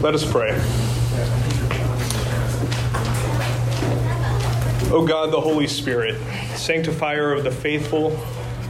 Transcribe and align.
Let 0.00 0.14
us 0.14 0.24
pray. 0.24 0.52
O 4.92 5.04
God, 5.04 5.32
the 5.32 5.40
Holy 5.40 5.66
Spirit, 5.66 6.20
sanctifier 6.56 7.32
of 7.32 7.42
the 7.42 7.50
faithful, 7.50 8.16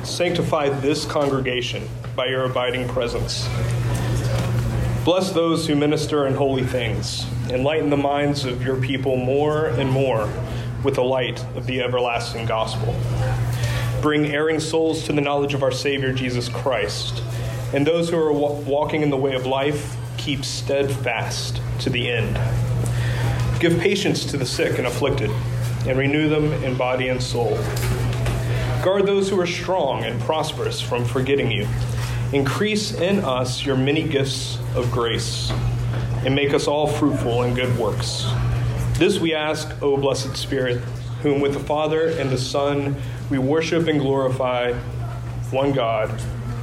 sanctify 0.04 0.70
this 0.70 1.04
congregation 1.04 1.86
by 2.16 2.28
your 2.28 2.44
abiding 2.44 2.88
presence. 2.88 3.46
Bless 5.04 5.30
those 5.30 5.66
who 5.66 5.76
minister 5.76 6.26
in 6.26 6.34
holy 6.34 6.64
things. 6.64 7.26
Enlighten 7.50 7.90
the 7.90 7.96
minds 7.98 8.46
of 8.46 8.62
your 8.62 8.80
people 8.80 9.18
more 9.18 9.66
and 9.66 9.90
more 9.90 10.32
with 10.82 10.94
the 10.94 11.04
light 11.04 11.44
of 11.56 11.66
the 11.66 11.82
everlasting 11.82 12.46
gospel. 12.46 12.98
Bring 14.00 14.24
erring 14.26 14.60
souls 14.60 15.04
to 15.04 15.12
the 15.12 15.20
knowledge 15.20 15.52
of 15.52 15.62
our 15.62 15.72
Savior 15.72 16.10
Jesus 16.14 16.48
Christ. 16.48 17.22
And 17.74 17.86
those 17.86 18.08
who 18.08 18.16
are 18.16 18.32
walking 18.32 19.02
in 19.02 19.10
the 19.10 19.16
way 19.18 19.34
of 19.34 19.44
life, 19.44 19.94
keep 20.18 20.44
steadfast 20.44 21.62
to 21.80 21.88
the 21.88 22.10
end. 22.10 22.38
Give 23.60 23.78
patience 23.80 24.26
to 24.26 24.36
the 24.36 24.44
sick 24.44 24.78
and 24.78 24.86
afflicted, 24.86 25.30
and 25.86 25.98
renew 25.98 26.28
them 26.28 26.52
in 26.64 26.76
body 26.76 27.08
and 27.08 27.22
soul. 27.22 27.56
Guard 28.84 29.06
those 29.06 29.30
who 29.30 29.40
are 29.40 29.46
strong 29.46 30.04
and 30.04 30.20
prosperous 30.20 30.80
from 30.80 31.04
forgetting 31.04 31.50
you. 31.50 31.66
Increase 32.32 32.92
in 32.92 33.20
us 33.20 33.64
your 33.64 33.76
many 33.76 34.06
gifts 34.06 34.58
of 34.76 34.90
grace, 34.90 35.50
and 36.24 36.34
make 36.34 36.52
us 36.52 36.68
all 36.68 36.86
fruitful 36.86 37.44
in 37.44 37.54
good 37.54 37.76
works. 37.78 38.26
This 38.98 39.18
we 39.18 39.34
ask, 39.34 39.70
O 39.82 39.96
blessed 39.96 40.36
Spirit, 40.36 40.78
whom 41.22 41.40
with 41.40 41.54
the 41.54 41.60
Father 41.60 42.08
and 42.08 42.30
the 42.30 42.38
Son 42.38 42.96
we 43.30 43.38
worship 43.38 43.88
and 43.88 44.00
glorify, 44.00 44.72
one 45.50 45.72
God, 45.72 46.20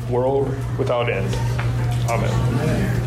world 0.09 0.49
without 0.77 1.09
end. 1.09 1.33
Amen. 2.09 3.04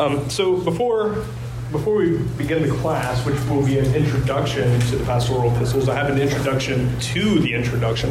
Um, 0.00 0.28
so 0.28 0.56
before 0.56 1.24
before 1.70 1.96
we 1.96 2.18
begin 2.38 2.62
the 2.62 2.74
class, 2.76 3.24
which 3.26 3.40
will 3.46 3.64
be 3.64 3.78
an 3.78 3.94
introduction 3.94 4.78
to 4.80 4.96
the 4.96 5.04
pastoral 5.04 5.52
epistles, 5.52 5.88
I 5.88 5.94
have 5.94 6.08
an 6.08 6.20
introduction 6.20 6.96
to 7.00 7.40
the 7.40 7.52
introduction, 7.52 8.10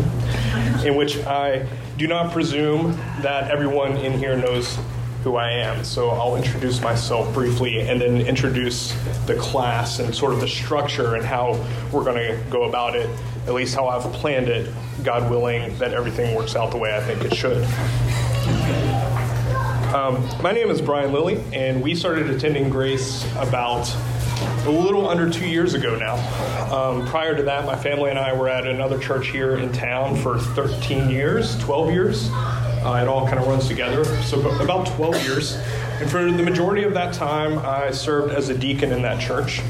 in 0.86 0.96
which 0.96 1.18
I 1.26 1.66
do 1.98 2.08
not 2.08 2.34
presume 2.34 2.92
that 3.22 3.52
everyone 3.52 3.96
in 3.98 4.18
here 4.20 4.36
knows 4.36 4.78
who 5.24 5.38
I 5.38 5.52
am. 5.52 5.86
So 5.86 6.10
I'll 6.10 6.36
introduce 6.36 6.82
myself 6.82 7.34
briefly 7.34 7.80
and 7.80 8.02
then 8.02 8.20
introduce 8.20 8.92
the 9.28 9.36
class 9.36 10.00
and 10.00 10.14
sort 10.14 10.34
of 10.34 10.42
the 10.42 10.48
structure 10.48 11.16
and 11.16 11.24
how 11.24 11.54
we're 11.94 12.04
going 12.04 12.18
to 12.18 12.38
go 12.50 12.64
about 12.64 12.98
it, 12.98 13.10
at 13.48 13.54
least 13.54 13.76
how 13.76 13.88
I've 13.88 14.12
planned 14.12 14.50
it, 14.50 14.70
God 15.04 15.30
willing, 15.30 15.78
that 15.78 15.94
everything 15.94 16.36
works 16.36 16.58
out 16.58 16.72
the 16.72 16.78
way 16.78 16.94
I 16.94 17.00
think 17.00 17.24
it 17.24 17.34
should. 17.34 17.66
Um, 19.94 20.28
my 20.42 20.52
name 20.52 20.72
is 20.72 20.82
Bryan 20.82 21.14
Lilly, 21.14 21.40
and 21.54 21.80
we 21.80 21.94
started 21.94 22.28
attending 22.32 22.68
Grace 22.68 23.24
about 23.36 23.88
a 24.66 24.72
little 24.72 25.08
under 25.08 25.30
two 25.30 25.48
years 25.48 25.76
ago 25.76 25.96
now. 25.96 26.16
Um, 26.76 27.06
prior 27.06 27.36
to 27.36 27.44
that, 27.44 27.68
my 27.68 27.76
family 27.76 28.10
and 28.10 28.18
I 28.18 28.34
were 28.34 28.50
at 28.50 28.66
another 28.66 28.98
church 28.98 29.28
here 29.28 29.58
in 29.58 29.72
town 29.72 30.16
for 30.16 30.40
13 30.40 31.12
years, 31.12 31.60
12 31.60 31.92
years. 31.92 32.30
Uh, 32.32 33.00
it 33.04 33.08
all 33.08 33.28
kind 33.28 33.38
of 33.38 33.46
runs 33.46 33.68
together. 33.68 34.04
So, 34.24 34.40
about 34.62 34.88
12 34.88 35.24
years. 35.26 35.56
And 36.02 36.10
for 36.10 36.24
the 36.24 36.42
majority 36.42 36.82
of 36.86 36.96
that 36.96 37.14
time, 37.14 37.60
I 37.60 37.92
served 37.92 38.34
as 38.34 38.50
a 38.50 38.58
deacon 38.58 38.92
in 38.92 39.04
that 39.04 39.22
church 39.22 39.62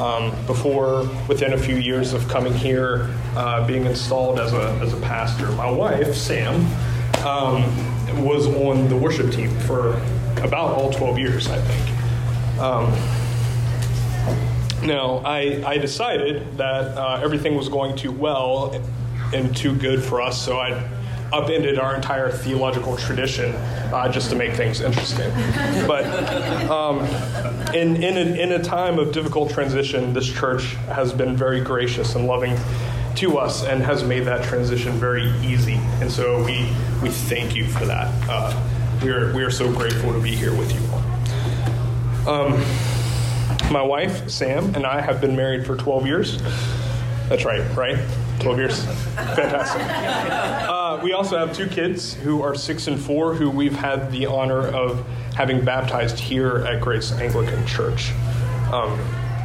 um, 0.00 0.34
before, 0.46 1.08
within 1.28 1.52
a 1.52 1.58
few 1.58 1.76
years 1.76 2.14
of 2.14 2.26
coming 2.26 2.52
here, 2.52 3.14
uh, 3.36 3.64
being 3.64 3.86
installed 3.86 4.40
as 4.40 4.52
a, 4.52 4.72
as 4.82 4.92
a 4.92 5.00
pastor. 5.02 5.52
My 5.52 5.70
wife, 5.70 6.16
Sam, 6.16 6.66
um, 7.28 8.24
was 8.24 8.46
on 8.46 8.88
the 8.88 8.96
worship 8.96 9.30
team 9.30 9.50
for 9.60 9.90
about 10.42 10.72
all 10.74 10.92
12 10.92 11.18
years, 11.18 11.48
I 11.48 11.60
think. 11.60 12.60
Um, 12.60 12.92
now, 14.86 15.18
I, 15.24 15.62
I 15.66 15.78
decided 15.78 16.56
that 16.56 16.96
uh, 16.96 17.20
everything 17.22 17.56
was 17.56 17.68
going 17.68 17.96
too 17.96 18.12
well 18.12 18.80
and 19.34 19.54
too 19.54 19.74
good 19.74 20.02
for 20.02 20.22
us, 20.22 20.42
so 20.42 20.58
I 20.58 20.88
upended 21.32 21.78
our 21.78 21.94
entire 21.94 22.30
theological 22.30 22.96
tradition 22.96 23.54
uh, 23.92 24.10
just 24.10 24.30
to 24.30 24.36
make 24.36 24.54
things 24.54 24.80
interesting. 24.80 25.30
But 25.86 26.06
um, 26.70 27.00
in, 27.74 28.02
in, 28.02 28.16
a, 28.16 28.42
in 28.42 28.52
a 28.52 28.62
time 28.62 28.98
of 28.98 29.12
difficult 29.12 29.50
transition, 29.50 30.14
this 30.14 30.26
church 30.26 30.74
has 30.86 31.12
been 31.12 31.36
very 31.36 31.60
gracious 31.60 32.14
and 32.14 32.26
loving 32.26 32.56
to 33.18 33.36
us 33.36 33.64
and 33.64 33.82
has 33.82 34.04
made 34.04 34.20
that 34.20 34.44
transition 34.44 34.92
very 34.92 35.28
easy. 35.40 35.74
And 36.00 36.10
so 36.10 36.38
we, 36.44 36.70
we 37.02 37.08
thank 37.08 37.56
you 37.56 37.66
for 37.66 37.84
that. 37.84 38.08
Uh, 38.28 39.00
we, 39.02 39.10
are, 39.10 39.34
we 39.34 39.42
are 39.42 39.50
so 39.50 39.72
grateful 39.72 40.12
to 40.12 40.20
be 40.20 40.36
here 40.36 40.56
with 40.56 40.72
you 40.72 40.80
all. 40.92 42.42
Um, 42.42 43.72
my 43.72 43.82
wife, 43.82 44.30
Sam, 44.30 44.72
and 44.76 44.86
I 44.86 45.00
have 45.00 45.20
been 45.20 45.34
married 45.34 45.66
for 45.66 45.76
12 45.76 46.06
years. 46.06 46.40
That's 47.28 47.44
right, 47.44 47.60
right? 47.76 47.98
12 48.38 48.58
years. 48.58 48.84
Fantastic. 48.84 49.82
Uh, 50.68 51.00
we 51.02 51.12
also 51.12 51.36
have 51.36 51.54
two 51.54 51.66
kids 51.66 52.14
who 52.14 52.40
are 52.42 52.54
six 52.54 52.86
and 52.86 53.00
four 53.00 53.34
who 53.34 53.50
we've 53.50 53.74
had 53.74 54.12
the 54.12 54.26
honor 54.26 54.68
of 54.68 55.04
having 55.34 55.64
baptized 55.64 56.20
here 56.20 56.58
at 56.58 56.80
Grace 56.80 57.10
Anglican 57.12 57.66
Church. 57.66 58.12
Um, 58.72 58.98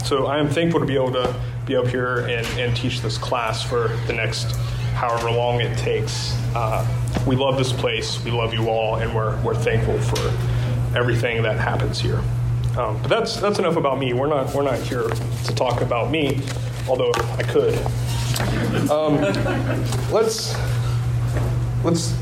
so 0.05 0.27
I 0.27 0.37
am 0.37 0.47
thankful 0.49 0.79
to 0.79 0.85
be 0.85 0.95
able 0.95 1.13
to 1.13 1.35
be 1.65 1.75
up 1.75 1.87
here 1.87 2.19
and, 2.27 2.45
and 2.59 2.75
teach 2.75 3.01
this 3.01 3.17
class 3.17 3.63
for 3.63 3.89
the 4.07 4.13
next 4.13 4.55
however 4.93 5.31
long 5.31 5.61
it 5.61 5.77
takes. 5.77 6.33
Uh, 6.55 6.85
we 7.25 7.35
love 7.35 7.57
this 7.57 7.71
place, 7.71 8.23
we 8.23 8.31
love 8.31 8.53
you 8.53 8.69
all, 8.69 8.97
and 8.97 9.13
we're, 9.15 9.41
we're 9.43 9.55
thankful 9.55 9.97
for 9.99 10.97
everything 10.97 11.41
that 11.43 11.57
happens 11.57 11.99
here. 11.99 12.21
Um, 12.77 12.99
but 13.01 13.07
that's 13.07 13.35
that's 13.35 13.59
enough 13.59 13.75
about 13.75 13.99
me. 13.99 14.13
We're 14.13 14.27
not 14.27 14.53
we're 14.55 14.63
not 14.63 14.79
here 14.79 15.03
to 15.03 15.55
talk 15.55 15.81
about 15.81 16.09
me, 16.09 16.41
although 16.87 17.11
I 17.37 17.43
could. 17.43 17.75
Um, 18.89 19.21
let's 20.11 20.55
let's 21.83 22.17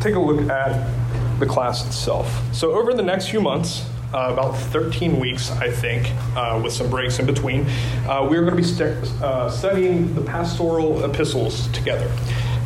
take 0.00 0.14
a 0.14 0.18
look 0.18 0.48
at 0.48 0.90
the 1.38 1.46
class 1.46 1.86
itself. 1.86 2.42
So 2.54 2.72
over 2.72 2.94
the 2.94 3.02
next 3.02 3.28
few 3.28 3.42
months, 3.42 3.86
uh, 4.14 4.32
about 4.32 4.52
13 4.56 5.18
weeks, 5.18 5.50
I 5.50 5.70
think, 5.70 6.10
uh, 6.36 6.60
with 6.62 6.72
some 6.72 6.88
breaks 6.88 7.18
in 7.18 7.26
between, 7.26 7.66
uh, 8.06 8.26
we're 8.28 8.42
going 8.44 8.50
to 8.50 8.56
be 8.56 8.62
st- 8.62 8.96
uh, 9.22 9.50
studying 9.50 10.14
the 10.14 10.22
pastoral 10.22 11.04
epistles 11.04 11.68
together. 11.68 12.10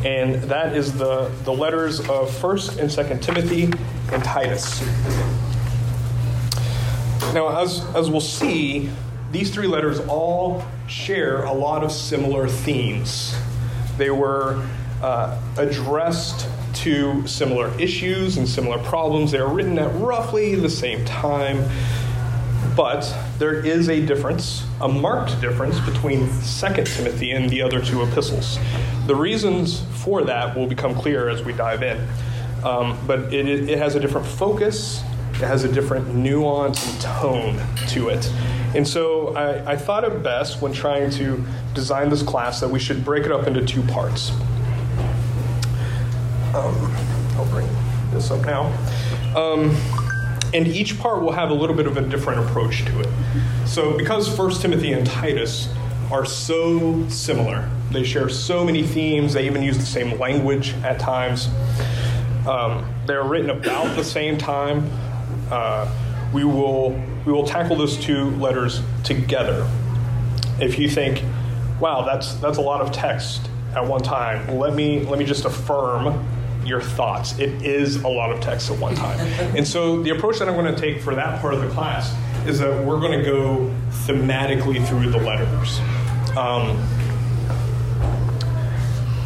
And 0.05 0.35
that 0.43 0.75
is 0.75 0.93
the, 0.93 1.31
the 1.43 1.53
letters 1.53 1.99
of 1.99 2.29
1st 2.29 2.77
and 2.79 2.89
2nd 2.89 3.21
Timothy 3.21 3.63
and 4.11 4.23
Titus. 4.23 4.81
Now, 7.33 7.61
as, 7.61 7.85
as 7.95 8.09
we'll 8.09 8.19
see, 8.19 8.89
these 9.31 9.51
three 9.51 9.67
letters 9.67 9.99
all 10.01 10.63
share 10.87 11.43
a 11.43 11.53
lot 11.53 11.83
of 11.83 11.91
similar 11.91 12.47
themes. 12.47 13.35
They 13.97 14.09
were 14.09 14.67
uh, 15.01 15.39
addressed 15.57 16.47
to 16.81 17.25
similar 17.27 17.71
issues 17.79 18.37
and 18.37 18.47
similar 18.47 18.79
problems. 18.79 19.31
They 19.31 19.37
are 19.37 19.47
written 19.47 19.77
at 19.77 19.93
roughly 19.95 20.55
the 20.55 20.69
same 20.69 21.05
time, 21.05 21.63
but 22.75 23.15
there 23.37 23.65
is 23.65 23.89
a 23.89 24.03
difference, 24.05 24.65
a 24.81 24.87
marked 24.87 25.39
difference 25.41 25.79
between 25.81 26.27
2 26.27 26.83
Timothy 26.83 27.31
and 27.31 27.49
the 27.49 27.61
other 27.61 27.81
two 27.81 28.01
epistles. 28.01 28.57
The 29.05 29.15
reasons 29.15 29.81
for 30.03 30.23
that 30.23 30.55
will 30.55 30.67
become 30.67 30.95
clear 30.95 31.29
as 31.29 31.43
we 31.43 31.53
dive 31.53 31.83
in. 31.83 32.07
Um, 32.63 32.97
but 33.07 33.33
it, 33.33 33.69
it 33.69 33.77
has 33.77 33.95
a 33.95 33.99
different 33.99 34.27
focus, 34.27 35.01
it 35.33 35.47
has 35.47 35.63
a 35.63 35.71
different 35.71 36.13
nuance 36.13 36.87
and 36.87 37.01
tone 37.01 37.61
to 37.89 38.09
it. 38.09 38.31
And 38.75 38.87
so 38.87 39.35
I, 39.35 39.73
I 39.73 39.75
thought 39.75 40.03
it 40.03 40.23
best 40.23 40.61
when 40.61 40.71
trying 40.71 41.09
to 41.11 41.43
design 41.73 42.09
this 42.09 42.23
class 42.23 42.59
that 42.59 42.69
we 42.69 42.79
should 42.79 43.03
break 43.03 43.25
it 43.25 43.31
up 43.31 43.47
into 43.47 43.65
two 43.65 43.81
parts. 43.83 44.31
Um, 46.53 46.75
I'll 47.37 47.45
bring 47.45 47.67
this 48.11 48.29
up 48.31 48.45
now. 48.45 48.65
Um, 49.35 49.75
and 50.53 50.67
each 50.67 50.99
part 50.99 51.21
will 51.21 51.31
have 51.31 51.49
a 51.49 51.53
little 51.53 51.75
bit 51.75 51.87
of 51.87 51.97
a 51.97 52.01
different 52.01 52.41
approach 52.41 52.83
to 52.85 52.99
it. 52.99 53.07
So, 53.65 53.97
because 53.97 54.33
First 54.35 54.61
Timothy 54.61 54.91
and 54.91 55.05
Titus 55.07 55.73
are 56.11 56.25
so 56.25 57.07
similar, 57.07 57.69
they 57.91 58.03
share 58.03 58.27
so 58.27 58.65
many 58.65 58.83
themes, 58.83 59.33
they 59.33 59.45
even 59.45 59.63
use 59.63 59.77
the 59.77 59.85
same 59.85 60.19
language 60.19 60.73
at 60.83 60.99
times. 60.99 61.47
Um, 62.45 62.85
they're 63.05 63.23
written 63.23 63.49
about 63.49 63.95
the 63.95 64.03
same 64.03 64.37
time. 64.37 64.89
Uh, 65.49 65.89
we 66.33 66.43
will 66.43 67.01
we 67.25 67.31
will 67.31 67.45
tackle 67.45 67.75
those 67.75 67.97
two 67.97 68.31
letters 68.31 68.81
together. 69.03 69.69
If 70.59 70.79
you 70.79 70.89
think, 70.89 71.23
"Wow, 71.79 72.03
that's 72.03 72.33
that's 72.35 72.57
a 72.57 72.61
lot 72.61 72.81
of 72.81 72.91
text 72.91 73.49
at 73.75 73.85
one 73.85 74.01
time," 74.01 74.57
let 74.57 74.73
me 74.73 75.01
let 75.01 75.19
me 75.19 75.25
just 75.25 75.45
affirm 75.45 76.25
your 76.65 76.81
thoughts. 76.81 77.37
It 77.39 77.63
is 77.63 78.03
a 78.03 78.07
lot 78.07 78.31
of 78.31 78.41
text 78.41 78.71
at 78.71 78.79
one 78.79 78.95
time. 78.95 79.19
and 79.55 79.67
so 79.67 80.01
the 80.01 80.11
approach 80.11 80.39
that 80.39 80.47
I'm 80.47 80.55
going 80.55 80.73
to 80.73 80.79
take 80.79 81.01
for 81.01 81.15
that 81.15 81.41
part 81.41 81.53
of 81.53 81.61
the 81.61 81.69
class 81.69 82.15
is 82.47 82.59
that 82.59 82.85
we're 82.85 82.99
going 82.99 83.17
to 83.17 83.25
go 83.25 83.73
thematically 84.05 84.85
through 84.87 85.11
the 85.11 85.19
letters. 85.19 85.79
Um, 86.37 86.77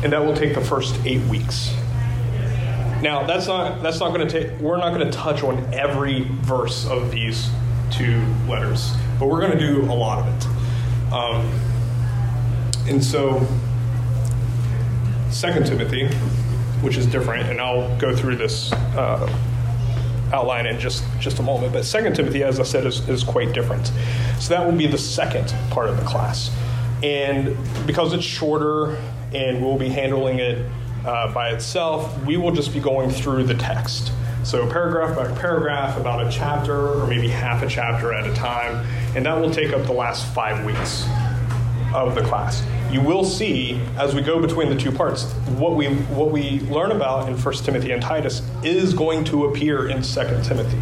and 0.04 0.14
that 0.14 0.24
will 0.24 0.36
take 0.36 0.54
the 0.54 0.62
first 0.62 0.96
eight 1.06 1.22
weeks. 1.24 1.74
Now 3.02 3.24
that's 3.24 3.48
not 3.48 3.84
that's 3.84 4.00
not 4.00 4.14
going 4.14 4.28
to 4.28 4.32
take. 4.48 4.60
We're 4.60 4.78
not 4.78 4.94
going 4.94 5.06
to 5.10 5.16
touch 5.16 5.44
on 5.44 5.74
every 5.74 6.24
verse 6.42 6.88
of 6.88 7.12
these 7.12 7.50
two 7.92 8.24
letters, 8.48 8.94
but 9.20 9.28
we're 9.28 9.42
going 9.42 9.52
to 9.52 9.60
do 9.60 9.84
a 9.84 9.94
lot 9.94 10.20
of 10.20 10.36
it. 10.36 11.14
Um, 11.14 11.52
and 12.88 13.04
so, 13.04 13.46
Second 15.30 15.66
Timothy, 15.66 16.08
which 16.81 16.98
is 16.98 17.06
different, 17.06 17.50
and 17.50 17.60
I'll 17.60 17.95
go 17.98 18.16
through 18.16 18.36
this 18.38 18.72
uh, 18.74 19.30
outline 20.33 20.66
in 20.66 20.80
just 20.80 21.04
just 21.19 21.39
a 21.39 21.44
moment. 21.44 21.74
But 21.74 21.86
Second 21.86 22.16
Timothy, 22.16 22.44
as 22.44 22.60
I 22.60 22.63
said, 22.63 22.86
is, 22.86 23.07
is 23.07 23.24
quite 23.24 23.54
different. 23.54 23.92
So 24.39 24.50
that 24.50 24.66
will 24.66 24.77
be 24.77 24.88
the 24.88 24.98
second 24.98 25.54
part 25.69 25.89
of 25.89 25.98
the 25.98 26.06
class, 26.06 26.51
and 27.04 27.56
because 27.86 28.13
it's 28.13 28.24
shorter, 28.24 28.98
and 29.33 29.62
we'll 29.62 29.77
be 29.77 29.89
handling 29.89 30.39
it 30.39 30.66
uh, 31.06 31.31
by 31.33 31.50
itself, 31.50 32.24
we 32.25 32.38
will 32.38 32.51
just 32.51 32.74
be 32.74 32.80
going 32.80 33.10
through 33.10 33.44
the 33.44 33.54
text. 33.54 34.12
So, 34.44 34.69
paragraph 34.69 35.16
by 35.16 35.27
paragraph, 35.39 35.98
about 35.98 36.25
a 36.25 36.30
chapter 36.30 37.01
or 37.01 37.07
maybe 37.07 37.27
half 37.27 37.63
a 37.63 37.68
chapter 37.68 38.13
at 38.13 38.27
a 38.27 38.33
time, 38.33 38.86
and 39.16 39.25
that 39.25 39.39
will 39.39 39.50
take 39.50 39.74
up 39.74 39.86
the 39.86 39.94
last 39.94 40.25
five 40.33 40.63
weeks 40.66 41.06
of 41.94 42.13
the 42.16 42.22
class. 42.22 42.62
You 42.96 43.02
will 43.02 43.26
see 43.26 43.78
as 43.98 44.16
we 44.16 44.22
go 44.22 44.40
between 44.40 44.70
the 44.70 44.76
two 44.78 44.90
parts 44.90 45.30
what 45.60 45.76
we 45.76 45.88
what 46.16 46.32
we 46.32 46.62
learn 46.62 46.94
about 46.94 47.28
in 47.28 47.38
1 47.38 47.54
Timothy 47.56 47.92
and 47.92 48.02
Titus 48.02 48.42
is 48.64 48.94
going 48.94 49.26
to 49.26 49.48
appear 49.48 49.90
in 49.90 50.02
2 50.02 50.14
Timothy. 50.44 50.80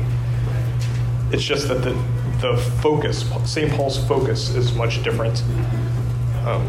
It's 1.31 1.43
just 1.43 1.67
that 1.69 1.81
the 1.81 1.93
the 2.39 2.55
focus, 2.83 3.25
St. 3.45 3.71
Paul's 3.71 3.97
focus, 4.07 4.53
is 4.53 4.73
much 4.73 5.01
different, 5.01 5.41
um, 6.45 6.61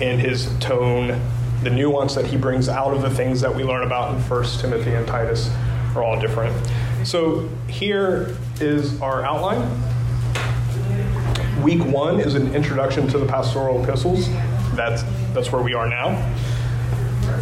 and 0.00 0.20
his 0.20 0.48
tone 0.60 1.20
the 1.64 1.70
nuance 1.70 2.14
that 2.14 2.26
he 2.26 2.36
brings 2.36 2.68
out 2.68 2.94
of 2.94 3.02
the 3.02 3.10
things 3.10 3.40
that 3.40 3.52
we 3.52 3.64
learn 3.64 3.82
about 3.82 4.14
in 4.14 4.20
1 4.20 4.44
Timothy 4.60 4.94
and 4.94 5.08
Titus 5.08 5.50
are 5.96 6.04
all 6.04 6.20
different. 6.20 6.54
So 7.04 7.48
here 7.66 8.36
is 8.60 9.02
our 9.02 9.24
outline. 9.24 9.68
Week 11.64 11.84
one 11.84 12.20
is 12.20 12.36
an 12.36 12.54
introduction 12.54 13.08
to 13.08 13.18
the 13.18 13.26
pastoral 13.26 13.82
epistles. 13.82 14.28
That's, 14.78 15.02
that's 15.34 15.50
where 15.50 15.60
we 15.60 15.74
are 15.74 15.88
now. 15.88 16.14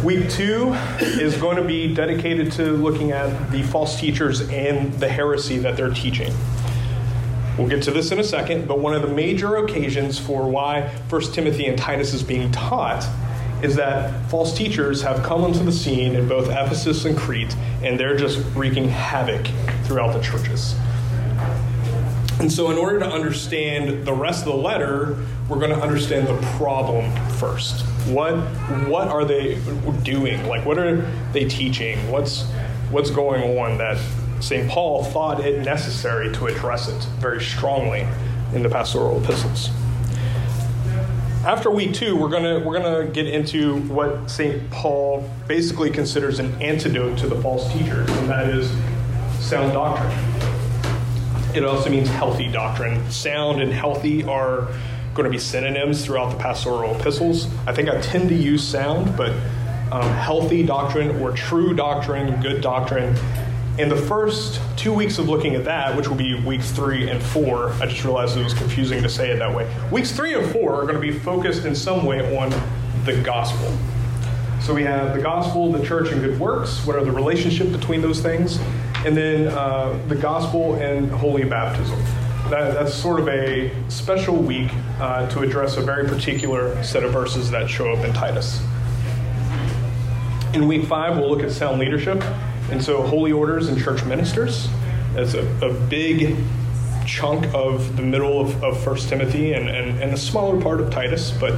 Week 0.03 0.27
two 0.27 0.73
is 0.99 1.37
going 1.37 1.55
to 1.55 1.63
be 1.63 1.93
dedicated 1.93 2.51
to 2.53 2.71
looking 2.71 3.11
at 3.11 3.51
the 3.51 3.61
false 3.61 3.99
teachers 3.99 4.41
and 4.49 4.91
the 4.95 5.07
heresy 5.07 5.59
that 5.59 5.77
they're 5.77 5.93
teaching. 5.93 6.33
We'll 7.55 7.67
get 7.67 7.83
to 7.83 7.91
this 7.91 8.11
in 8.11 8.19
a 8.19 8.23
second, 8.23 8.67
but 8.67 8.79
one 8.79 8.95
of 8.95 9.03
the 9.03 9.07
major 9.07 9.57
occasions 9.57 10.17
for 10.17 10.49
why 10.49 10.89
1 11.09 11.21
Timothy 11.31 11.67
and 11.67 11.77
Titus 11.77 12.11
is 12.15 12.23
being 12.23 12.51
taught 12.51 13.07
is 13.61 13.75
that 13.75 14.29
false 14.31 14.57
teachers 14.57 15.03
have 15.03 15.23
come 15.23 15.43
onto 15.43 15.63
the 15.63 15.71
scene 15.71 16.15
in 16.15 16.27
both 16.27 16.49
Ephesus 16.49 17.05
and 17.05 17.15
Crete, 17.15 17.55
and 17.83 17.99
they're 17.99 18.17
just 18.17 18.39
wreaking 18.55 18.89
havoc 18.89 19.47
throughout 19.83 20.13
the 20.13 20.21
churches. 20.21 20.75
And 22.39 22.51
so, 22.51 22.71
in 22.71 22.77
order 22.77 22.99
to 22.99 23.07
understand 23.07 24.05
the 24.05 24.13
rest 24.13 24.45
of 24.45 24.53
the 24.53 24.57
letter, 24.57 25.17
we're 25.49 25.59
going 25.59 25.71
to 25.71 25.81
understand 25.81 26.27
the 26.27 26.37
problem 26.57 27.11
first. 27.37 27.85
What 28.07 28.35
what 28.87 29.07
are 29.07 29.25
they 29.25 29.59
doing? 30.03 30.45
Like, 30.47 30.65
what 30.65 30.77
are 30.77 30.97
they 31.33 31.45
teaching? 31.45 32.11
What's 32.11 32.43
what's 32.89 33.09
going 33.09 33.57
on 33.57 33.77
that 33.77 33.97
St. 34.39 34.69
Paul 34.69 35.03
thought 35.03 35.39
it 35.39 35.63
necessary 35.63 36.31
to 36.33 36.47
address 36.47 36.87
it 36.89 37.03
very 37.19 37.41
strongly 37.41 38.07
in 38.53 38.63
the 38.63 38.69
pastoral 38.69 39.21
epistles? 39.21 39.69
after 41.47 41.71
week 41.71 41.93
two, 41.93 42.13
we're 42.13 42.27
gonna 42.27 42.59
we're 42.59 42.77
gonna 42.77 43.07
get 43.07 43.25
into 43.25 43.77
what 43.83 44.29
Saint 44.29 44.69
Paul 44.69 45.29
basically 45.47 45.89
considers 45.89 46.39
an 46.39 46.61
antidote 46.61 47.17
to 47.19 47.27
the 47.27 47.41
false 47.41 47.71
teachers, 47.71 48.09
and 48.09 48.29
that 48.29 48.49
is 48.49 48.69
sound 49.39 49.71
doctrine. 49.71 50.11
It 51.55 51.63
also 51.63 51.89
means 51.89 52.09
healthy 52.09 52.51
doctrine. 52.51 53.09
Sound 53.09 53.61
and 53.61 53.71
healthy 53.71 54.25
are 54.25 54.67
going 55.17 55.29
to 55.29 55.35
be 55.35 55.37
synonyms 55.37 56.05
throughout 56.05 56.29
the 56.29 56.37
pastoral 56.37 56.95
epistles. 56.95 57.47
I 57.65 57.73
think 57.73 57.89
I 57.89 57.99
tend 57.99 58.29
to 58.29 58.35
use 58.35 58.63
sound, 58.63 59.17
but 59.17 59.31
um, 59.91 60.09
healthy 60.13 60.63
doctrine 60.63 61.21
or 61.21 61.31
true 61.31 61.73
doctrine, 61.73 62.39
good 62.41 62.61
doctrine 62.61 63.15
in 63.77 63.89
the 63.89 63.95
first 63.95 64.59
two 64.75 64.91
weeks 64.91 65.19
of 65.19 65.29
looking 65.29 65.53
at 65.53 65.63
that, 65.65 65.95
which 65.95 66.07
will 66.07 66.15
be 66.15 66.33
weeks 66.33 66.71
three 66.71 67.09
and 67.09 67.21
four, 67.21 67.71
I 67.73 67.85
just 67.85 68.03
realized 68.03 68.35
it 68.35 68.43
was 68.43 68.53
confusing 68.53 69.03
to 69.03 69.09
say 69.09 69.29
it 69.29 69.37
that 69.37 69.55
way. 69.55 69.71
Weeks 69.91 70.11
three 70.11 70.33
and 70.33 70.51
four 70.51 70.73
are 70.73 70.83
going 70.83 70.95
to 70.95 70.99
be 70.99 71.11
focused 71.11 71.65
in 71.65 71.75
some 71.75 72.05
way 72.05 72.35
on 72.37 72.49
the 73.05 73.21
gospel. 73.21 73.71
So 74.61 74.73
we 74.73 74.83
have 74.83 75.15
the 75.15 75.21
gospel, 75.21 75.71
the 75.71 75.85
church, 75.85 76.11
and 76.11 76.21
good 76.21 76.39
works. 76.39 76.85
What 76.85 76.95
are 76.95 77.05
the 77.05 77.11
relationship 77.11 77.71
between 77.71 78.01
those 78.01 78.19
things? 78.19 78.59
And 79.05 79.15
then 79.15 79.47
uh, 79.47 79.97
the 80.07 80.15
gospel 80.15 80.75
and 80.75 81.11
holy 81.11 81.43
baptism. 81.43 82.01
That, 82.49 82.73
that's 82.73 82.93
sort 82.93 83.19
of 83.19 83.27
a 83.27 83.71
special 83.89 84.35
week 84.35 84.71
uh, 84.99 85.27
to 85.29 85.41
address 85.41 85.77
a 85.77 85.81
very 85.81 86.07
particular 86.07 86.81
set 86.83 87.03
of 87.03 87.11
verses 87.11 87.51
that 87.51 87.69
show 87.69 87.91
up 87.91 88.05
in 88.05 88.13
Titus. 88.13 88.61
In 90.53 90.67
week 90.67 90.85
five, 90.85 91.17
we'll 91.17 91.29
look 91.29 91.43
at 91.43 91.51
sound 91.51 91.79
leadership 91.79 92.23
and 92.69 92.83
so, 92.83 93.01
holy 93.01 93.31
orders 93.31 93.69
and 93.69 93.81
church 93.81 94.03
ministers, 94.03 94.67
that's 95.13 95.35
a, 95.35 95.45
a 95.65 95.73
big 95.73 96.35
chunk 97.05 97.45
of 97.53 97.95
the 97.95 98.03
middle 98.03 98.41
of, 98.41 98.61
of 98.61 98.85
1 98.85 98.97
Timothy 98.97 99.53
and, 99.53 99.69
and, 99.69 100.01
and 100.01 100.13
a 100.13 100.17
smaller 100.17 100.61
part 100.61 100.81
of 100.81 100.91
Titus, 100.91 101.31
but 101.31 101.53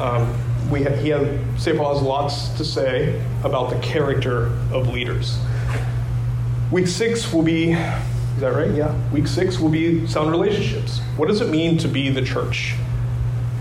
um, 0.00 0.32
we 0.70 0.84
ha- 0.84 0.90
he 0.90 1.08
has, 1.08 1.26
St. 1.60 1.76
Paul 1.76 1.94
has 1.94 2.02
lots 2.02 2.48
to 2.50 2.64
say 2.64 3.20
about 3.42 3.70
the 3.70 3.78
character 3.80 4.46
of 4.72 4.88
leaders. 4.88 5.36
Week 6.70 6.86
six 6.86 7.32
will 7.32 7.42
be, 7.42 7.76
is 8.36 8.42
that 8.42 8.54
right? 8.54 8.70
Yeah. 8.70 8.94
Week 9.10 9.26
six 9.26 9.58
will 9.58 9.70
be 9.70 10.06
sound 10.06 10.30
relationships. 10.30 11.00
What 11.16 11.26
does 11.28 11.40
it 11.40 11.48
mean 11.48 11.78
to 11.78 11.88
be 11.88 12.10
the 12.10 12.22
church? 12.22 12.74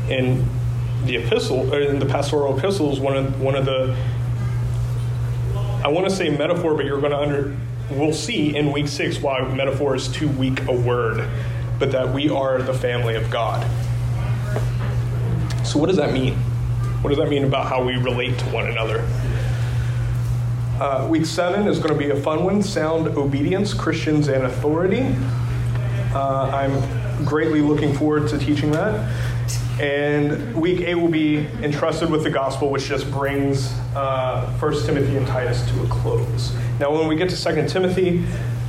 In 0.09 0.45
the 1.05 1.17
epistle, 1.17 1.73
in 1.73 1.97
the 1.99 2.05
pastoral 2.05 2.57
epistles, 2.57 2.99
one 2.99 3.15
of, 3.15 3.41
one 3.41 3.55
of 3.55 3.65
the 3.65 3.95
I 5.85 5.87
want 5.89 6.09
to 6.09 6.15
say 6.15 6.29
metaphor, 6.29 6.73
but 6.73 6.85
you're 6.85 6.99
going 6.99 7.11
to 7.11 7.19
under. 7.19 7.55
We'll 7.91 8.11
see 8.11 8.55
in 8.55 8.71
week 8.71 8.87
six 8.87 9.19
why 9.19 9.47
metaphor 9.53 9.95
is 9.95 10.07
too 10.07 10.27
weak 10.29 10.67
a 10.67 10.73
word, 10.73 11.29
but 11.77 11.91
that 11.91 12.11
we 12.11 12.27
are 12.27 12.59
the 12.59 12.73
family 12.73 13.13
of 13.13 13.29
God. 13.29 13.61
So, 15.63 15.77
what 15.77 15.85
does 15.85 15.97
that 15.97 16.11
mean? 16.11 16.33
What 17.03 17.11
does 17.11 17.19
that 17.19 17.29
mean 17.29 17.43
about 17.43 17.67
how 17.67 17.83
we 17.83 17.97
relate 17.97 18.35
to 18.39 18.45
one 18.45 18.65
another? 18.65 19.07
Uh, 20.79 21.07
week 21.09 21.25
seven 21.25 21.69
is 21.69 21.79
going 21.79 21.93
to 21.93 21.97
be 21.97 22.09
a 22.09 22.15
fun 22.21 22.43
one 22.43 22.61
sound 22.61 23.07
obedience, 23.17 23.73
Christians 23.73 24.27
and 24.27 24.43
authority. 24.43 25.05
Uh, 26.13 26.49
I'm 26.51 27.25
greatly 27.25 27.61
looking 27.61 27.95
forward 27.95 28.27
to 28.27 28.37
teaching 28.37 28.71
that. 28.71 29.09
And 29.79 30.53
week 30.53 30.81
eight 30.81 30.95
will 30.95 31.07
be 31.07 31.47
entrusted 31.63 32.09
with 32.09 32.23
the 32.23 32.29
gospel, 32.29 32.69
which 32.71 32.87
just 32.87 33.09
brings 33.09 33.71
uh, 33.95 34.51
1 34.59 34.85
Timothy 34.85 35.15
and 35.15 35.25
Titus 35.25 35.65
to 35.71 35.83
a 35.83 35.87
close. 35.87 36.53
Now, 36.77 36.93
when 36.93 37.07
we 37.07 37.15
get 37.15 37.29
to 37.29 37.41
2 37.41 37.69
Timothy, 37.69 38.25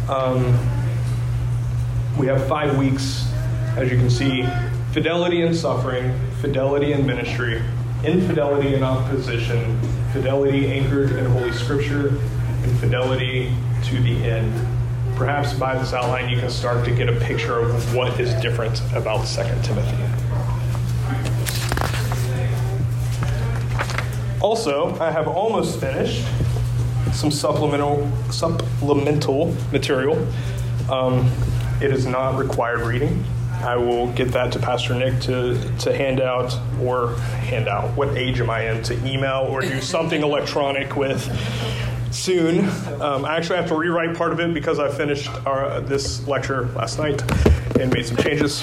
um, 0.09 0.45
we 2.17 2.29
have 2.29 2.47
five 2.47 2.79
weeks, 2.79 3.29
as 3.77 3.91
you 3.91 3.99
can 3.99 4.11
see 4.11 4.47
fidelity 4.93 5.43
in 5.43 5.53
suffering, 5.53 6.17
fidelity 6.41 6.93
in 6.93 7.05
ministry, 7.05 7.61
infidelity 8.05 8.77
in 8.77 8.85
opposition, 8.85 9.77
fidelity 10.17 10.67
anchored 10.73 11.13
in 11.13 11.27
Holy 11.27 11.53
Scripture, 11.53 12.09
and 12.09 12.79
fidelity 12.79 13.53
to 13.85 14.01
the 14.01 14.25
end. 14.25 14.51
Perhaps 15.15 15.53
by 15.53 15.77
this 15.79 15.93
outline, 15.93 16.31
you 16.31 16.39
can 16.39 16.49
start 16.49 16.87
to 16.87 16.91
get 16.91 17.11
a 17.11 17.21
picture 17.21 17.59
of 17.59 17.95
what 17.95 18.19
is 18.19 18.33
different 18.41 18.81
about 18.95 19.27
2 19.27 19.43
Timothy. 19.63 19.97
Also, 24.41 24.99
I 25.01 25.11
have 25.11 25.29
almost 25.29 25.81
finished 25.81 26.25
some 27.13 27.31
supplemental 27.31 28.11
supplemental 28.31 29.55
material. 29.71 30.17
Um, 30.91 31.31
it 31.83 31.91
is 31.91 32.07
not 32.07 32.39
required 32.39 32.81
reading. 32.81 33.23
I 33.67 33.77
will 33.77 34.13
get 34.13 34.29
that 34.29 34.53
to 34.53 34.61
Pastor 34.61 34.95
Nick 34.95 35.21
to, 35.23 35.59
to 35.79 35.93
hand 35.93 36.21
out 36.21 36.57
or 36.81 37.17
hand 37.17 37.67
out. 37.67 37.97
What 37.97 38.17
age 38.17 38.41
am 38.41 38.49
I 38.49 38.71
in? 38.71 38.85
To 38.85 38.95
email 39.05 39.49
or 39.51 39.61
do 39.61 39.81
something 39.81 40.23
electronic 40.23 40.95
with 40.97 41.21
soon. 42.13 42.69
Um, 43.03 43.25
I 43.25 43.37
actually 43.37 43.57
have 43.57 43.67
to 43.69 43.75
rewrite 43.75 44.17
part 44.17 44.33
of 44.33 44.39
it 44.39 44.55
because 44.55 44.79
I 44.79 44.89
finished 44.89 45.29
our, 45.45 45.81
this 45.81 46.25
lecture 46.29 46.67
last 46.77 46.99
night 46.99 47.21
and 47.81 47.93
made 47.93 48.07
some 48.07 48.17
changes. 48.19 48.63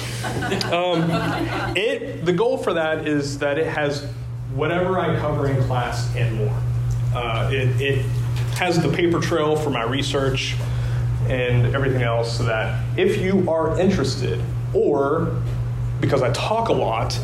Um, 0.72 1.06
it 1.76 2.24
the 2.24 2.32
goal 2.32 2.56
for 2.56 2.72
that 2.72 3.06
is 3.06 3.38
that 3.40 3.58
it 3.58 3.66
has 3.66 4.06
whatever 4.54 4.98
I 4.98 5.16
cover 5.18 5.48
in 5.48 5.62
class 5.64 6.16
and 6.16 6.34
more. 6.36 6.62
Uh, 7.14 7.50
it, 7.52 7.78
it 7.78 8.06
has 8.56 8.82
the 8.82 8.88
paper 8.88 9.20
trail 9.20 9.54
for 9.54 9.68
my 9.68 9.82
research 9.82 10.56
and 11.28 11.74
everything 11.74 12.02
else 12.02 12.38
so 12.38 12.44
that 12.44 12.82
if 12.96 13.18
you 13.18 13.48
are 13.50 13.78
interested, 13.78 14.40
or 14.74 15.40
because 16.00 16.22
I 16.22 16.32
talk 16.32 16.68
a 16.68 16.72
lot, 16.72 17.18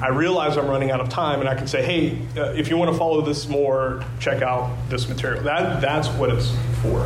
I 0.00 0.08
realize 0.08 0.56
I'm 0.56 0.66
running 0.66 0.90
out 0.90 1.00
of 1.00 1.08
time, 1.08 1.40
and 1.40 1.48
I 1.48 1.54
can 1.54 1.66
say, 1.66 1.82
hey, 1.82 2.18
uh, 2.36 2.50
if 2.52 2.68
you 2.68 2.76
want 2.76 2.90
to 2.90 2.98
follow 2.98 3.20
this 3.20 3.48
more, 3.48 4.04
check 4.18 4.42
out 4.42 4.76
this 4.88 5.08
material. 5.08 5.44
That, 5.44 5.80
that's 5.80 6.08
what 6.08 6.30
it's 6.30 6.52
for. 6.82 7.00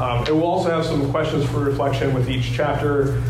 Um, 0.00 0.24
it 0.26 0.32
will 0.32 0.46
also 0.46 0.68
have 0.70 0.84
some 0.84 1.10
questions 1.10 1.48
for 1.48 1.60
reflection 1.60 2.12
with 2.12 2.28
each 2.28 2.52
chapter. 2.52 3.22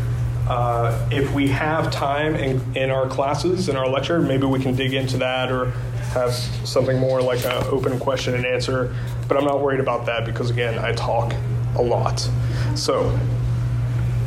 Uh, 0.49 1.07
if 1.11 1.31
we 1.33 1.47
have 1.47 1.91
time 1.91 2.35
in, 2.35 2.61
in 2.75 2.89
our 2.89 3.07
classes, 3.07 3.69
in 3.69 3.75
our 3.75 3.87
lecture, 3.87 4.19
maybe 4.19 4.45
we 4.45 4.59
can 4.59 4.75
dig 4.75 4.93
into 4.93 5.17
that 5.17 5.51
or 5.51 5.71
have 6.13 6.33
something 6.33 6.97
more 6.97 7.21
like 7.21 7.45
an 7.45 7.63
open 7.65 7.99
question 7.99 8.33
and 8.33 8.45
answer. 8.45 8.95
But 9.27 9.37
I'm 9.37 9.45
not 9.45 9.61
worried 9.61 9.79
about 9.79 10.05
that 10.07 10.25
because, 10.25 10.49
again, 10.49 10.79
I 10.79 10.93
talk 10.93 11.33
a 11.75 11.81
lot. 11.81 12.27
So 12.75 13.17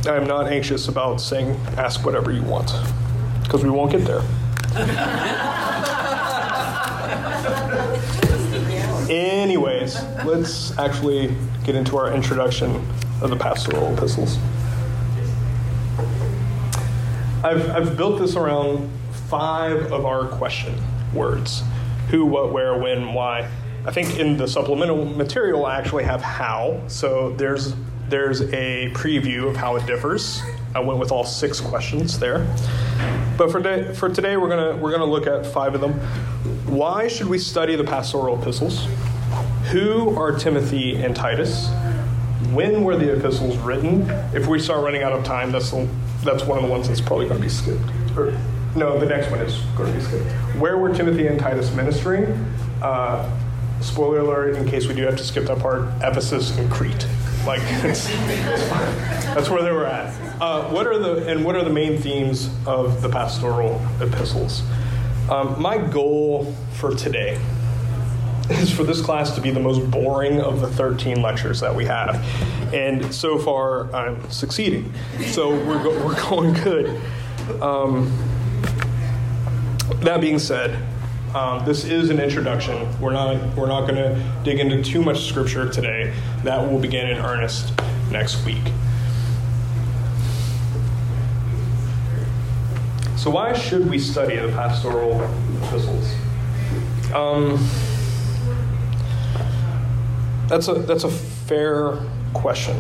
I'm 0.06 0.26
not 0.26 0.48
anxious 0.48 0.88
about 0.88 1.20
saying, 1.20 1.50
ask 1.76 2.04
whatever 2.04 2.32
you 2.32 2.42
want 2.42 2.72
because 3.42 3.62
we 3.62 3.70
won't 3.70 3.92
get 3.92 4.04
there. 4.04 4.22
Anyways, 9.10 10.02
let's 10.24 10.78
actually 10.78 11.34
get 11.64 11.74
into 11.74 11.98
our 11.98 12.14
introduction 12.14 12.76
of 13.20 13.30
the 13.30 13.36
pastoral 13.36 13.92
epistles. 13.92 14.38
I've, 17.42 17.68
I've 17.70 17.96
built 17.96 18.20
this 18.20 18.36
around 18.36 18.88
five 19.28 19.92
of 19.92 20.06
our 20.06 20.28
question 20.28 20.74
words 21.12 21.62
who, 22.08 22.24
what, 22.24 22.52
where, 22.52 22.78
when, 22.78 23.12
why. 23.12 23.50
I 23.84 23.90
think 23.90 24.18
in 24.18 24.36
the 24.36 24.46
supplemental 24.46 25.04
material, 25.04 25.66
I 25.66 25.78
actually 25.78 26.04
have 26.04 26.20
how. 26.22 26.82
So 26.86 27.32
there's 27.32 27.74
there's 28.10 28.42
a 28.52 28.90
preview 28.92 29.48
of 29.48 29.56
how 29.56 29.76
it 29.76 29.86
differs. 29.86 30.42
I 30.74 30.80
went 30.80 30.98
with 30.98 31.12
all 31.12 31.24
six 31.24 31.60
questions 31.60 32.18
there. 32.18 32.46
But 33.38 33.50
for, 33.50 33.60
day, 33.60 33.94
for 33.94 34.08
today, 34.08 34.36
we're 34.36 34.48
gonna 34.48 34.76
we're 34.76 34.92
gonna 34.92 35.04
look 35.04 35.26
at 35.26 35.46
five 35.46 35.74
of 35.74 35.80
them. 35.80 35.94
Why 36.66 37.08
should 37.08 37.28
we 37.28 37.38
study 37.38 37.76
the 37.76 37.84
pastoral 37.84 38.40
epistles? 38.40 38.86
Who 39.70 40.16
are 40.16 40.36
Timothy 40.36 40.96
and 40.96 41.14
Titus? 41.14 41.68
When 42.52 42.84
were 42.84 42.96
the 42.96 43.16
epistles 43.16 43.56
written? 43.58 44.08
If 44.34 44.46
we 44.46 44.58
start 44.58 44.84
running 44.84 45.02
out 45.02 45.12
of 45.12 45.24
time, 45.24 45.52
that's 45.52 45.70
that's 46.24 46.44
one 46.44 46.58
of 46.58 46.64
the 46.64 46.70
ones 46.70 46.88
that's 46.88 47.00
probably 47.00 47.28
going 47.28 47.40
to 47.40 47.42
be 47.42 47.48
skipped. 47.48 47.88
Or, 48.16 48.36
no, 48.76 48.98
the 48.98 49.06
next 49.06 49.30
one 49.30 49.40
is 49.40 49.56
going 49.76 49.92
to 49.92 49.98
be 49.98 50.04
skipped. 50.04 50.30
Where 50.56 50.76
were 50.76 50.94
Timothy 50.94 51.26
and 51.26 51.38
Titus 51.38 51.72
ministering? 51.74 52.26
Uh, 52.82 53.30
spoiler 53.80 54.18
alert, 54.20 54.56
in 54.56 54.68
case 54.68 54.86
we 54.86 54.94
do 54.94 55.02
have 55.04 55.16
to 55.16 55.24
skip 55.24 55.44
that 55.44 55.58
part, 55.58 55.82
Ephesus 56.02 56.56
and 56.58 56.70
Crete. 56.70 57.06
Like 57.46 57.60
that's 59.34 59.48
where 59.48 59.62
they 59.62 59.72
were 59.72 59.86
at. 59.86 60.12
Uh, 60.40 60.64
what 60.70 60.86
are 60.86 60.98
the 60.98 61.26
and 61.26 61.44
what 61.44 61.54
are 61.56 61.64
the 61.64 61.70
main 61.70 61.98
themes 62.00 62.50
of 62.66 63.02
the 63.02 63.08
pastoral 63.08 63.80
epistles? 64.00 64.62
Um, 65.30 65.60
my 65.60 65.78
goal 65.78 66.54
for 66.74 66.94
today 66.94 67.40
is 68.50 68.70
for 68.72 68.82
this 68.84 69.00
class 69.00 69.34
to 69.36 69.40
be 69.40 69.50
the 69.50 69.60
most 69.60 69.88
boring 69.90 70.40
of 70.40 70.60
the 70.60 70.66
13 70.68 71.22
lectures 71.22 71.60
that 71.60 71.74
we 71.74 71.84
have, 71.84 72.16
and 72.74 73.14
so 73.14 73.38
far 73.38 73.94
I'm 73.94 74.28
succeeding. 74.30 74.92
So 75.26 75.50
we're 75.50 75.82
go- 75.82 76.04
we're 76.06 76.20
going 76.28 76.52
good. 76.54 77.00
Um, 77.62 78.10
that 80.02 80.20
being 80.20 80.38
said, 80.38 80.78
um, 81.34 81.64
this 81.64 81.84
is 81.84 82.10
an 82.10 82.18
introduction. 82.18 82.88
We're 83.00 83.12
not 83.12 83.56
we're 83.56 83.68
not 83.68 83.82
going 83.82 83.96
to 83.96 84.42
dig 84.42 84.58
into 84.58 84.82
too 84.82 85.00
much 85.02 85.28
scripture 85.28 85.68
today. 85.68 86.12
That 86.42 86.60
will 86.68 86.78
begin 86.78 87.08
in 87.08 87.18
earnest 87.18 87.72
next 88.10 88.44
week. 88.44 88.62
So 93.16 93.30
why 93.30 93.52
should 93.52 93.88
we 93.88 93.98
study 93.98 94.36
the 94.36 94.48
pastoral 94.48 95.22
epistles? 95.62 96.12
Um, 97.14 97.58
that's 100.48 100.66
a 100.66 100.74
that's 100.74 101.04
a 101.04 101.10
fair 101.10 101.98
question. 102.32 102.76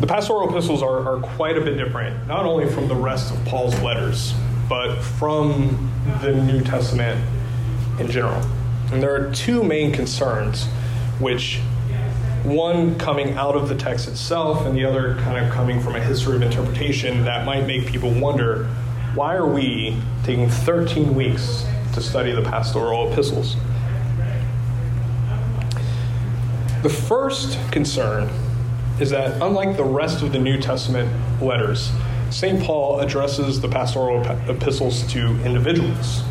The 0.00 0.06
pastoral 0.06 0.50
epistles 0.50 0.82
are, 0.82 1.08
are 1.08 1.20
quite 1.20 1.56
a 1.56 1.62
bit 1.62 1.78
different, 1.78 2.26
not 2.26 2.44
only 2.44 2.68
from 2.68 2.88
the 2.88 2.94
rest 2.94 3.32
of 3.32 3.42
Paul's 3.46 3.78
letters, 3.80 4.34
but 4.68 5.00
from 5.00 5.90
the 6.20 6.32
New 6.32 6.62
Testament 6.62 7.24
in 7.98 8.10
general. 8.10 8.42
And 8.92 9.02
there 9.02 9.14
are 9.14 9.32
two 9.32 9.62
main 9.62 9.92
concerns, 9.92 10.66
which 11.18 11.60
one 12.44 12.96
coming 12.98 13.34
out 13.34 13.56
of 13.56 13.68
the 13.68 13.74
text 13.74 14.08
itself, 14.08 14.64
and 14.66 14.76
the 14.76 14.84
other 14.84 15.16
kind 15.16 15.44
of 15.44 15.52
coming 15.52 15.80
from 15.80 15.96
a 15.96 16.00
history 16.00 16.36
of 16.36 16.42
interpretation 16.42 17.24
that 17.24 17.44
might 17.44 17.66
make 17.66 17.86
people 17.86 18.10
wonder 18.10 18.68
why 19.14 19.34
are 19.34 19.46
we 19.46 19.96
taking 20.24 20.48
13 20.48 21.14
weeks 21.14 21.66
to 21.94 22.02
study 22.02 22.32
the 22.32 22.42
pastoral 22.42 23.10
epistles? 23.10 23.56
The 26.82 26.90
first 26.90 27.58
concern 27.72 28.28
is 29.00 29.10
that, 29.10 29.40
unlike 29.42 29.76
the 29.76 29.84
rest 29.84 30.22
of 30.22 30.32
the 30.32 30.38
New 30.38 30.60
Testament 30.60 31.10
letters, 31.42 31.90
St. 32.30 32.62
Paul 32.62 33.00
addresses 33.00 33.60
the 33.60 33.68
pastoral 33.68 34.22
epistles 34.48 35.06
to 35.12 35.20
individuals. 35.44 36.22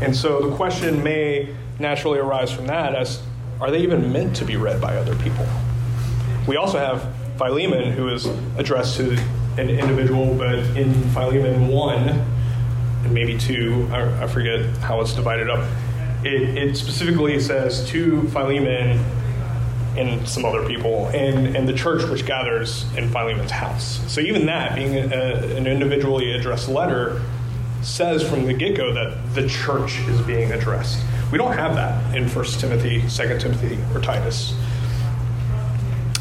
And 0.00 0.14
so 0.14 0.48
the 0.48 0.56
question 0.56 1.02
may 1.02 1.54
naturally 1.78 2.18
arise 2.18 2.52
from 2.52 2.66
that 2.66 2.94
as 2.94 3.22
are 3.60 3.70
they 3.70 3.80
even 3.80 4.12
meant 4.12 4.34
to 4.36 4.44
be 4.44 4.56
read 4.56 4.80
by 4.80 4.96
other 4.96 5.14
people? 5.16 5.46
We 6.48 6.56
also 6.56 6.78
have 6.78 7.14
Philemon, 7.38 7.92
who 7.92 8.08
is 8.08 8.26
addressed 8.58 8.96
to 8.96 9.12
an 9.56 9.70
individual, 9.70 10.34
but 10.34 10.58
in 10.76 10.92
Philemon 11.10 11.68
1, 11.68 11.98
and 12.08 13.14
maybe 13.14 13.38
2, 13.38 13.88
I, 13.92 14.24
I 14.24 14.26
forget 14.26 14.64
how 14.78 15.00
it's 15.00 15.14
divided 15.14 15.48
up, 15.48 15.68
it, 16.24 16.56
it 16.56 16.76
specifically 16.76 17.38
says 17.40 17.88
to 17.90 18.22
Philemon, 18.28 19.04
and 19.96 20.26
some 20.26 20.44
other 20.44 20.66
people, 20.66 21.08
and, 21.08 21.56
and 21.56 21.68
the 21.68 21.72
church 21.72 22.02
which 22.08 22.24
gathers 22.24 22.84
in 22.96 23.08
Philemon's 23.10 23.50
house. 23.50 24.00
So 24.10 24.20
even 24.20 24.46
that, 24.46 24.74
being 24.74 24.96
a, 24.96 25.56
an 25.56 25.66
individually 25.66 26.32
addressed 26.32 26.68
letter, 26.68 27.22
says 27.82 28.28
from 28.28 28.46
the 28.46 28.54
get 28.54 28.76
go 28.76 28.92
that 28.94 29.34
the 29.34 29.48
church 29.48 29.98
is 30.08 30.20
being 30.22 30.52
addressed. 30.52 31.04
We 31.30 31.38
don't 31.38 31.52
have 31.52 31.74
that 31.74 32.14
in 32.14 32.28
1 32.28 32.44
Timothy, 32.44 33.02
2 33.02 33.38
Timothy, 33.38 33.78
or 33.94 34.00
Titus. 34.00 34.54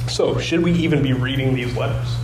So, 0.07 0.39
should 0.39 0.61
we 0.63 0.73
even 0.73 1.03
be 1.03 1.13
reading 1.13 1.53
these 1.53 1.75
letters? 1.77 2.15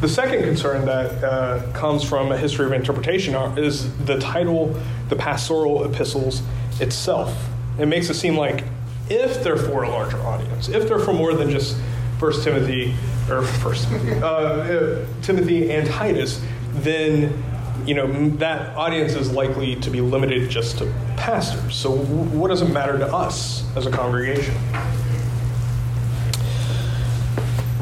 The 0.00 0.08
second 0.08 0.42
concern 0.42 0.84
that 0.84 1.24
uh, 1.24 1.72
comes 1.72 2.04
from 2.04 2.30
a 2.30 2.36
history 2.36 2.66
of 2.66 2.72
interpretation 2.72 3.34
is 3.58 3.96
the 4.04 4.18
title, 4.18 4.78
the 5.08 5.16
pastoral 5.16 5.84
epistles 5.84 6.42
itself. 6.80 7.34
It 7.78 7.86
makes 7.86 8.10
it 8.10 8.14
seem 8.14 8.36
like 8.36 8.64
if 9.08 9.42
they're 9.42 9.56
for 9.56 9.84
a 9.84 9.88
larger 9.88 10.18
audience, 10.18 10.68
if 10.68 10.88
they're 10.88 10.98
for 10.98 11.12
more 11.12 11.34
than 11.34 11.50
just 11.50 11.76
First 12.18 12.44
Timothy 12.44 12.94
or 13.30 13.42
First 13.42 13.88
Timothy, 13.88 14.12
uh, 14.22 14.26
uh, 14.26 15.06
Timothy 15.22 15.70
and 15.72 15.88
Titus, 15.88 16.40
then 16.74 17.42
you 17.86 17.94
know 17.94 18.30
that 18.36 18.76
audience 18.76 19.14
is 19.14 19.30
likely 19.30 19.76
to 19.76 19.90
be 19.90 20.00
limited 20.00 20.50
just 20.50 20.78
to 20.78 20.92
pastors. 21.16 21.76
So 21.76 21.90
what 21.90 22.48
does 22.48 22.62
it 22.62 22.70
matter 22.70 22.98
to 22.98 23.06
us 23.06 23.64
as 23.76 23.86
a 23.86 23.90
congregation? 23.90 24.54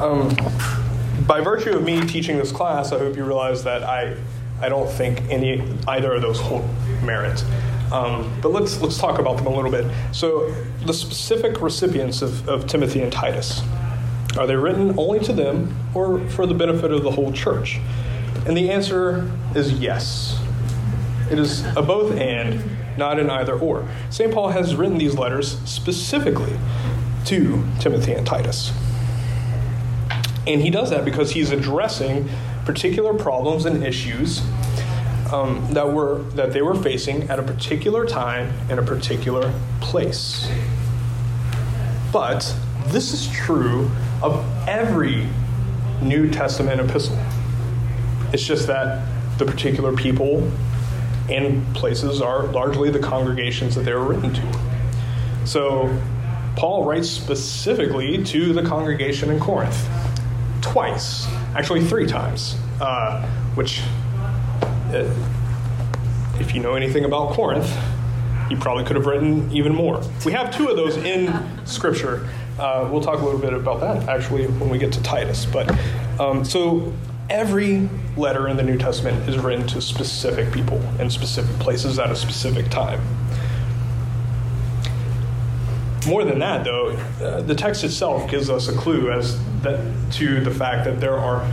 Um, 0.01 0.37
by 1.27 1.41
virtue 1.41 1.71
of 1.71 1.85
me 1.85 2.01
teaching 2.07 2.37
this 2.37 2.53
class, 2.53 2.93
I 2.93 2.99
hope 2.99 3.17
you 3.17 3.25
realize 3.25 3.65
that 3.65 3.83
I 3.83 4.17
I 4.61 4.69
don't 4.69 4.91
think 4.91 5.21
any 5.31 5.63
either 5.87 6.15
of 6.15 6.23
those 6.23 6.41
hold 6.41 6.69
merit. 7.03 7.45
Um, 7.93 8.39
but 8.41 8.51
let's 8.51 8.81
let's 8.81 8.99
talk 8.99 9.19
about 9.19 9.37
them 9.37 9.47
a 9.47 9.55
little 9.55 9.71
bit. 9.71 9.87
So, 10.13 10.51
the 10.85 10.95
specific 10.95 11.61
recipients 11.61 12.23
of, 12.23 12.49
of 12.49 12.67
Timothy 12.67 13.03
and 13.03 13.13
Titus 13.13 13.63
are 14.37 14.47
they 14.47 14.57
written 14.57 14.99
only 14.99 15.21
to 15.21 15.33
them 15.33 15.77
or 15.95 16.27
for 16.31 16.47
the 16.47 16.55
benefit 16.55 16.91
of 16.91 17.03
the 17.03 17.11
whole 17.11 17.33
church? 17.33 17.79
And 18.47 18.57
the 18.57 18.71
answer 18.71 19.31
is 19.55 19.73
yes. 19.73 20.41
It 21.31 21.39
is 21.39 21.65
a 21.77 21.83
both 21.83 22.13
and, 22.19 22.99
not 22.99 23.19
an 23.19 23.31
either 23.31 23.59
or. 23.59 23.89
St. 24.11 24.33
Paul 24.33 24.49
has 24.49 24.75
written 24.75 24.99
these 24.99 25.15
letters 25.15 25.59
specifically 25.65 26.59
to 27.27 27.65
Timothy 27.81 28.13
and 28.13 28.27
Titus. 28.27 28.73
And 30.47 30.61
he 30.61 30.69
does 30.69 30.91
that 30.91 31.05
because 31.05 31.31
he's 31.31 31.51
addressing 31.51 32.29
particular 32.65 33.15
problems 33.15 33.65
and 33.65 33.85
issues 33.85 34.43
um, 35.35 35.75
that 35.75 35.93
were 35.93 36.23
that 36.35 36.53
they 36.53 36.63
were 36.63 36.77
facing 36.77 37.29
at 37.29 37.39
a 37.39 37.43
particular 37.43 38.07
time 38.07 38.53
in 38.71 38.79
a 38.79 38.83
particular 38.83 39.53
place. 39.81 40.49
But 42.13 42.55
this 42.87 43.13
is 43.13 43.29
true 43.33 43.91
of 44.23 44.45
every 44.69 45.27
New 46.01 46.31
Testament 46.31 46.81
epistle. 46.81 47.19
It's 48.33 48.45
just 48.45 48.69
that 48.69 49.05
the 49.39 49.45
particular 49.45 49.93
people 49.93 50.49
and 51.29 51.75
places 51.75 52.21
are 52.21 52.45
largely 52.47 52.91
the 52.91 53.01
congregations 53.01 53.75
that 53.75 53.83
they 53.83 53.93
were 53.93 54.05
written 54.05 54.33
to. 54.33 54.61
So 55.47 55.99
Paul 56.55 56.85
writes 56.85 57.09
specifically 57.11 58.23
to 58.25 58.53
the 58.53 58.63
congregation 58.63 59.31
in 59.31 59.41
Corinth 59.41 59.89
twice, 60.61 61.27
actually 61.57 61.85
three 61.85 62.07
times, 62.07 62.57
uh, 62.81 63.27
which 63.55 63.83
if 66.41 66.55
you 66.55 66.61
know 66.61 66.75
anything 66.75 67.05
about 67.05 67.33
Corinth, 67.33 67.71
he 68.49 68.57
probably 68.57 68.85
could 68.85 68.97
have 68.97 69.07
written 69.07 69.51
even 69.53 69.75
more. 69.75 70.03
We 70.25 70.33
have 70.33 70.55
two 70.55 70.69
of 70.69 70.77
those 70.77 70.97
in 70.99 71.33
Scripture. 71.67 72.29
Uh, 72.59 72.89
we'll 72.91 73.01
talk 73.01 73.21
a 73.21 73.25
little 73.25 73.41
bit 73.41 73.53
about 73.53 73.81
that 73.81 74.09
actually 74.09 74.47
when 74.47 74.69
we 74.71 74.79
get 74.79 74.93
to 74.93 75.03
Titus. 75.03 75.45
But 75.47 75.75
um, 76.21 76.45
so 76.45 76.93
every 77.31 77.89
letter 78.17 78.49
in 78.49 78.57
the 78.57 78.63
New 78.63 78.79
Testament 78.79 79.29
is 79.29 79.39
written 79.39 79.67
to 79.69 79.81
specific 79.81 80.53
people 80.53 80.81
in 81.01 81.11
specific 81.11 81.59
places 81.59 81.99
at 81.99 82.11
a 82.11 82.17
specific 82.17 82.69
time. 82.71 83.01
More 86.07 86.25
than 86.25 86.39
that, 86.41 86.65
though, 86.65 86.91
uh, 87.23 87.41
the 87.41 87.55
text 87.55 87.83
itself 87.83 88.31
gives 88.31 88.51
us 88.51 88.69
a 88.69 88.77
clue 88.77 89.11
as 89.11 89.43
that 89.63 89.81
to 90.13 90.41
the 90.41 90.51
fact 90.51 90.85
that 90.85 91.01
there 91.01 91.17
are 91.17 91.51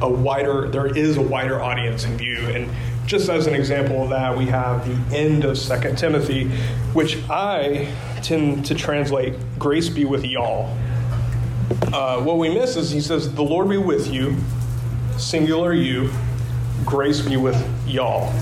a 0.00 0.08
wider, 0.08 0.68
there 0.68 0.86
is 0.86 1.16
a 1.16 1.22
wider 1.22 1.60
audience 1.60 2.04
in 2.04 2.16
view, 2.16 2.38
and 2.48 2.70
just 3.06 3.28
as 3.28 3.46
an 3.46 3.54
example 3.54 4.04
of 4.04 4.10
that, 4.10 4.36
we 4.36 4.46
have 4.46 4.86
the 4.86 5.16
end 5.16 5.44
of 5.44 5.58
Second 5.58 5.98
Timothy, 5.98 6.48
which 6.92 7.18
I 7.28 7.92
tend 8.22 8.66
to 8.66 8.74
translate 8.74 9.34
"Grace 9.58 9.88
be 9.88 10.04
with 10.04 10.24
y'all." 10.24 10.76
Uh, 11.92 12.20
what 12.20 12.38
we 12.38 12.48
miss 12.48 12.76
is 12.76 12.90
he 12.90 13.00
says, 13.00 13.34
"The 13.34 13.42
Lord 13.42 13.68
be 13.68 13.78
with 13.78 14.12
you," 14.12 14.36
singular 15.16 15.72
you, 15.74 16.10
"Grace 16.84 17.20
be 17.20 17.36
with 17.36 17.60
y'all." 17.86 18.32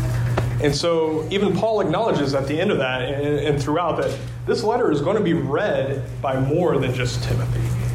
And 0.60 0.74
so 0.74 1.26
even 1.30 1.56
Paul 1.56 1.80
acknowledges 1.80 2.34
at 2.34 2.48
the 2.48 2.60
end 2.60 2.70
of 2.70 2.78
that 2.78 3.02
and, 3.02 3.38
and 3.38 3.62
throughout 3.62 3.96
that 3.98 4.16
this 4.46 4.64
letter 4.64 4.90
is 4.90 5.00
going 5.00 5.16
to 5.16 5.22
be 5.22 5.34
read 5.34 6.02
by 6.20 6.40
more 6.40 6.78
than 6.78 6.92
just 6.94 7.22
Timothy. 7.22 7.88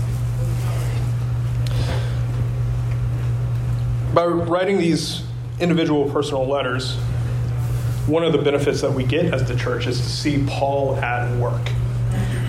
By 4.14 4.26
writing 4.26 4.78
these 4.78 5.24
individual 5.60 6.08
personal 6.12 6.48
letters, 6.48 6.98
one 8.06 8.24
of 8.24 8.32
the 8.32 8.38
benefits 8.38 8.82
that 8.82 8.94
we 8.94 9.04
get 9.04 9.34
as 9.34 9.48
the 9.48 9.56
church 9.56 9.88
is 9.88 10.00
to 10.00 10.06
see 10.08 10.46
Paul 10.48 10.98
at 10.98 11.36
work. 11.40 11.72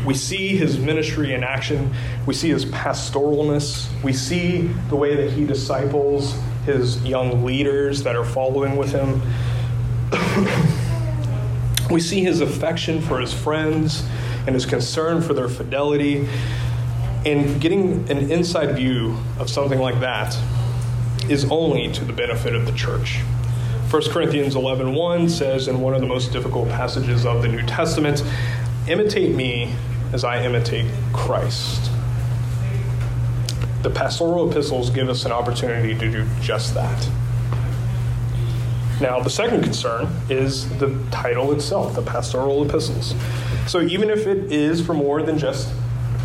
We 0.04 0.12
see 0.12 0.58
his 0.58 0.78
ministry 0.78 1.32
in 1.32 1.42
action. 1.42 1.94
We 2.26 2.34
see 2.34 2.50
his 2.50 2.66
pastoralness. 2.66 3.88
We 4.02 4.12
see 4.12 4.66
the 4.90 4.96
way 4.96 5.16
that 5.16 5.30
he 5.30 5.46
disciples 5.46 6.38
his 6.66 7.02
young 7.02 7.46
leaders 7.46 8.02
that 8.02 8.14
are 8.14 8.26
following 8.26 8.76
with 8.76 8.92
him. 8.92 9.22
we 11.90 12.00
see 12.00 12.22
his 12.22 12.42
affection 12.42 13.00
for 13.00 13.18
his 13.20 13.32
friends 13.32 14.06
and 14.46 14.54
his 14.54 14.66
concern 14.66 15.22
for 15.22 15.32
their 15.32 15.48
fidelity. 15.48 16.28
And 17.24 17.58
getting 17.58 18.10
an 18.10 18.30
inside 18.30 18.76
view 18.76 19.16
of 19.38 19.48
something 19.48 19.78
like 19.78 19.98
that 20.00 20.36
is 21.30 21.46
only 21.50 21.90
to 21.92 22.04
the 22.04 22.12
benefit 22.12 22.54
of 22.54 22.66
the 22.66 22.72
church. 22.72 23.20
1 23.90 24.10
Corinthians 24.10 24.54
11:1 24.54 24.94
1 24.94 25.28
says 25.28 25.68
in 25.68 25.80
one 25.80 25.94
of 25.94 26.00
the 26.00 26.06
most 26.06 26.32
difficult 26.32 26.68
passages 26.68 27.24
of 27.24 27.42
the 27.42 27.48
New 27.48 27.62
Testament, 27.62 28.22
"Imitate 28.88 29.34
me 29.34 29.72
as 30.12 30.24
I 30.24 30.42
imitate 30.42 30.86
Christ." 31.12 31.90
The 33.82 33.90
pastoral 33.90 34.50
epistles 34.50 34.90
give 34.90 35.08
us 35.08 35.24
an 35.24 35.32
opportunity 35.32 35.94
to 35.94 36.10
do 36.10 36.26
just 36.40 36.74
that. 36.74 37.08
Now, 39.00 39.20
the 39.20 39.30
second 39.30 39.62
concern 39.62 40.08
is 40.30 40.68
the 40.78 40.96
title 41.10 41.52
itself, 41.52 41.94
the 41.94 42.02
pastoral 42.02 42.64
epistles. 42.64 43.14
So, 43.66 43.80
even 43.80 44.08
if 44.08 44.26
it 44.26 44.52
is 44.52 44.80
for 44.80 44.94
more 44.94 45.22
than 45.22 45.36
just 45.36 45.68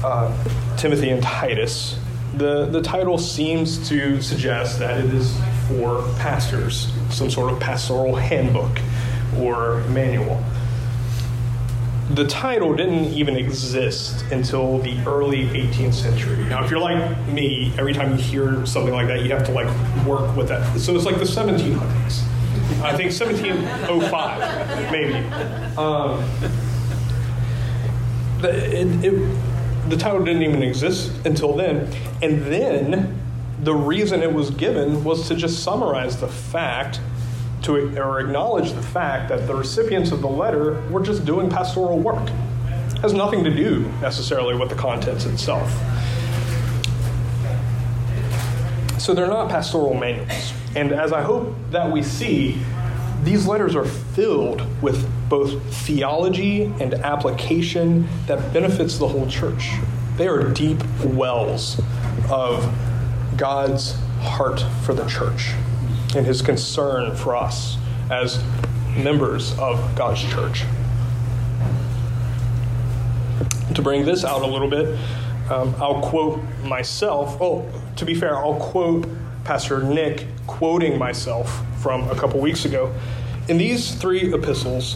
uh, 0.04 0.32
Timothy 0.78 1.10
and 1.10 1.22
Titus, 1.22 1.98
the, 2.36 2.66
the 2.66 2.82
title 2.82 3.18
seems 3.18 3.90
to 3.90 4.22
suggest 4.22 4.80
that 4.80 5.00
it 5.00 5.14
is 5.14 5.36
for 5.68 6.04
pastors, 6.18 6.92
some 7.10 7.30
sort 7.30 7.52
of 7.52 7.60
pastoral 7.60 8.16
handbook 8.16 8.80
or 9.38 9.82
manual. 9.90 10.44
The 12.12 12.26
title 12.26 12.74
didn't 12.74 13.14
even 13.14 13.36
exist 13.38 14.26
until 14.32 14.80
the 14.80 14.98
early 15.06 15.46
18th 15.50 15.94
century. 15.94 16.44
Now, 16.46 16.64
if 16.64 16.72
you're 16.72 16.80
like 16.80 17.28
me, 17.28 17.72
every 17.78 17.94
time 17.94 18.12
you 18.12 18.18
hear 18.18 18.66
something 18.66 18.94
like 18.94 19.08
that, 19.08 19.22
you 19.22 19.32
have 19.32 19.46
to 19.46 19.52
like 19.52 19.68
work 20.08 20.36
with 20.36 20.48
that. 20.48 20.80
So 20.80 20.96
it's 20.96 21.06
like 21.06 21.18
the 21.18 21.24
1700s. 21.24 22.24
I 22.82 22.96
think 22.96 23.12
1705, 23.12 24.92
maybe. 24.92 25.16
Um, 25.78 26.24
it, 28.44 29.06
it, 29.06 29.49
the 29.90 29.98
title 29.98 30.24
didn't 30.24 30.44
even 30.44 30.62
exist 30.62 31.12
until 31.26 31.54
then. 31.56 31.92
And 32.22 32.44
then 32.44 33.20
the 33.62 33.74
reason 33.74 34.22
it 34.22 34.32
was 34.32 34.52
given 34.52 35.04
was 35.04 35.28
to 35.28 35.36
just 35.36 35.64
summarize 35.64 36.18
the 36.18 36.28
fact 36.28 37.02
to 37.64 38.00
or 38.00 38.20
acknowledge 38.20 38.72
the 38.72 38.82
fact 38.82 39.30
that 39.30 39.48
the 39.48 39.56
recipients 39.56 40.12
of 40.12 40.22
the 40.22 40.30
letter 40.30 40.82
were 40.90 41.02
just 41.02 41.26
doing 41.26 41.50
pastoral 41.50 42.00
work. 42.00 42.30
It 42.92 43.00
has 43.00 43.14
nothing 43.14 43.44
to 43.44 43.50
do 43.50 43.82
necessarily 44.02 44.56
with 44.56 44.70
the 44.70 44.76
contents 44.76 45.26
itself. 45.26 45.70
So 49.00 49.14
they're 49.14 49.28
not 49.28 49.50
pastoral 49.50 49.94
manuals. 49.94 50.54
And 50.76 50.92
as 50.92 51.12
I 51.12 51.22
hope 51.22 51.56
that 51.72 51.92
we 51.92 52.04
see, 52.04 52.62
these 53.24 53.48
letters 53.48 53.76
are 53.76 53.86
filled 53.86 54.62
with 54.82 55.10
both 55.30 55.62
theology 55.86 56.64
and 56.80 56.94
application 56.96 58.08
that 58.26 58.52
benefits 58.52 58.98
the 58.98 59.08
whole 59.08 59.28
church. 59.28 59.72
They 60.18 60.28
are 60.28 60.50
deep 60.50 60.84
wells 61.04 61.80
of 62.30 62.70
God's 63.38 63.96
heart 64.20 64.60
for 64.84 64.94
the 64.94 65.08
church 65.08 65.54
and 66.16 66.26
his 66.26 66.42
concern 66.42 67.16
for 67.16 67.36
us 67.36 67.78
as 68.12 68.44
members 68.98 69.58
of 69.60 69.96
God's 69.96 70.22
church. 70.24 70.64
To 73.76 73.82
bring 73.82 74.04
this 74.04 74.26
out 74.26 74.42
a 74.42 74.48
little 74.48 74.70
bit, 74.70 74.98
um, 75.50 75.74
I'll 75.80 76.02
quote 76.02 76.42
myself. 76.64 77.38
Oh, 77.40 77.66
to 77.96 78.06
be 78.06 78.14
fair, 78.14 78.36
I'll 78.36 78.60
quote 78.60 79.08
Pastor 79.44 79.82
Nick 79.84 80.28
quoting 80.48 80.98
myself 80.98 81.64
from 81.82 82.10
a 82.10 82.16
couple 82.16 82.40
weeks 82.40 82.66
ago. 82.66 82.94
In 83.50 83.58
these 83.58 83.96
three 83.96 84.32
epistles, 84.32 84.96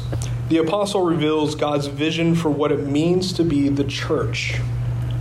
the 0.49 0.57
apostle 0.57 1.01
reveals 1.01 1.55
God's 1.55 1.87
vision 1.87 2.35
for 2.35 2.51
what 2.51 2.71
it 2.71 2.85
means 2.85 3.33
to 3.33 3.43
be 3.43 3.67
the 3.67 3.83
church, 3.83 4.61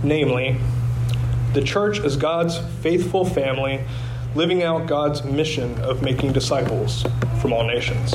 namely, 0.03 0.57
the 1.53 1.63
church 1.63 1.99
as 1.99 2.15
God's 2.15 2.59
faithful 2.83 3.25
family 3.25 3.83
living 4.35 4.61
out 4.61 4.85
God's 4.85 5.23
mission 5.23 5.79
of 5.81 6.03
making 6.03 6.33
disciples 6.33 7.05
from 7.41 7.53
all 7.53 7.65
nations. 7.65 8.13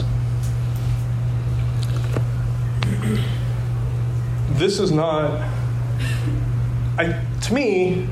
This 4.51 4.79
is 4.79 4.93
not, 4.93 5.33
I, 6.97 7.21
to 7.43 7.55
me, 7.55 8.07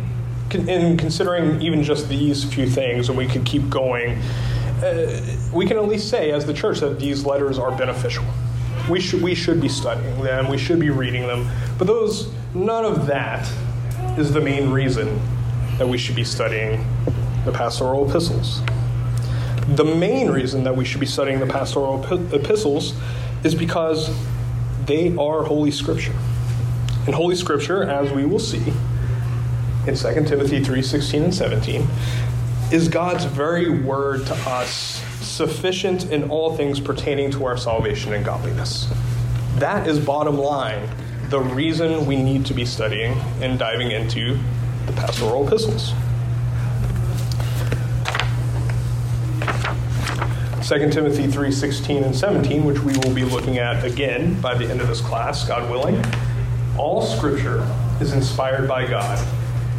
in 0.52 0.96
considering 0.96 1.62
even 1.62 1.84
just 1.84 2.08
these 2.08 2.42
few 2.42 2.68
things, 2.68 3.08
and 3.08 3.16
we 3.16 3.28
could 3.28 3.44
keep 3.44 3.70
going, 3.70 4.20
uh, 4.82 5.20
we 5.52 5.66
can 5.66 5.76
at 5.76 5.88
least 5.88 6.08
say, 6.08 6.32
as 6.32 6.44
the 6.44 6.54
church, 6.54 6.80
that 6.80 6.98
these 6.98 7.24
letters 7.24 7.58
are 7.58 7.76
beneficial. 7.76 8.24
We 8.90 9.00
should, 9.00 9.22
we 9.22 9.34
should 9.34 9.60
be 9.60 9.68
studying 9.68 10.22
them, 10.22 10.48
we 10.48 10.58
should 10.58 10.78
be 10.78 10.90
reading 10.90 11.26
them. 11.26 11.48
But 11.78 11.86
those, 11.86 12.32
none 12.54 12.84
of 12.84 13.06
that 13.06 13.50
is 14.18 14.32
the 14.32 14.40
main 14.40 14.70
reason 14.70 15.20
that 15.78 15.88
we 15.88 15.98
should 15.98 16.16
be 16.16 16.24
studying 16.24 16.84
the 17.44 17.52
pastoral 17.52 18.08
epistles. 18.08 18.62
The 19.68 19.84
main 19.84 20.30
reason 20.30 20.64
that 20.64 20.76
we 20.76 20.84
should 20.84 21.00
be 21.00 21.06
studying 21.06 21.40
the 21.40 21.46
pastoral 21.46 22.04
epistles 22.32 22.94
is 23.44 23.54
because 23.54 24.14
they 24.86 25.16
are 25.16 25.42
Holy 25.42 25.70
Scripture. 25.70 26.14
And 27.06 27.14
Holy 27.14 27.34
Scripture, 27.34 27.82
as 27.84 28.12
we 28.12 28.24
will 28.24 28.38
see 28.38 28.72
in 29.86 29.94
2 29.94 30.24
Timothy 30.24 30.62
3 30.62 30.82
16 30.82 31.22
and 31.24 31.34
17, 31.34 31.86
is 32.72 32.88
God's 32.88 33.24
very 33.24 33.70
word 33.82 34.26
to 34.26 34.34
us 34.48 35.00
sufficient 35.20 36.10
in 36.10 36.28
all 36.30 36.56
things 36.56 36.80
pertaining 36.80 37.30
to 37.30 37.44
our 37.44 37.56
salvation 37.56 38.12
and 38.12 38.24
godliness. 38.24 38.88
That 39.56 39.86
is 39.86 40.04
bottom 40.04 40.36
line, 40.36 40.88
the 41.28 41.38
reason 41.38 42.06
we 42.06 42.16
need 42.16 42.44
to 42.46 42.54
be 42.54 42.66
studying 42.66 43.12
and 43.40 43.56
diving 43.56 43.92
into 43.92 44.38
the 44.86 44.92
pastoral 44.94 45.46
epistles. 45.46 45.92
2 50.62 50.90
Timothy 50.90 51.28
3:16 51.28 52.02
and 52.02 52.16
17, 52.16 52.64
which 52.64 52.80
we 52.80 52.96
will 52.98 53.14
be 53.14 53.22
looking 53.22 53.58
at 53.58 53.84
again 53.84 54.40
by 54.40 54.54
the 54.54 54.68
end 54.68 54.80
of 54.80 54.88
this 54.88 55.00
class, 55.00 55.46
God 55.46 55.70
willing. 55.70 56.04
All 56.76 57.02
scripture 57.02 57.64
is 58.00 58.12
inspired 58.12 58.66
by 58.66 58.86
God 58.86 59.24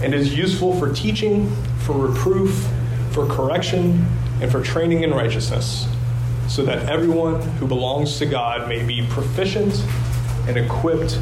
and 0.02 0.13
is 0.13 0.38
useful 0.38 0.80
for 0.80 0.93
teaching, 0.93 1.52
for 1.80 1.93
reproof, 1.93 2.65
for 3.12 3.26
correction, 3.26 4.06
and 4.41 4.52
for 4.52 4.62
training 4.62 5.04
in 5.04 5.12
righteousness, 5.12 5.88
so 6.48 6.63
that 6.63 6.88
everyone 6.89 7.41
who 7.58 7.67
belongs 7.67 8.17
to 8.20 8.26
God 8.26 8.67
may 8.67 8.84
be 8.84 9.06
proficient 9.10 9.74
and 10.48 10.58
equipped 10.58 11.20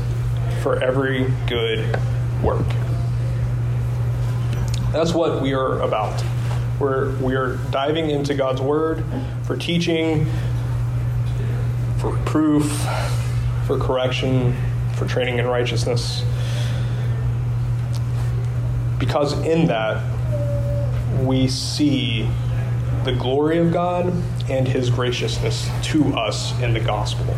for 0.62 0.84
every 0.84 1.32
good 1.48 2.00
work. 2.43 2.65
That's 4.91 5.13
what 5.13 5.41
we 5.41 5.54
are 5.54 5.82
about. 5.82 6.24
We're, 6.80 7.15
we 7.17 7.36
are 7.36 7.58
diving 7.71 8.10
into 8.10 8.34
God's 8.34 8.62
Word 8.62 9.04
for 9.43 9.56
teaching, 9.56 10.26
for 11.98 12.17
proof, 12.26 12.65
for 13.65 13.78
correction, 13.80 14.56
for 14.95 15.06
training 15.06 15.39
in 15.39 15.48
righteousness. 15.48 16.24
Because 19.00 19.34
in 19.45 19.67
that, 19.67 20.04
we 21.23 21.47
see 21.47 22.28
the 23.04 23.13
glory 23.13 23.60
of 23.60 23.71
God 23.71 24.12
and 24.49 24.67
his 24.67 24.89
graciousness 24.89 25.69
to 25.84 26.04
us 26.15 26.60
in 26.62 26.73
the 26.73 26.80
gospel. 26.80 27.36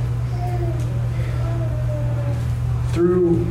Through 2.91 3.45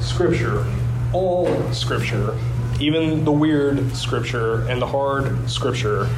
Scripture, 0.00 0.66
all 1.12 1.72
Scripture, 1.72 2.36
even 2.80 3.24
the 3.24 3.32
weird 3.32 3.94
Scripture 3.94 4.66
and 4.68 4.80
the 4.80 4.86
hard 4.86 5.48
Scripture, 5.50 6.08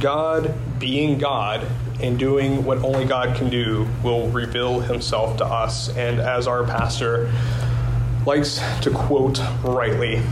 God, 0.00 0.54
being 0.78 1.18
God 1.18 1.66
and 2.00 2.18
doing 2.18 2.64
what 2.64 2.78
only 2.78 3.04
God 3.04 3.36
can 3.36 3.50
do, 3.50 3.86
will 4.02 4.28
reveal 4.28 4.80
himself 4.80 5.36
to 5.38 5.44
us. 5.44 5.88
And 5.96 6.20
as 6.20 6.46
our 6.46 6.64
pastor 6.64 7.30
likes 8.24 8.60
to 8.82 8.90
quote 8.90 9.40
rightly, 9.62 10.22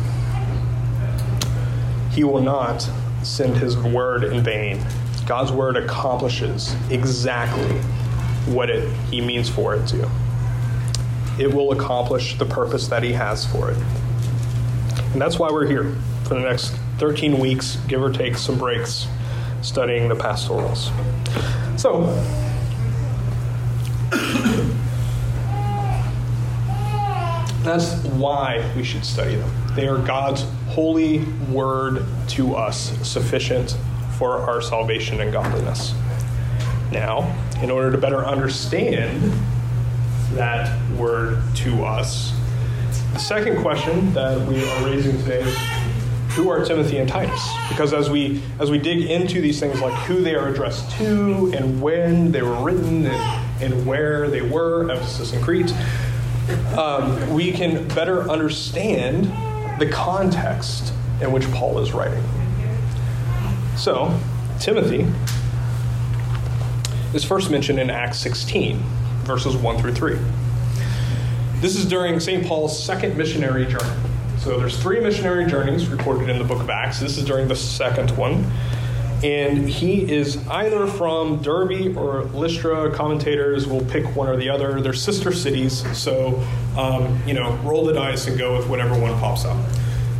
he 2.16 2.24
will 2.24 2.40
not 2.40 2.88
send 3.22 3.56
his 3.58 3.76
word 3.76 4.24
in 4.24 4.42
vain. 4.42 4.82
God's 5.26 5.52
word 5.52 5.76
accomplishes 5.76 6.74
exactly 6.90 7.76
what 8.52 8.70
it, 8.70 8.90
he 9.10 9.20
means 9.20 9.50
for 9.50 9.74
it 9.74 9.86
to. 9.88 10.10
It 11.38 11.52
will 11.52 11.72
accomplish 11.72 12.38
the 12.38 12.46
purpose 12.46 12.88
that 12.88 13.02
he 13.02 13.12
has 13.12 13.44
for 13.44 13.70
it. 13.70 13.76
And 15.12 15.20
that's 15.20 15.38
why 15.38 15.50
we're 15.50 15.66
here 15.66 15.94
for 16.22 16.34
the 16.34 16.40
next 16.40 16.70
13 16.98 17.38
weeks, 17.38 17.76
give 17.86 18.02
or 18.02 18.10
take 18.10 18.38
some 18.38 18.56
breaks, 18.56 19.06
studying 19.60 20.08
the 20.08 20.16
pastorals. 20.16 20.90
So, 21.76 22.04
that's 27.62 27.92
why 28.14 28.72
we 28.74 28.84
should 28.84 29.04
study 29.04 29.36
them. 29.36 29.50
They 29.74 29.86
are 29.86 29.98
God's 29.98 30.46
holy 30.76 31.20
word 31.50 32.04
to 32.28 32.54
us, 32.54 32.92
sufficient 33.02 33.78
for 34.18 34.36
our 34.40 34.60
salvation 34.60 35.22
and 35.22 35.32
godliness. 35.32 35.94
Now, 36.92 37.34
in 37.62 37.70
order 37.70 37.90
to 37.90 37.96
better 37.96 38.26
understand 38.26 39.32
that 40.34 40.78
word 40.92 41.42
to 41.54 41.82
us, 41.82 42.30
the 43.14 43.18
second 43.18 43.62
question 43.62 44.12
that 44.12 44.46
we 44.46 44.62
are 44.68 44.84
raising 44.84 45.16
today 45.22 45.40
is 45.40 45.56
who 46.34 46.50
are 46.50 46.62
Timothy 46.62 46.98
and 46.98 47.08
Titus? 47.08 47.42
Because 47.70 47.94
as 47.94 48.10
we 48.10 48.42
as 48.60 48.70
we 48.70 48.76
dig 48.76 49.10
into 49.10 49.40
these 49.40 49.58
things 49.58 49.80
like 49.80 49.94
who 50.04 50.20
they 50.20 50.34
are 50.34 50.48
addressed 50.48 50.90
to 50.98 51.54
and 51.56 51.80
when 51.80 52.32
they 52.32 52.42
were 52.42 52.62
written 52.62 53.06
and, 53.06 53.62
and 53.62 53.86
where 53.86 54.28
they 54.28 54.42
were, 54.42 54.90
Ephesus 54.90 55.32
and 55.32 55.42
Crete, 55.42 55.72
um, 56.76 57.32
we 57.32 57.50
can 57.50 57.88
better 57.88 58.30
understand 58.30 59.32
the 59.78 59.88
context 59.88 60.92
in 61.20 61.32
which 61.32 61.50
Paul 61.52 61.78
is 61.78 61.92
writing. 61.92 62.22
So, 63.76 64.18
Timothy 64.58 65.06
is 67.14 67.24
first 67.24 67.50
mentioned 67.50 67.78
in 67.78 67.90
Acts 67.90 68.18
16, 68.18 68.78
verses 69.24 69.56
1 69.56 69.78
through 69.78 69.94
3. 69.94 70.18
This 71.60 71.76
is 71.76 71.86
during 71.86 72.20
St. 72.20 72.46
Paul's 72.46 72.82
second 72.82 73.16
missionary 73.16 73.66
journey. 73.66 74.00
So 74.38 74.58
there's 74.58 74.78
three 74.80 75.00
missionary 75.00 75.46
journeys 75.46 75.88
recorded 75.88 76.28
in 76.28 76.38
the 76.38 76.44
book 76.44 76.60
of 76.60 76.70
Acts. 76.70 77.00
This 77.00 77.18
is 77.18 77.24
during 77.24 77.48
the 77.48 77.56
second 77.56 78.10
one. 78.16 78.50
And 79.24 79.68
he 79.68 80.10
is 80.12 80.46
either 80.48 80.86
from 80.86 81.42
Derbe 81.42 81.96
or 81.96 82.24
Lystra. 82.24 82.92
Commentators 82.94 83.66
will 83.66 83.84
pick 83.86 84.14
one 84.14 84.28
or 84.28 84.36
the 84.36 84.50
other. 84.50 84.80
They're 84.80 84.92
sister 84.92 85.32
cities, 85.32 85.84
so 85.96 86.44
um, 86.76 87.20
you 87.26 87.34
know, 87.34 87.56
roll 87.64 87.84
the 87.86 87.94
dice 87.94 88.26
and 88.26 88.38
go 88.38 88.56
with 88.56 88.68
whatever 88.68 88.98
one 88.98 89.18
pops 89.18 89.44
up. 89.44 89.56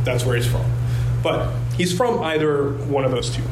That's 0.03 0.25
where 0.25 0.35
he's 0.35 0.47
from. 0.47 0.65
But 1.21 1.53
he's 1.75 1.95
from 1.95 2.21
either 2.21 2.71
one 2.71 3.05
of 3.05 3.11
those 3.11 3.29
two. 3.29 3.43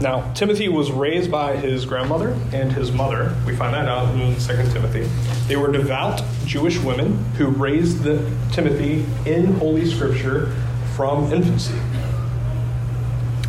Now, 0.00 0.30
Timothy 0.34 0.68
was 0.68 0.92
raised 0.92 1.30
by 1.30 1.56
his 1.56 1.86
grandmother 1.86 2.38
and 2.52 2.70
his 2.70 2.92
mother. 2.92 3.34
We 3.46 3.56
find 3.56 3.74
that 3.74 3.88
out 3.88 4.14
in 4.14 4.34
2 4.34 4.72
Timothy. 4.72 5.08
They 5.48 5.56
were 5.56 5.72
devout 5.72 6.22
Jewish 6.44 6.78
women 6.78 7.16
who 7.36 7.46
raised 7.46 8.02
the, 8.02 8.30
Timothy 8.52 9.06
in 9.24 9.54
Holy 9.54 9.90
Scripture 9.90 10.54
from 10.94 11.32
infancy. 11.32 11.74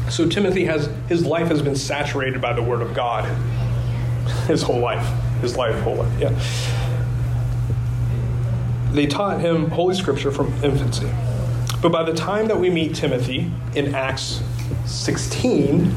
So 0.09 0.27
Timothy 0.27 0.65
has 0.65 0.89
his 1.07 1.25
life 1.25 1.47
has 1.47 1.61
been 1.61 1.75
saturated 1.75 2.41
by 2.41 2.53
the 2.53 2.63
Word 2.63 2.81
of 2.81 2.93
God. 2.93 3.25
His 4.47 4.61
whole 4.61 4.79
life, 4.79 5.05
his 5.41 5.55
life, 5.55 5.77
whole 5.83 5.95
life, 5.95 6.19
yeah. 6.19 6.37
They 8.91 9.05
taught 9.05 9.39
him 9.39 9.69
Holy 9.69 9.95
Scripture 9.95 10.31
from 10.31 10.51
infancy. 10.63 11.09
But 11.81 11.91
by 11.91 12.03
the 12.03 12.13
time 12.13 12.47
that 12.47 12.59
we 12.59 12.69
meet 12.69 12.95
Timothy 12.95 13.51
in 13.75 13.93
Acts 13.93 14.41
16, 14.85 15.93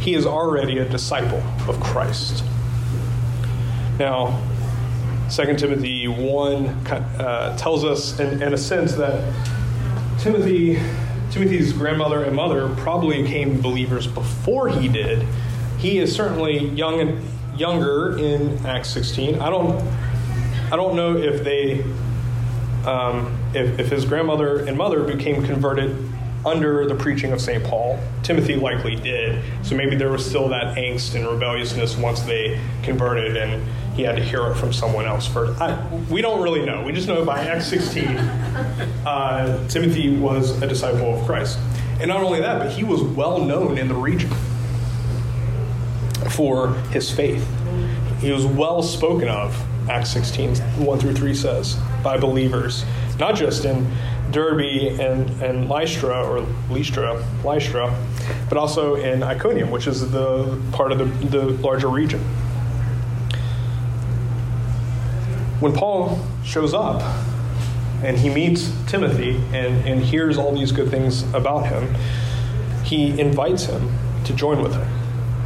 he 0.00 0.14
is 0.14 0.26
already 0.26 0.78
a 0.78 0.88
disciple 0.88 1.42
of 1.68 1.78
Christ. 1.80 2.42
Now, 3.98 4.42
2 5.30 5.56
Timothy 5.56 6.08
1 6.08 6.66
uh, 6.66 7.56
tells 7.58 7.84
us, 7.84 8.18
in, 8.18 8.42
in, 8.42 8.54
a 8.54 8.58
sense, 8.58 8.94
that 8.94 9.22
Timothy, 10.18 10.80
Timothy's 11.30 11.72
grandmother 11.72 12.24
and 12.24 12.34
mother 12.34 12.68
probably 12.76 13.22
became 13.22 13.60
believers 13.60 14.06
before 14.06 14.68
he 14.68 14.88
did. 14.88 15.26
He 15.78 15.98
is 15.98 16.14
certainly 16.14 16.68
young 16.70 17.00
and 17.00 17.24
younger 17.58 18.18
in 18.18 18.64
Acts 18.66 18.90
16. 18.90 19.40
I 19.40 19.48
don't, 19.48 19.80
I 20.72 20.76
don't 20.76 20.96
know 20.96 21.16
if 21.16 21.44
they, 21.44 21.82
um, 22.84 23.36
if, 23.54 23.78
if 23.78 23.88
his 23.90 24.04
grandmother 24.04 24.66
and 24.66 24.76
mother 24.76 25.04
became 25.04 25.44
converted 25.44 25.96
under 26.44 26.86
the 26.88 26.94
preaching 26.94 27.32
of 27.32 27.40
St. 27.40 27.62
Paul. 27.62 27.98
Timothy 28.22 28.56
likely 28.56 28.96
did. 28.96 29.42
So 29.62 29.76
maybe 29.76 29.94
there 29.96 30.10
was 30.10 30.24
still 30.26 30.48
that 30.48 30.76
angst 30.76 31.14
and 31.14 31.26
rebelliousness 31.26 31.96
once 31.96 32.20
they 32.22 32.58
converted 32.82 33.36
and 33.36 33.62
he 33.94 34.02
had 34.02 34.16
to 34.16 34.24
hear 34.24 34.46
it 34.46 34.54
from 34.54 34.72
someone 34.72 35.04
else 35.04 35.26
first. 35.26 35.60
I, 35.60 35.86
we 36.10 36.22
don't 36.22 36.42
really 36.42 36.64
know. 36.64 36.82
We 36.84 36.92
just 36.92 37.08
know 37.08 37.24
by 37.24 37.44
Acts 37.44 37.66
16, 37.68 38.06
uh, 38.06 39.68
Timothy 39.68 40.16
was 40.16 40.60
a 40.62 40.66
disciple 40.66 41.18
of 41.18 41.26
Christ. 41.26 41.58
And 42.00 42.08
not 42.08 42.22
only 42.22 42.40
that, 42.40 42.58
but 42.58 42.72
he 42.72 42.84
was 42.84 43.02
well 43.02 43.44
known 43.44 43.76
in 43.76 43.88
the 43.88 43.94
region 43.94 44.30
for 46.30 46.74
his 46.92 47.10
faith. 47.10 47.46
He 48.20 48.30
was 48.32 48.46
well 48.46 48.82
spoken 48.82 49.28
of, 49.28 49.58
Acts 49.88 50.10
16, 50.10 50.56
1 50.56 50.98
through 50.98 51.14
3 51.14 51.34
says, 51.34 51.76
by 52.02 52.16
believers, 52.16 52.84
not 53.18 53.34
just 53.34 53.64
in 53.64 53.90
Derbe 54.30 55.00
and, 55.00 55.28
and 55.42 55.68
Lystra, 55.68 56.24
or 56.26 56.46
Lystra, 56.70 57.22
Lystra, 57.44 57.94
but 58.48 58.56
also 58.56 58.94
in 58.94 59.22
Iconium, 59.22 59.70
which 59.70 59.86
is 59.86 60.10
the 60.10 60.60
part 60.72 60.92
of 60.92 60.98
the, 60.98 61.04
the 61.26 61.46
larger 61.62 61.88
region. 61.88 62.24
When 65.60 65.72
Paul 65.72 66.18
shows 66.44 66.74
up 66.74 67.02
and 68.02 68.16
he 68.16 68.30
meets 68.30 68.72
Timothy 68.86 69.36
and, 69.52 69.86
and 69.86 70.00
hears 70.02 70.38
all 70.38 70.54
these 70.54 70.72
good 70.72 70.90
things 70.90 71.22
about 71.34 71.66
him, 71.66 71.94
he 72.84 73.18
invites 73.20 73.64
him 73.64 73.92
to 74.24 74.32
join 74.32 74.62
with 74.62 74.72
him. 74.72 74.88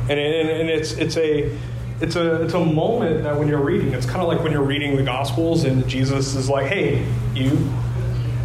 And, 0.09 0.19
and, 0.19 0.49
and 0.49 0.71
it's, 0.71 0.93
it's 0.93 1.17
a 1.17 1.57
it's 2.01 2.17
a 2.17 2.43
it's 2.43 2.55
a 2.55 2.65
moment 2.65 3.23
that 3.23 3.39
when 3.39 3.47
you're 3.47 3.63
reading, 3.63 3.95
it's 3.95 4.05
kind 4.05 4.21
of 4.21 4.27
like 4.27 4.43
when 4.43 4.51
you're 4.51 4.65
reading 4.65 4.97
the 4.97 5.05
Gospels 5.05 5.63
and 5.63 5.87
Jesus 5.89 6.35
is 6.35 6.51
like, 6.51 6.67
"Hey, 6.67 7.07
you 7.35 7.57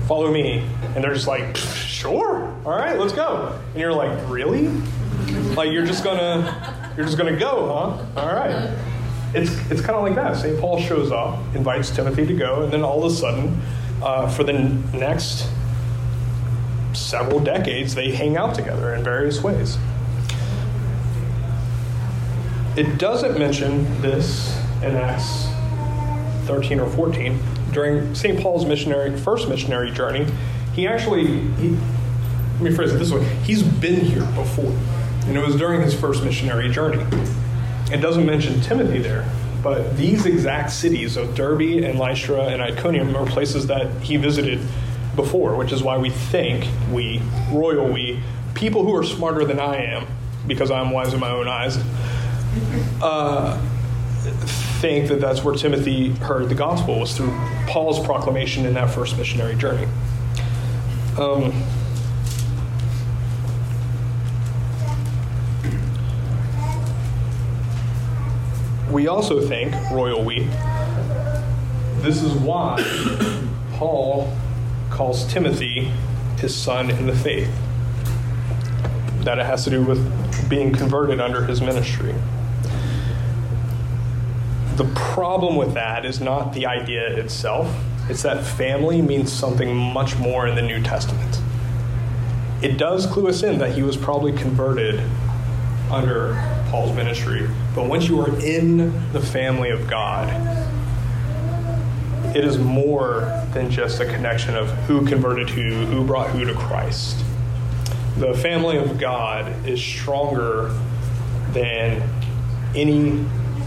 follow 0.09 0.31
me. 0.31 0.63
And 0.95 1.03
they're 1.03 1.13
just 1.13 1.27
like, 1.27 1.55
sure, 1.55 2.51
all 2.65 2.71
right, 2.71 2.97
let's 2.97 3.13
go. 3.13 3.55
And 3.73 3.79
you're 3.79 3.93
like, 3.93 4.27
really? 4.27 4.67
Like 5.55 5.71
you're 5.71 5.85
just 5.85 6.03
gonna 6.03 6.93
you're 6.97 7.05
just 7.05 7.17
gonna 7.17 7.37
go, 7.37 7.67
huh? 8.15 8.19
All 8.19 8.35
right. 8.35 8.75
It's 9.33 9.51
it's 9.69 9.81
kind 9.81 9.95
of 9.95 10.03
like 10.03 10.15
that. 10.15 10.37
St. 10.37 10.59
Paul 10.59 10.79
shows 10.79 11.11
up, 11.11 11.39
invites 11.55 11.91
Timothy 11.91 12.25
to 12.25 12.33
go, 12.33 12.63
and 12.63 12.73
then 12.73 12.83
all 12.83 13.03
of 13.03 13.11
a 13.11 13.15
sudden, 13.15 13.61
uh, 14.01 14.27
for 14.29 14.43
the 14.43 14.53
next 14.53 15.47
several 16.93 17.39
decades, 17.39 17.93
they 17.93 18.11
hang 18.11 18.37
out 18.37 18.55
together 18.55 18.93
in 18.95 19.03
various 19.03 19.43
ways. 19.43 19.77
It 22.75 22.97
doesn't 22.97 23.37
mention 23.37 24.01
this 24.01 24.57
in 24.81 24.95
Acts 24.95 25.47
13 26.45 26.79
or 26.79 26.89
14, 26.89 27.39
during 27.71 28.15
St. 28.15 28.39
Paul's 28.39 28.65
missionary 28.65 29.15
first 29.17 29.47
missionary 29.47 29.91
journey, 29.91 30.25
he 30.73 30.87
actually 30.87 31.27
he, 31.27 31.77
let 32.53 32.61
me 32.61 32.71
phrase 32.71 32.93
it 32.93 32.97
this 32.97 33.11
way: 33.11 33.23
he's 33.43 33.63
been 33.63 34.01
here 34.01 34.25
before, 34.35 34.73
and 35.27 35.37
it 35.37 35.45
was 35.45 35.55
during 35.55 35.81
his 35.81 35.93
first 35.93 36.23
missionary 36.23 36.69
journey. 36.69 37.05
It 37.91 37.97
doesn't 38.01 38.25
mention 38.25 38.61
Timothy 38.61 38.99
there, 38.99 39.29
but 39.63 39.97
these 39.97 40.25
exact 40.25 40.71
cities 40.71 41.17
of 41.17 41.35
Derbe 41.35 41.83
and 41.83 41.97
Lystra 41.97 42.43
and 42.43 42.61
Iconium 42.61 43.15
are 43.15 43.25
places 43.25 43.67
that 43.67 43.89
he 44.01 44.17
visited 44.17 44.59
before, 45.15 45.55
which 45.55 45.71
is 45.71 45.81
why 45.81 45.97
we 45.97 46.09
think 46.09 46.67
we 46.91 47.21
royal 47.51 47.91
we 47.91 48.21
people 48.53 48.83
who 48.83 48.95
are 48.95 49.03
smarter 49.03 49.45
than 49.45 49.59
I 49.59 49.77
am 49.77 50.05
because 50.47 50.71
I'm 50.71 50.91
wise 50.91 51.13
in 51.13 51.19
my 51.19 51.31
own 51.31 51.47
eyes. 51.47 51.77
Uh, 53.01 53.59
think 54.79 55.09
that 55.09 55.19
that's 55.19 55.43
where 55.43 55.55
Timothy 55.55 56.09
heard 56.09 56.49
the 56.49 56.55
gospel 56.55 56.99
was 56.99 57.15
through 57.15 57.33
Paul's 57.67 58.03
proclamation 58.05 58.65
in 58.65 58.73
that 58.75 58.89
first 58.89 59.17
missionary 59.17 59.55
journey. 59.55 59.87
Um, 61.17 61.63
we 68.91 69.07
also 69.07 69.39
think, 69.39 69.73
royal 69.91 70.23
we, 70.23 70.47
this 72.01 72.23
is 72.23 72.33
why 72.33 72.81
Paul 73.73 74.35
calls 74.89 75.31
Timothy 75.31 75.91
his 76.37 76.55
son 76.55 76.89
in 76.89 77.05
the 77.05 77.15
faith. 77.15 77.53
That 79.21 79.37
it 79.37 79.45
has 79.45 79.63
to 79.65 79.69
do 79.69 79.83
with 79.83 80.49
being 80.49 80.73
converted 80.73 81.19
under 81.19 81.45
his 81.45 81.61
ministry. 81.61 82.15
The 84.77 84.85
problem 84.95 85.55
with 85.55 85.73
that 85.73 86.05
is 86.05 86.19
not 86.19 86.53
the 86.53 86.65
idea 86.65 87.05
itself, 87.17 87.73
it's 88.09 88.23
that 88.23 88.43
family 88.43 89.01
means 89.01 89.31
something 89.31 89.75
much 89.75 90.17
more 90.17 90.47
in 90.47 90.55
the 90.55 90.61
New 90.61 90.81
Testament. 90.81 91.39
It 92.61 92.77
does 92.77 93.05
clue 93.05 93.27
us 93.27 93.43
in 93.43 93.59
that 93.59 93.73
he 93.73 93.83
was 93.83 93.97
probably 93.97 94.31
converted 94.31 95.03
under 95.91 96.58
Paul's 96.69 96.95
ministry, 96.95 97.47
but 97.75 97.87
once 97.87 98.07
you 98.07 98.19
are 98.21 98.39
in 98.39 99.11
the 99.11 99.19
family 99.19 99.69
of 99.69 99.89
God, 99.89 100.29
it 102.35 102.43
is 102.43 102.57
more 102.59 103.21
than 103.53 103.71
just 103.71 103.99
a 103.99 104.05
connection 104.05 104.55
of 104.55 104.69
who 104.85 105.05
converted 105.05 105.49
who, 105.49 105.71
who 105.85 106.05
brought 106.05 106.29
who 106.29 106.45
to 106.45 106.53
Christ. 106.53 107.23
The 108.17 108.33
family 108.35 108.77
of 108.77 108.99
God 108.99 109.67
is 109.67 109.81
stronger 109.81 110.77
than 111.53 112.03
any 112.75 113.25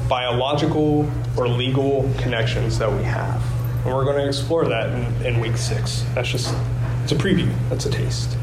biological 0.08 1.10
or 1.36 1.48
legal 1.48 2.08
connections 2.18 2.78
that 2.78 2.92
we 2.92 3.02
have. 3.02 3.42
And 3.84 3.94
we're 3.94 4.04
going 4.04 4.18
to 4.18 4.28
explore 4.28 4.66
that 4.66 4.90
in, 4.90 5.26
in 5.26 5.40
week 5.40 5.56
six. 5.56 6.04
That's 6.14 6.28
just, 6.28 6.54
it's 7.02 7.12
a 7.12 7.16
preview, 7.16 7.52
that's 7.68 7.86
a 7.86 7.90
taste. 7.90 8.36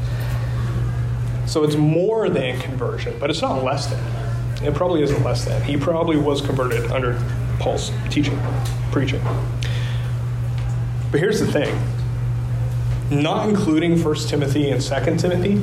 So 1.46 1.64
it's 1.64 1.76
more 1.76 2.28
than 2.28 2.60
conversion, 2.60 3.16
but 3.18 3.30
it's 3.30 3.40
not 3.40 3.64
less 3.64 3.86
than. 3.86 4.00
It 4.62 4.74
probably 4.74 5.02
isn't 5.02 5.22
less 5.22 5.44
than. 5.44 5.62
He 5.62 5.76
probably 5.76 6.16
was 6.16 6.40
converted 6.40 6.90
under 6.90 7.20
Paul's 7.58 7.90
teaching, 8.10 8.38
preaching. 8.92 9.22
But 11.10 11.20
here's 11.20 11.40
the 11.40 11.50
thing 11.50 11.78
not 13.10 13.48
including 13.48 14.02
1 14.02 14.14
Timothy 14.28 14.70
and 14.70 14.80
2 14.80 15.16
Timothy, 15.16 15.60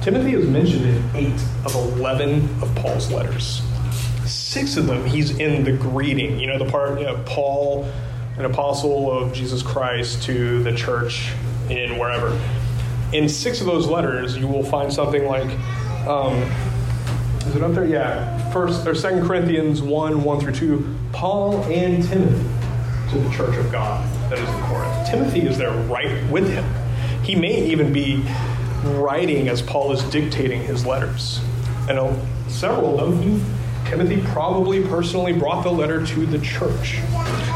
Timothy 0.00 0.32
is 0.32 0.48
mentioned 0.48 0.86
in 0.86 1.10
8 1.14 1.32
of 1.66 1.74
11 1.74 2.62
of 2.62 2.74
Paul's 2.74 3.12
letters 3.12 3.60
six 4.30 4.76
of 4.76 4.86
them, 4.86 5.04
he's 5.06 5.38
in 5.38 5.62
the 5.62 5.72
greeting. 5.72 6.38
You 6.40 6.48
know, 6.48 6.58
the 6.58 6.70
part, 6.70 6.98
you 6.98 7.06
know, 7.06 7.22
Paul, 7.24 7.88
an 8.36 8.44
apostle 8.44 9.10
of 9.10 9.32
Jesus 9.32 9.62
Christ 9.62 10.22
to 10.24 10.62
the 10.62 10.72
church 10.72 11.32
in 11.68 11.98
wherever. 11.98 12.38
In 13.12 13.28
six 13.28 13.60
of 13.60 13.66
those 13.66 13.86
letters, 13.86 14.36
you 14.36 14.48
will 14.48 14.64
find 14.64 14.92
something 14.92 15.24
like, 15.26 15.48
um, 16.06 16.50
is 17.50 17.56
it 17.56 17.62
up 17.62 17.72
there? 17.72 17.84
Yeah, 17.84 18.50
First 18.52 18.86
or 18.86 18.94
Second 18.94 19.26
Corinthians 19.26 19.82
one, 19.82 20.22
one 20.22 20.38
through 20.38 20.52
two. 20.52 20.96
Paul 21.12 21.64
and 21.64 22.04
Timothy 22.04 22.48
to 23.10 23.18
the 23.18 23.30
church 23.30 23.56
of 23.56 23.72
God 23.72 24.08
that 24.30 24.38
is 24.38 24.48
in 24.48 24.60
Corinth. 24.62 25.10
Timothy 25.10 25.40
is 25.40 25.58
there 25.58 25.72
right 25.88 26.30
with 26.30 26.48
him. 26.48 26.64
He 27.24 27.34
may 27.34 27.60
even 27.66 27.92
be 27.92 28.24
writing 28.84 29.48
as 29.48 29.62
Paul 29.62 29.90
is 29.90 30.02
dictating 30.04 30.62
his 30.62 30.86
letters. 30.86 31.40
And 31.88 32.16
several 32.48 33.00
of 33.00 33.18
them 33.18 33.44
Timothy 33.84 34.22
probably 34.26 34.86
personally 34.86 35.32
brought 35.32 35.64
the 35.64 35.72
letter 35.72 36.06
to 36.06 36.26
the 36.26 36.38
church 36.38 37.00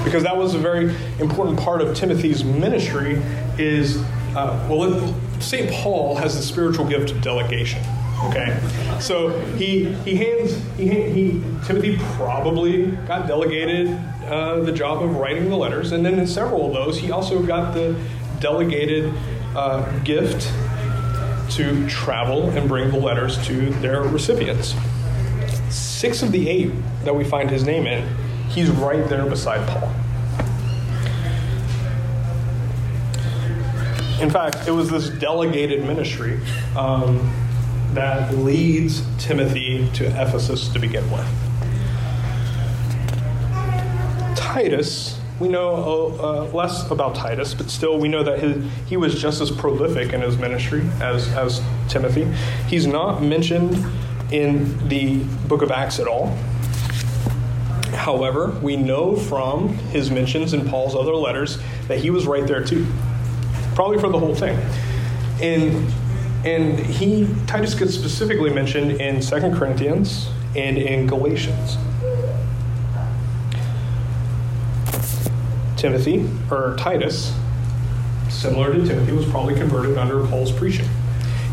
because 0.03 0.25
that 0.25 0.37
was 0.37 0.55
a 0.55 0.59
very 0.59 0.93
important 1.21 1.61
part 1.61 1.81
of 1.81 1.95
Timothy's 1.95 2.43
ministry 2.43 3.23
is 3.59 4.03
uh, 4.35 4.67
well 4.69 5.15
St. 5.39 5.71
Paul 5.71 6.17
has 6.17 6.37
the 6.37 6.43
spiritual 6.43 6.87
gift 6.87 7.13
of 7.13 7.21
delegation 7.21 7.81
okay. 8.29 8.59
So 9.01 9.39
he 9.57 9.93
he 10.05 10.17
hands 10.17 10.57
he, 10.77 10.89
he 10.89 11.43
Timothy 11.65 11.99
probably 12.17 12.87
got 13.07 13.27
delegated 13.27 13.89
uh, 14.27 14.61
the 14.61 14.73
job 14.73 15.03
of 15.03 15.17
writing 15.17 15.49
the 15.51 15.57
letters. 15.57 15.93
And 15.93 16.05
then 16.05 16.19
in 16.19 16.27
several 16.27 16.67
of 16.67 16.73
those 16.73 16.99
he 16.99 17.11
also 17.11 17.43
got 17.43 17.75
the 17.75 17.99
delegated 18.41 19.13
uh, 19.55 19.99
gift 20.01 20.51
to 21.51 21.89
travel 21.89 22.51
and 22.51 22.69
bring 22.69 22.91
the 22.91 22.99
letters 22.99 23.45
to 23.47 23.71
their 23.75 24.03
recipients. 24.03 24.75
Six 25.71 26.23
of 26.23 26.33
the 26.33 26.49
eight 26.49 26.73
that 27.05 27.15
we 27.15 27.25
find 27.25 27.51
his 27.51 27.65
name 27.65 27.87
in, 27.87 28.09
he's 28.49 28.71
right 28.71 29.09
there 29.09 29.27
beside 29.27 29.67
Paul. 29.69 29.93
In 34.21 34.31
fact, 34.31 34.67
it 34.67 34.71
was 34.71 34.89
this 34.91 35.11
delegated 35.11 35.85
ministry 35.85 36.41
um, 36.77 37.19
that 37.95 38.35
leads 38.37 39.03
Timothy 39.19 39.89
to 39.95 40.07
Ephesus 40.07 40.69
to 40.69 40.79
begin 40.79 41.09
with. 41.11 41.27
Titus, 44.37 45.19
we 45.41 45.49
know 45.49 46.17
uh, 46.21 46.57
less 46.57 46.89
about 46.91 47.15
Titus, 47.15 47.55
but 47.55 47.71
still 47.71 47.99
we 47.99 48.09
know 48.09 48.23
that 48.23 48.39
his, 48.39 48.65
he 48.87 48.97
was 48.97 49.21
just 49.21 49.41
as 49.41 49.51
prolific 49.51 50.13
in 50.13 50.21
his 50.21 50.39
ministry 50.39 50.83
as, 51.01 51.29
as 51.35 51.61
Timothy. 51.89 52.25
He's 52.69 52.87
not 52.87 53.23
mentioned 53.23 53.85
in 54.33 54.89
the 54.89 55.25
book 55.49 55.63
of 55.63 55.71
Acts 55.71 55.99
at 55.99 56.07
all. 56.07 56.37
However, 57.95 58.59
we 58.63 58.77
know 58.77 59.17
from 59.17 59.69
his 59.69 60.11
mentions 60.11 60.53
in 60.53 60.69
Paul's 60.69 60.95
other 60.95 61.15
letters 61.15 61.59
that 61.89 61.99
he 61.99 62.11
was 62.11 62.27
right 62.27 62.47
there 62.47 62.65
too, 62.65 62.87
probably 63.75 63.99
for 63.99 64.09
the 64.09 64.19
whole 64.19 64.35
thing. 64.35 64.59
And 65.41 65.93
and 66.45 66.79
he 66.79 67.29
Titus 67.47 67.75
gets 67.75 67.95
specifically 67.95 68.51
mentioned 68.51 69.01
in 69.01 69.23
Second 69.23 69.57
Corinthians 69.57 70.29
and 70.57 70.79
in 70.79 71.07
Galatians. 71.07 71.77
Timothy 75.77 76.29
or 76.51 76.77
Titus, 76.79 77.35
similar 78.31 78.73
to 78.73 78.87
Timothy, 78.87 79.13
was 79.13 79.27
probably 79.27 79.55
converted 79.55 79.99
under 79.99 80.27
Paul's 80.27 80.53
preaching 80.53 80.89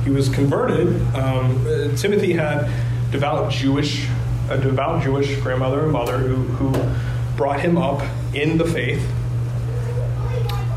he 0.04 0.10
was 0.10 0.30
converted. 0.30 1.02
Um, 1.16 1.64
Timothy 1.96 2.34
had 2.34 2.70
devout 3.12 3.52
Jewish, 3.52 4.08
a 4.50 4.58
devout 4.58 5.04
Jewish 5.04 5.36
grandmother 5.42 5.84
and 5.84 5.92
mother 5.92 6.18
who, 6.18 6.36
who 6.36 7.38
brought 7.38 7.60
him 7.60 7.78
up 7.78 8.02
in 8.34 8.58
the 8.58 8.66
faith. 8.66 9.06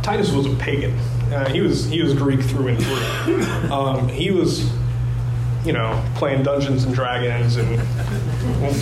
Titus 0.03 0.31
was 0.33 0.47
a 0.47 0.55
pagan. 0.57 0.99
Uh, 1.35 1.49
he 1.51 1.61
was 1.61 1.87
he 1.87 2.03
was 2.03 2.15
Greek 2.15 2.41
through 2.41 2.69
and 2.69 2.83
through. 2.83 3.45
Um, 3.75 4.09
he 4.09 4.31
was, 4.31 4.71
you 5.65 5.73
know, 5.73 6.03
playing 6.17 6.43
Dungeons 6.43 6.85
and 6.85 6.95
Dragons 6.95 7.57
and 7.57 7.81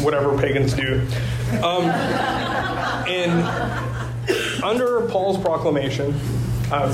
whatever 0.04 0.36
pagans 0.36 0.74
do. 0.74 1.06
Um, 1.62 1.84
and 3.08 4.62
under 4.62 5.06
Paul's 5.08 5.38
proclamation, 5.38 6.14
uh, 6.70 6.90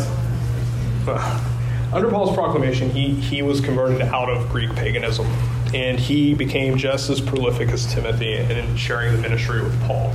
under 1.92 2.10
Paul's 2.10 2.34
proclamation, 2.34 2.90
he, 2.90 3.14
he 3.14 3.42
was 3.42 3.60
converted 3.60 4.02
out 4.02 4.28
of 4.28 4.48
Greek 4.50 4.74
paganism, 4.74 5.26
and 5.74 5.98
he 5.98 6.34
became 6.34 6.76
just 6.76 7.08
as 7.10 7.20
prolific 7.20 7.70
as 7.70 7.92
Timothy 7.92 8.34
in 8.34 8.76
sharing 8.76 9.12
the 9.12 9.18
ministry 9.18 9.62
with 9.62 9.80
Paul. 9.82 10.14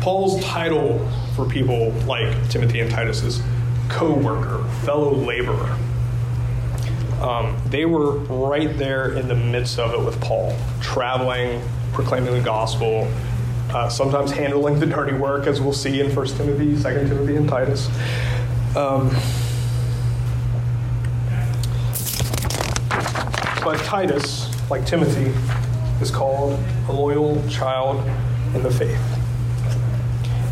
Paul's 0.00 0.42
title 0.44 1.08
for 1.34 1.44
people 1.46 1.90
like 2.06 2.48
Timothy 2.48 2.80
and 2.80 2.90
Titus 2.90 3.22
is 3.22 3.42
co 3.88 4.12
worker, 4.12 4.64
fellow 4.84 5.12
laborer. 5.14 5.76
Um, 7.20 7.56
they 7.66 7.86
were 7.86 8.18
right 8.18 8.76
there 8.76 9.12
in 9.12 9.28
the 9.28 9.34
midst 9.34 9.78
of 9.78 9.94
it 9.94 10.00
with 10.04 10.20
Paul, 10.20 10.56
traveling, 10.80 11.62
proclaiming 11.92 12.34
the 12.34 12.42
gospel, 12.42 13.10
uh, 13.70 13.88
sometimes 13.88 14.30
handling 14.30 14.78
the 14.78 14.86
dirty 14.86 15.14
work, 15.14 15.46
as 15.46 15.60
we'll 15.60 15.72
see 15.72 16.00
in 16.00 16.14
1 16.14 16.26
Timothy, 16.28 16.76
2 16.76 16.82
Timothy, 17.08 17.36
and 17.36 17.48
Titus. 17.48 17.88
Um, 18.76 19.10
But 23.66 23.80
Titus, 23.80 24.48
like 24.70 24.86
Timothy, 24.86 25.34
is 26.00 26.12
called 26.12 26.56
a 26.88 26.92
loyal 26.92 27.42
child 27.48 28.00
in 28.54 28.62
the 28.62 28.70
faith. 28.70 29.15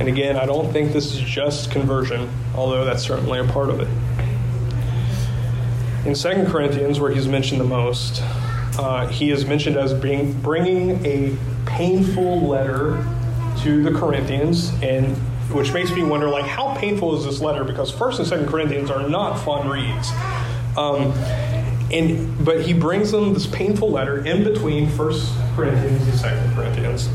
And 0.00 0.08
again, 0.08 0.36
I 0.36 0.46
don't 0.46 0.72
think 0.72 0.92
this 0.92 1.14
is 1.14 1.20
just 1.20 1.70
conversion, 1.70 2.28
although 2.54 2.84
that's 2.84 3.02
certainly 3.02 3.38
a 3.38 3.44
part 3.44 3.70
of 3.70 3.80
it. 3.80 3.88
In 6.06 6.14
2 6.14 6.50
Corinthians, 6.50 7.00
where 7.00 7.10
he's 7.10 7.28
mentioned 7.28 7.60
the 7.60 7.64
most, 7.64 8.20
uh, 8.78 9.06
he 9.06 9.30
is 9.30 9.46
mentioned 9.46 9.76
as 9.76 9.94
being 9.94 10.32
bringing 10.40 11.04
a 11.06 11.36
painful 11.64 12.46
letter 12.46 13.04
to 13.62 13.82
the 13.82 13.90
Corinthians, 13.90 14.72
and 14.82 15.16
which 15.50 15.72
makes 15.72 15.90
me 15.92 16.02
wonder, 16.02 16.28
like, 16.28 16.44
how 16.44 16.74
painful 16.74 17.16
is 17.16 17.24
this 17.24 17.40
letter? 17.40 17.64
Because 17.64 17.90
First 17.90 18.18
and 18.18 18.28
Second 18.28 18.48
Corinthians 18.48 18.90
are 18.90 19.08
not 19.08 19.36
fun 19.36 19.68
reads. 19.68 20.10
Um, 20.76 21.12
and 21.92 22.44
but 22.44 22.62
he 22.62 22.72
brings 22.72 23.12
them 23.12 23.32
this 23.32 23.46
painful 23.46 23.90
letter 23.90 24.24
in 24.26 24.42
between 24.42 24.88
First 24.90 25.32
Corinthians 25.54 26.02
and 26.08 26.18
Second 26.18 26.54
Corinthians. 26.54 27.08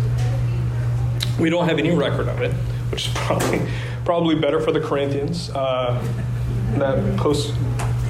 We 1.39 1.49
don't 1.49 1.67
have 1.67 1.79
any 1.79 1.91
record 1.91 2.27
of 2.27 2.41
it, 2.41 2.51
which 2.91 3.07
is 3.07 3.13
probably 3.15 3.61
probably 4.05 4.35
better 4.35 4.59
for 4.59 4.71
the 4.71 4.79
Corinthians. 4.79 5.49
Uh, 5.49 6.01
that 6.77 7.17
post 7.17 7.53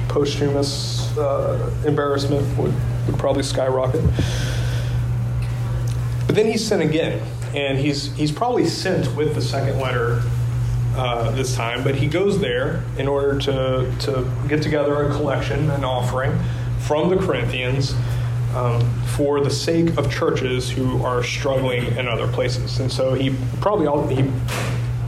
posthumous 0.08 1.16
uh, 1.16 1.72
embarrassment 1.86 2.46
would, 2.58 2.74
would 3.06 3.18
probably 3.18 3.42
skyrocket. 3.42 4.04
But 6.26 6.36
then 6.36 6.46
he's 6.46 6.66
sent 6.66 6.82
again, 6.82 7.22
and 7.54 7.78
he's 7.78 8.14
he's 8.16 8.32
probably 8.32 8.66
sent 8.66 9.14
with 9.16 9.34
the 9.34 9.42
second 9.42 9.80
letter 9.80 10.22
uh, 10.96 11.30
this 11.32 11.54
time, 11.54 11.84
but 11.84 11.94
he 11.94 12.06
goes 12.06 12.40
there 12.40 12.84
in 12.98 13.08
order 13.08 13.38
to 13.40 13.92
to 14.00 14.30
get 14.48 14.62
together 14.62 15.08
a 15.08 15.12
collection, 15.12 15.70
an 15.70 15.84
offering 15.84 16.38
from 16.80 17.08
the 17.08 17.16
Corinthians 17.16 17.94
um, 18.54 18.80
for 19.16 19.40
the 19.40 19.50
sake 19.50 19.96
of 19.96 20.10
churches 20.10 20.70
who 20.70 21.02
are 21.04 21.22
struggling 21.22 21.84
in 21.96 22.08
other 22.08 22.28
places. 22.28 22.80
And 22.80 22.90
so 22.90 23.14
he 23.14 23.34
probably 23.60 24.14
he 24.14 24.30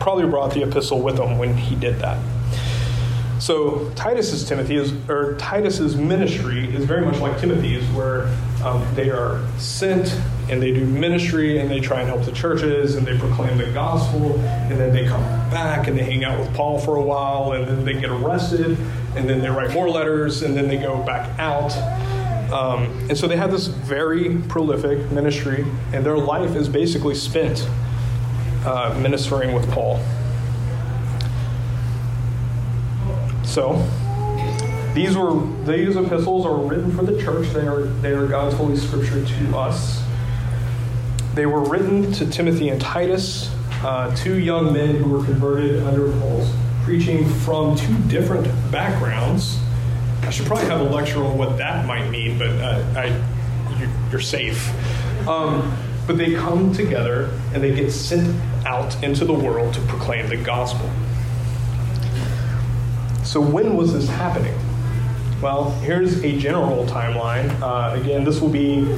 probably 0.01 0.27
brought 0.27 0.53
the 0.53 0.63
epistle 0.63 1.01
with 1.01 1.19
him 1.19 1.39
when 1.39 1.57
he 1.57 1.77
did 1.77 1.99
that. 2.01 2.19
So 3.43 3.91
Titus's 3.97 4.45
Timothy 4.45 4.77
is, 4.77 4.93
or 5.09 5.35
Titus's 5.37 5.97
ministry 5.97 6.73
is 6.73 6.85
very 6.85 7.05
much 7.05 7.19
like 7.19 7.41
Timothy's, 7.41 7.85
where 7.91 8.29
um, 8.63 8.87
they 8.95 9.11
are 9.11 9.45
sent 9.59 10.17
and 10.49 10.63
they 10.63 10.73
do 10.73 10.85
ministry 10.85 11.59
and 11.59 11.69
they 11.69 11.81
try 11.81 12.01
and 12.01 12.09
help 12.09 12.25
the 12.25 12.31
churches 12.31 12.95
and 12.95 13.05
they 13.05 13.19
proclaim 13.19 13.59
the 13.59 13.69
gospel 13.73 14.39
and 14.39 14.79
then 14.79 14.93
they 14.93 15.07
come 15.09 15.23
back 15.51 15.89
and 15.89 15.99
they 15.99 16.05
hang 16.05 16.25
out 16.25 16.39
with 16.39 16.55
Paul 16.55 16.79
for 16.79 16.95
a 16.95 17.03
while 17.03 17.53
and 17.53 17.67
then 17.67 17.85
they 17.85 17.95
get 17.95 18.11
arrested 18.11 18.79
and 19.17 19.29
then 19.29 19.41
they 19.41 19.49
write 19.49 19.73
more 19.73 19.89
letters 19.89 20.43
and 20.43 20.57
then 20.57 20.69
they 20.69 20.77
go 20.77 21.03
back 21.03 21.37
out. 21.41 21.73
Um, 22.53 22.85
and 23.09 23.17
so 23.17 23.27
they 23.27 23.37
have 23.37 23.51
this 23.51 23.67
very 23.67 24.37
prolific 24.49 25.11
ministry, 25.11 25.65
and 25.95 26.05
their 26.05 26.19
life 26.19 26.55
is 26.55 26.69
basically 26.69 27.15
spent 27.15 27.67
uh, 28.67 28.97
ministering 29.01 29.55
with 29.55 29.71
Paul. 29.71 30.01
So 33.45 33.87
these 34.95 35.17
were 35.17 35.47
these 35.65 35.97
epistles 35.97 36.45
are 36.45 36.57
written 36.57 36.95
for 36.95 37.05
the 37.05 37.21
church. 37.23 37.49
They 37.49 37.67
are 37.67 37.85
they 38.03 38.13
are 38.13 38.27
God's 38.27 38.55
holy 38.55 38.77
scripture 38.77 39.25
to 39.25 39.57
us. 39.57 40.03
They 41.35 41.47
were 41.47 41.63
written 41.63 42.13
to 42.13 42.27
Timothy 42.27 42.69
and 42.69 42.79
Titus, 42.79 43.51
uh, 43.83 44.15
two 44.15 44.39
young 44.39 44.75
men 44.75 44.97
who 44.97 45.09
were 45.09 45.25
converted 45.25 45.83
under 45.85 46.13
Paul's 46.19 46.51
preaching 46.85 47.27
from 47.27 47.77
two 47.77 47.97
different 48.09 48.47
backgrounds. 48.71 49.59
I 50.33 50.35
should 50.35 50.47
probably 50.47 50.65
have 50.65 50.81
a 50.81 50.85
lecture 50.85 51.23
on 51.23 51.37
what 51.37 51.59
that 51.59 51.85
might 51.85 52.09
mean, 52.09 52.39
but 52.39 52.49
uh, 52.49 52.83
I, 52.97 54.09
you're 54.11 54.19
safe. 54.19 54.67
Um, 55.29 55.77
but 56.07 56.17
they 56.17 56.33
come 56.33 56.73
together 56.73 57.39
and 57.53 57.63
they 57.63 57.75
get 57.75 57.93
sent 57.93 58.35
out 58.65 59.05
into 59.05 59.27
the 59.27 59.35
world 59.35 59.75
to 59.75 59.81
proclaim 59.83 60.31
the 60.31 60.39
gospel. 60.39 60.89
So, 63.25 63.43
when 63.43 63.77
was 63.77 63.93
this 63.93 64.09
happening? 64.09 64.59
Well, 65.43 65.73
here's 65.81 66.25
a 66.25 66.35
general 66.39 66.87
timeline. 66.87 67.51
Uh, 67.61 68.01
again, 68.01 68.25
this 68.25 68.41
will 68.41 68.49
be 68.49 68.91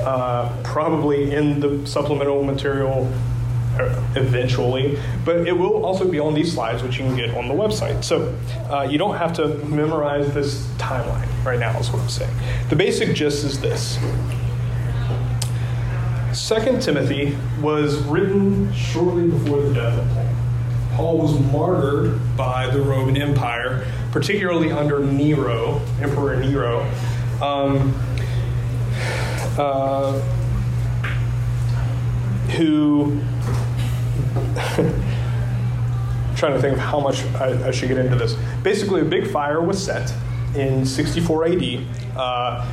uh, 0.00 0.50
probably 0.64 1.34
in 1.34 1.60
the 1.60 1.86
supplemental 1.86 2.42
material 2.42 3.06
eventually, 4.16 4.98
but 5.24 5.46
it 5.46 5.52
will 5.52 5.84
also 5.84 6.06
be 6.08 6.18
on 6.18 6.34
these 6.34 6.52
slides, 6.52 6.82
which 6.82 6.98
you 6.98 7.04
can 7.04 7.16
get 7.16 7.34
on 7.36 7.48
the 7.48 7.54
website. 7.54 8.04
So 8.04 8.34
uh, 8.70 8.82
you 8.82 8.98
don't 8.98 9.16
have 9.16 9.32
to 9.34 9.48
memorize 9.66 10.32
this 10.34 10.66
timeline 10.76 11.28
right 11.44 11.58
now, 11.58 11.78
is 11.78 11.90
what 11.90 12.02
I'm 12.02 12.08
saying. 12.08 12.34
The 12.68 12.76
basic 12.76 13.14
gist 13.14 13.44
is 13.44 13.60
this. 13.60 13.98
Second 16.32 16.82
Timothy 16.82 17.36
was 17.60 17.98
written 18.04 18.72
shortly 18.72 19.28
before 19.28 19.60
the 19.62 19.74
death 19.74 19.98
of 19.98 20.08
Paul. 20.10 20.28
Paul 20.94 21.18
was 21.18 21.40
martyred 21.52 22.20
by 22.36 22.68
the 22.68 22.80
Roman 22.80 23.16
Empire, 23.16 23.86
particularly 24.10 24.70
under 24.70 25.00
Nero, 25.00 25.80
Emperor 26.00 26.36
Nero. 26.36 26.80
Um, 27.40 27.94
uh, 29.58 30.20
who 32.52 33.20
trying 36.36 36.54
to 36.54 36.60
think 36.60 36.74
of 36.74 36.78
how 36.78 36.98
much 36.98 37.24
I, 37.36 37.68
I, 37.68 37.70
should 37.70 37.88
get 37.88 37.98
into 37.98 38.16
this. 38.16 38.34
Basically, 38.62 39.00
a 39.00 39.04
big 39.04 39.30
fire 39.30 39.60
was 39.60 39.82
set 39.82 40.12
in 40.54 40.84
64 40.84 41.46
AD. 41.46 41.86
Uh, 42.16 42.68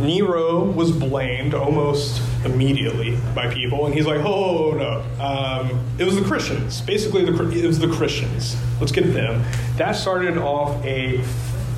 Nero 0.00 0.64
was 0.64 0.92
blamed 0.92 1.54
almost 1.54 2.22
immediately 2.44 3.18
by 3.34 3.52
people, 3.52 3.86
and 3.86 3.94
he's 3.94 4.06
like, 4.06 4.20
"Oh 4.24 4.72
no, 4.72 5.02
um, 5.24 5.84
it 5.98 6.04
was 6.04 6.16
the 6.16 6.22
Christians. 6.22 6.80
Basically, 6.80 7.24
the, 7.24 7.32
it 7.50 7.66
was 7.66 7.78
the 7.78 7.88
Christians. 7.88 8.56
Let's 8.78 8.92
get 8.92 9.12
them." 9.12 9.42
That 9.76 9.92
started 9.92 10.38
off 10.38 10.84
a 10.84 11.22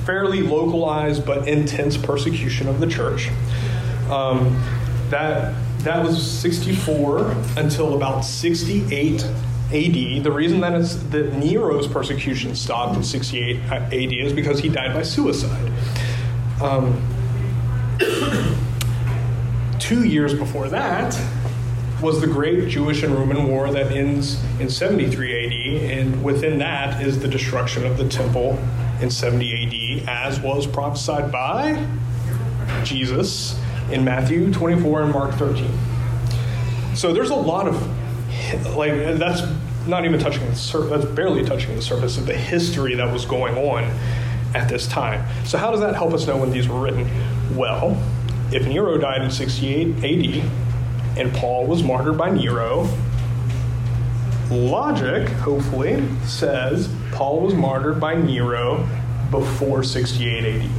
fairly 0.05 0.41
localized 0.41 1.25
but 1.25 1.47
intense 1.47 1.97
persecution 1.97 2.67
of 2.67 2.79
the 2.79 2.87
church. 2.87 3.29
Um, 4.09 4.61
that 5.09 5.55
that 5.83 6.03
was 6.03 6.21
64 6.39 7.35
until 7.57 7.95
about 7.95 8.21
68 8.21 9.23
AD. 9.23 10.23
The 10.23 10.31
reason 10.31 10.61
that 10.61 10.73
it's 10.73 10.95
that 10.95 11.33
Nero's 11.33 11.87
persecution 11.87 12.55
stopped 12.55 12.95
in 12.95 13.03
68 13.03 13.57
AD 13.69 13.93
is 13.93 14.33
because 14.33 14.59
he 14.59 14.69
died 14.69 14.93
by 14.93 15.03
suicide. 15.03 15.71
Um, 16.61 17.01
two 19.79 20.05
years 20.05 20.33
before 20.33 20.69
that 20.69 21.19
was 22.01 22.21
the 22.21 22.27
great 22.27 22.69
Jewish 22.69 23.03
and 23.03 23.13
Roman 23.13 23.47
War 23.47 23.71
that 23.71 23.91
ends 23.91 24.41
in 24.59 24.69
73 24.69 25.45
AD, 25.45 25.51
and 25.91 26.23
within 26.23 26.59
that 26.59 27.01
is 27.01 27.19
the 27.19 27.27
destruction 27.27 27.85
of 27.85 27.97
the 27.97 28.07
temple 28.07 28.59
in 29.01 29.09
70 29.09 30.03
AD, 30.03 30.09
as 30.09 30.39
was 30.39 30.67
prophesied 30.67 31.31
by 31.31 31.85
Jesus 32.83 33.59
in 33.91 34.03
Matthew 34.03 34.51
24 34.51 35.03
and 35.03 35.11
Mark 35.11 35.33
13. 35.35 35.69
So 36.95 37.13
there's 37.13 37.29
a 37.31 37.35
lot 37.35 37.67
of, 37.67 38.75
like, 38.75 38.93
that's 39.17 39.41
not 39.87 40.05
even 40.05 40.19
touching 40.19 40.45
the 40.47 40.55
surface, 40.55 40.89
that's 40.89 41.05
barely 41.15 41.43
touching 41.43 41.75
the 41.75 41.81
surface 41.81 42.17
of 42.17 42.25
the 42.25 42.35
history 42.35 42.95
that 42.95 43.11
was 43.11 43.25
going 43.25 43.57
on 43.57 43.83
at 44.55 44.69
this 44.69 44.87
time. 44.87 45.25
So, 45.45 45.57
how 45.57 45.71
does 45.71 45.79
that 45.81 45.95
help 45.95 46.13
us 46.13 46.27
know 46.27 46.37
when 46.37 46.51
these 46.51 46.67
were 46.67 46.79
written? 46.79 47.07
Well, 47.55 48.01
if 48.51 48.67
Nero 48.67 48.97
died 48.97 49.23
in 49.23 49.31
68 49.31 50.03
AD 50.03 50.49
and 51.17 51.33
Paul 51.33 51.65
was 51.65 51.83
martyred 51.83 52.17
by 52.17 52.29
Nero, 52.29 52.87
logic, 54.51 55.27
hopefully, 55.29 56.07
says 56.25 56.93
Paul 57.11 57.41
was 57.41 57.53
martyred 57.53 57.99
by 57.99 58.15
Nero 58.15 58.87
before 59.31 59.83
68 59.83 60.45
AD. 60.45 60.69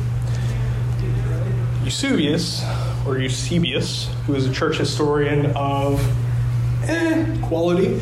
Eusebius, 1.84 2.64
or 3.06 3.18
Eusebius, 3.18 4.08
who 4.26 4.34
is 4.34 4.46
a 4.46 4.52
church 4.52 4.78
historian 4.78 5.52
of 5.56 6.00
eh, 6.84 7.36
quality, 7.42 8.00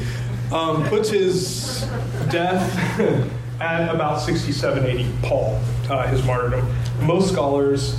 um, 0.52 0.84
puts 0.84 1.10
his 1.10 1.86
death 2.30 2.98
at 3.60 3.94
about 3.94 4.20
67 4.20 4.84
AD, 4.84 5.22
Paul, 5.22 5.60
uh, 5.88 6.06
his 6.08 6.24
martyrdom. 6.24 6.66
Most 7.00 7.32
scholars 7.32 7.98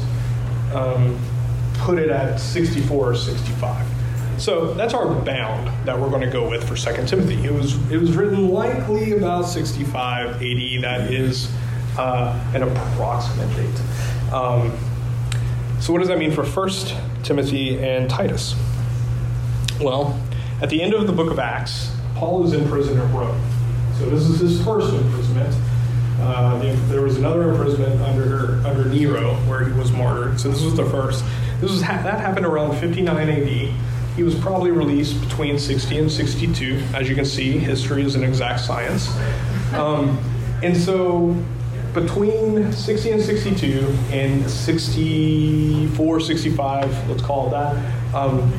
um, 0.73 1.19
put 1.75 1.97
it 1.97 2.09
at 2.09 2.39
64 2.39 3.09
or 3.11 3.15
65. 3.15 3.87
So 4.37 4.73
that's 4.73 4.93
our 4.93 5.07
bound 5.21 5.67
that 5.87 5.97
we're 5.97 6.09
going 6.09 6.21
to 6.21 6.29
go 6.29 6.49
with 6.49 6.67
for 6.67 6.75
Second 6.75 7.07
Timothy. 7.07 7.45
It 7.45 7.53
was 7.53 7.75
it 7.91 7.97
was 7.97 8.15
written 8.15 8.49
likely 8.49 9.13
about 9.13 9.43
65 9.43 10.35
AD. 10.35 10.41
That 10.81 11.11
is 11.11 11.51
uh, 11.97 12.51
an 12.53 12.63
approximate 12.63 13.55
date. 13.55 14.33
Um, 14.33 14.75
so, 15.83 15.91
what 15.91 15.99
does 15.99 16.07
that 16.07 16.17
mean 16.17 16.31
for 16.31 16.45
First 16.45 16.95
Timothy 17.23 17.77
and 17.77 18.09
Titus? 18.09 18.55
Well, 19.81 20.17
at 20.61 20.69
the 20.69 20.81
end 20.81 20.93
of 20.93 21.07
the 21.07 21.11
book 21.11 21.29
of 21.29 21.39
Acts, 21.39 21.93
Paul 22.15 22.45
is 22.45 22.53
in 22.53 22.65
prison 22.69 22.97
at 22.97 23.13
Rome. 23.13 23.37
So, 23.99 24.09
this 24.09 24.23
is 24.23 24.39
his 24.39 24.63
first 24.63 24.93
imprisonment. 24.93 25.53
Uh, 26.21 26.57
there 26.87 27.01
was 27.01 27.17
another 27.17 27.51
imprisonment 27.51 27.99
under 27.99 28.65
under 28.65 28.85
Nero 28.85 29.33
where 29.45 29.65
he 29.65 29.73
was 29.73 29.91
martyred. 29.91 30.39
So, 30.39 30.47
this 30.47 30.63
was 30.63 30.77
the 30.77 30.85
first. 30.85 31.21
This 31.59 31.69
was 31.69 31.81
that 31.81 32.17
happened 32.17 32.45
around 32.45 32.77
59 32.77 33.29
AD. 33.29 33.73
He 34.15 34.23
was 34.23 34.35
probably 34.35 34.71
released 34.71 35.19
between 35.19 35.59
60 35.59 35.99
and 35.99 36.09
62. 36.09 36.81
As 36.93 37.09
you 37.09 37.15
can 37.15 37.25
see, 37.25 37.57
history 37.57 38.05
is 38.05 38.15
an 38.15 38.23
exact 38.23 38.61
science. 38.61 39.13
Um, 39.73 40.17
and 40.63 40.77
so 40.77 41.35
between 41.93 42.71
60 42.71 43.11
and 43.11 43.21
62 43.21 43.95
and 44.11 44.49
64, 44.49 46.19
65, 46.19 47.09
let's 47.09 47.21
call 47.21 47.47
it 47.47 47.51
that, 47.51 48.15
um, 48.15 48.51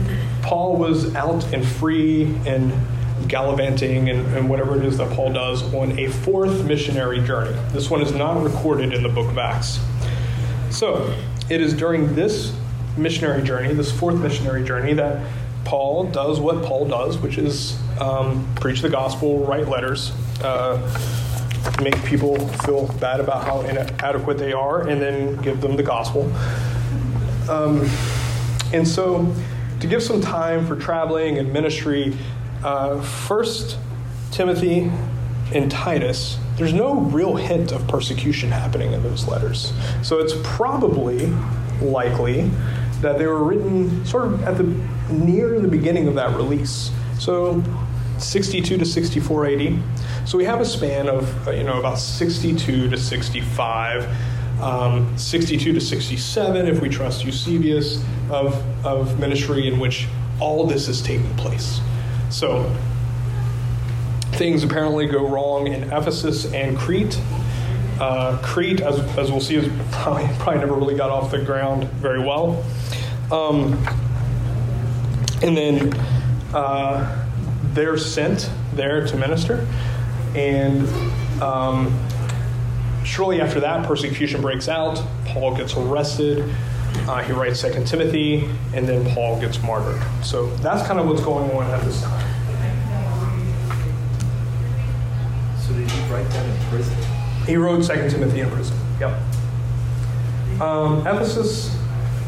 Paul 0.43 0.76
was 0.76 1.14
out 1.14 1.45
and 1.53 1.66
free 1.66 2.24
and 2.47 2.72
gallivanting 3.28 4.11
and, 4.11 4.26
and, 4.37 4.51
whatever 4.51 4.76
it 4.76 4.85
is 4.85 4.99
that 4.99 5.11
Paul 5.12 5.32
does 5.32 5.62
on 5.74 5.99
a 5.99 6.09
fourth 6.09 6.64
missionary 6.64 7.20
journey. 7.20 7.57
This 7.72 7.91
one 7.91 8.03
is 8.03 8.12
not 8.12 8.43
recorded 8.43 8.93
in 8.93 9.03
the 9.03 9.09
book 9.09 9.30
of 9.30 9.39
Acts. 9.39 9.80
So, 10.70 11.14
it 11.49 11.61
is 11.61 11.72
during 11.72 12.14
this 12.14 12.55
missionary 12.97 13.43
journey, 13.43 13.72
this 13.74 13.91
fourth 13.91 14.16
missionary 14.16 14.64
journey, 14.64 14.93
that 14.95 15.26
Paul 15.64 16.05
does 16.05 16.39
what 16.41 16.62
Paul 16.62 16.87
does, 16.87 17.18
which 17.18 17.39
is 17.39 17.78
um, 18.01 18.47
preach 18.57 18.82
the 18.82 18.89
gospel, 18.89 19.47
write 19.47 19.68
letters, 19.68 20.12
uh, 20.43 20.78
make 21.82 22.02
people 22.04 22.36
feel 22.48 22.86
bad 23.00 23.20
about 23.20 23.44
how 23.44 23.60
inadequate 23.62 24.38
they 24.38 24.52
are, 24.52 24.88
and 24.88 25.00
then 25.00 25.36
give 25.42 25.60
them 25.60 25.76
the 25.76 25.82
gospel. 25.82 26.30
Um, 27.48 27.88
and 28.72 28.86
so, 28.86 29.34
to 29.80 29.86
give 29.86 30.02
some 30.02 30.20
time 30.20 30.66
for 30.66 30.76
traveling 30.76 31.38
and 31.38 31.52
ministry, 31.52 32.16
uh, 32.62 33.00
First 33.02 33.78
Timothy 34.30 34.90
and 35.52 35.70
Titus, 35.70 36.38
there's 36.56 36.72
no 36.72 36.94
real 36.94 37.34
hint 37.36 37.72
of 37.72 37.86
persecution 37.88 38.50
happening 38.50 38.92
in 38.92 39.02
those 39.02 39.26
letters. 39.26 39.72
So 40.02 40.20
it's 40.20 40.34
probably 40.42 41.26
likely 41.80 42.50
that 43.00 43.18
they 43.18 43.26
were 43.26 43.42
written 43.42 44.04
sort 44.06 44.26
of 44.26 44.42
at 44.44 44.56
the 44.56 44.64
near 45.12 45.60
the 45.60 45.68
beginning 45.68 46.08
of 46.08 46.14
that 46.14 46.34
release. 46.36 46.90
So 47.18 47.62
62 48.18 48.78
to 48.78 48.84
64 48.84 49.46
AD. 49.46 49.82
So 50.25 50.39
we 50.39 50.45
have 50.45 50.61
a 50.61 50.64
span 50.64 51.09
of 51.09 51.49
uh, 51.49 51.51
you 51.51 51.64
know 51.64 51.79
about 51.79 51.99
62 51.99 52.91
to 52.91 52.99
65. 52.99 54.09
Um, 54.61 55.18
62 55.18 55.72
to 55.72 55.81
67, 55.81 56.66
if 56.66 56.81
we 56.81 56.89
trust 56.89 57.25
Eusebius, 57.25 58.03
of, 58.31 58.87
of 58.87 59.18
ministry 59.18 59.66
in 59.66 59.79
which 59.79 60.07
all 60.41 60.66
this 60.66 60.89
is 60.89 61.03
taking 61.03 61.35
place. 61.37 61.81
So 62.31 62.75
things 64.33 64.64
apparently 64.64 65.07
go 65.07 65.29
wrong 65.29 65.66
in 65.66 65.85
Ephesus 65.93 66.53
and 66.53 66.77
Crete. 66.77 67.20
Uh, 68.01 68.39
Crete, 68.43 68.81
as, 68.81 68.99
as 69.18 69.31
we'll 69.31 69.41
see, 69.41 69.57
is 69.57 69.68
probably, 69.93 70.27
probably 70.39 70.61
never 70.61 70.75
really 70.75 70.97
got 70.97 71.11
off 71.11 71.31
the 71.31 71.39
ground 71.39 71.85
very 71.95 72.20
well. 72.20 72.64
Um, 73.31 73.75
and 75.43 75.57
then 75.57 75.95
uh, 76.55 77.27
they're 77.72 77.99
sent 77.99 78.51
there 78.72 79.07
to 79.07 79.16
minister. 79.16 79.66
And 80.35 80.89
um, 81.43 81.97
shortly 83.05 83.41
after 83.41 83.61
that, 83.61 83.87
persecution 83.87 84.41
breaks 84.41 84.68
out. 84.68 85.03
Paul 85.26 85.57
gets 85.57 85.76
arrested. 85.76 86.53
Uh, 87.07 87.22
he 87.22 87.32
writes 87.32 87.61
Second 87.61 87.87
Timothy, 87.87 88.49
and 88.72 88.89
then 88.89 89.05
Paul 89.14 89.41
gets 89.41 89.62
martyred. 89.62 90.01
So 90.22 90.47
that's 90.57 90.87
kind 90.87 90.99
of 90.99 91.07
what's 91.07 91.20
going 91.20 91.51
on 91.51 91.70
at 91.70 91.85
this 91.85 92.03
time. 92.03 92.30
So 95.61 95.72
did 95.74 95.91
he 95.91 96.12
write 96.12 96.28
that 96.30 96.47
in 96.47 96.66
prison? 96.68 96.97
He 97.47 97.57
wrote 97.57 97.82
Second 97.85 98.11
Timothy 98.11 98.41
in 98.41 98.51
prison. 98.51 98.76
Yep. 99.01 99.20
Um, 100.61 101.01
Ephesus, 101.07 101.76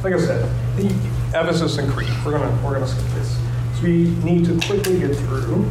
like 0.03 0.13
I 0.13 0.19
said, 0.19 0.51
the, 0.77 0.87
Ephesus 1.29 1.79
and 1.79 1.91
Crete. 1.93 2.11
We're 2.25 2.33
gonna 2.33 2.51
we're 2.65 2.75
gonna 2.75 2.87
skip 2.87 3.07
this. 3.15 3.39
So 3.77 3.85
we 3.85 4.09
need 4.25 4.45
to 4.47 4.59
quickly 4.67 4.99
get 4.99 5.15
through 5.17 5.71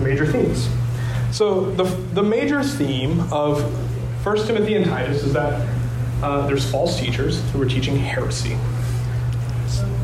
the 0.00 0.08
major 0.08 0.26
themes. 0.26 0.68
So 1.30 1.70
the 1.70 1.84
the 2.14 2.22
major 2.22 2.62
theme 2.62 3.20
of 3.32 3.62
First 4.24 4.46
Timothy 4.46 4.74
and 4.74 4.84
Titus 4.84 5.22
is 5.22 5.32
that 5.32 5.68
uh, 6.22 6.46
there's 6.46 6.68
false 6.70 6.98
teachers 6.98 7.40
who 7.52 7.62
are 7.62 7.66
teaching 7.66 7.96
heresy. 7.96 8.56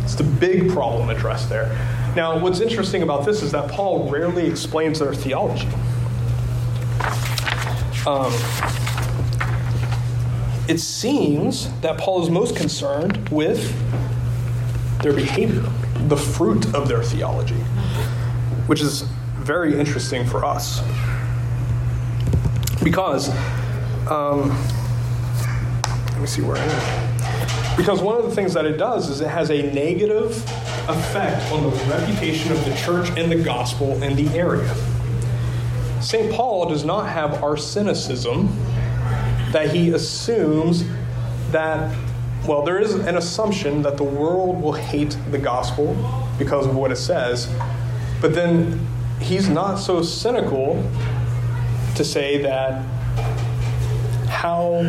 It's 0.03 0.15
the 0.15 0.25
big 0.25 0.71
problem 0.71 1.11
addressed 1.11 1.49
there. 1.49 1.77
Now, 2.15 2.39
what's 2.39 2.61
interesting 2.61 3.03
about 3.03 3.27
this 3.27 3.43
is 3.43 3.53
that 3.53 3.71
Paul 3.71 4.09
rarely 4.09 4.47
explains 4.47 5.01
their 5.01 5.13
theology. 5.13 5.69
Um, 8.07 8.33
it 10.69 10.79
seems 10.79 11.71
that 11.81 11.99
Paul 11.99 12.23
is 12.23 12.31
most 12.31 12.57
concerned 12.57 13.29
with 13.29 13.75
their 15.03 15.13
behavior, 15.13 15.65
the 16.09 16.17
fruit 16.17 16.73
of 16.75 16.89
their 16.89 17.03
theology, 17.03 17.63
which 18.67 18.81
is 18.81 19.05
very 19.47 19.79
interesting 19.79 20.27
for 20.27 20.45
us. 20.45 20.81
Because, 22.83 23.29
um, 24.11 24.51
let 26.11 26.21
me 26.21 26.27
see 26.27 26.43
where 26.43 26.57
I 26.57 26.65
am. 26.65 27.77
Because 27.77 28.03
one 28.03 28.17
of 28.17 28.25
the 28.25 28.35
things 28.35 28.55
that 28.55 28.65
it 28.65 28.77
does 28.77 29.09
is 29.09 29.21
it 29.21 29.29
has 29.29 29.51
a 29.51 29.63
negative 29.73 30.33
effect 30.89 31.53
on 31.53 31.63
the 31.63 31.69
reputation 31.87 32.51
of 32.51 32.65
the 32.65 32.75
church 32.75 33.09
and 33.17 33.31
the 33.31 33.41
gospel 33.41 34.03
in 34.03 34.17
the 34.17 34.29
area. 34.37 34.75
St. 36.01 36.33
Paul 36.33 36.69
does 36.69 36.85
not 36.85 37.05
have 37.09 37.45
our 37.45 37.57
cynicism 37.57 38.49
that 39.53 39.71
he 39.73 39.91
assumes 39.91 40.85
that, 41.53 41.97
well, 42.49 42.63
there 42.63 42.81
is 42.81 42.95
an 42.95 43.17
assumption 43.17 43.83
that 43.83 43.97
the 43.97 44.05
world 44.05 44.61
will 44.61 44.73
hate 44.73 45.17
the 45.31 45.39
gospel 45.39 45.97
because 46.37 46.67
of 46.67 46.75
what 46.75 46.91
it 46.91 46.97
says, 46.97 47.49
but 48.21 48.35
then 48.35 48.85
he's 49.21 49.49
not 49.49 49.77
so 49.77 50.03
cynical 50.03 50.83
to 51.95 52.05
say 52.05 52.43
that 52.43 52.83
how 54.29 54.83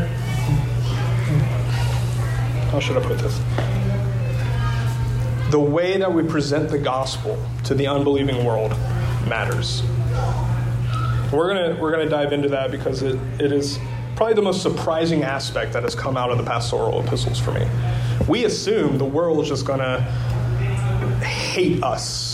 how 2.71 2.79
should 2.79 2.97
I 2.97 3.01
put 3.01 3.17
this? 3.19 3.39
The 5.51 5.59
way 5.59 5.97
that 5.97 6.13
we 6.13 6.23
present 6.23 6.69
the 6.69 6.77
gospel 6.77 7.41
to 7.63 7.73
the 7.73 7.87
unbelieving 7.87 8.43
world 8.43 8.71
matters. 9.27 9.83
We're 11.31 11.47
gonna 11.47 11.77
we're 11.79 11.91
gonna 11.91 12.09
dive 12.09 12.33
into 12.33 12.49
that 12.49 12.71
because 12.71 13.01
it, 13.03 13.17
it 13.39 13.53
is 13.53 13.79
probably 14.17 14.33
the 14.33 14.41
most 14.41 14.61
surprising 14.61 15.23
aspect 15.23 15.73
that 15.73 15.83
has 15.83 15.95
come 15.95 16.17
out 16.17 16.31
of 16.31 16.37
the 16.37 16.43
pastoral 16.43 17.01
epistles 17.01 17.39
for 17.39 17.51
me. 17.51 17.65
We 18.27 18.45
assume 18.45 18.97
the 18.97 19.05
world 19.05 19.41
is 19.41 19.47
just 19.47 19.65
gonna 19.65 20.01
hate 21.21 21.81
us 21.83 22.26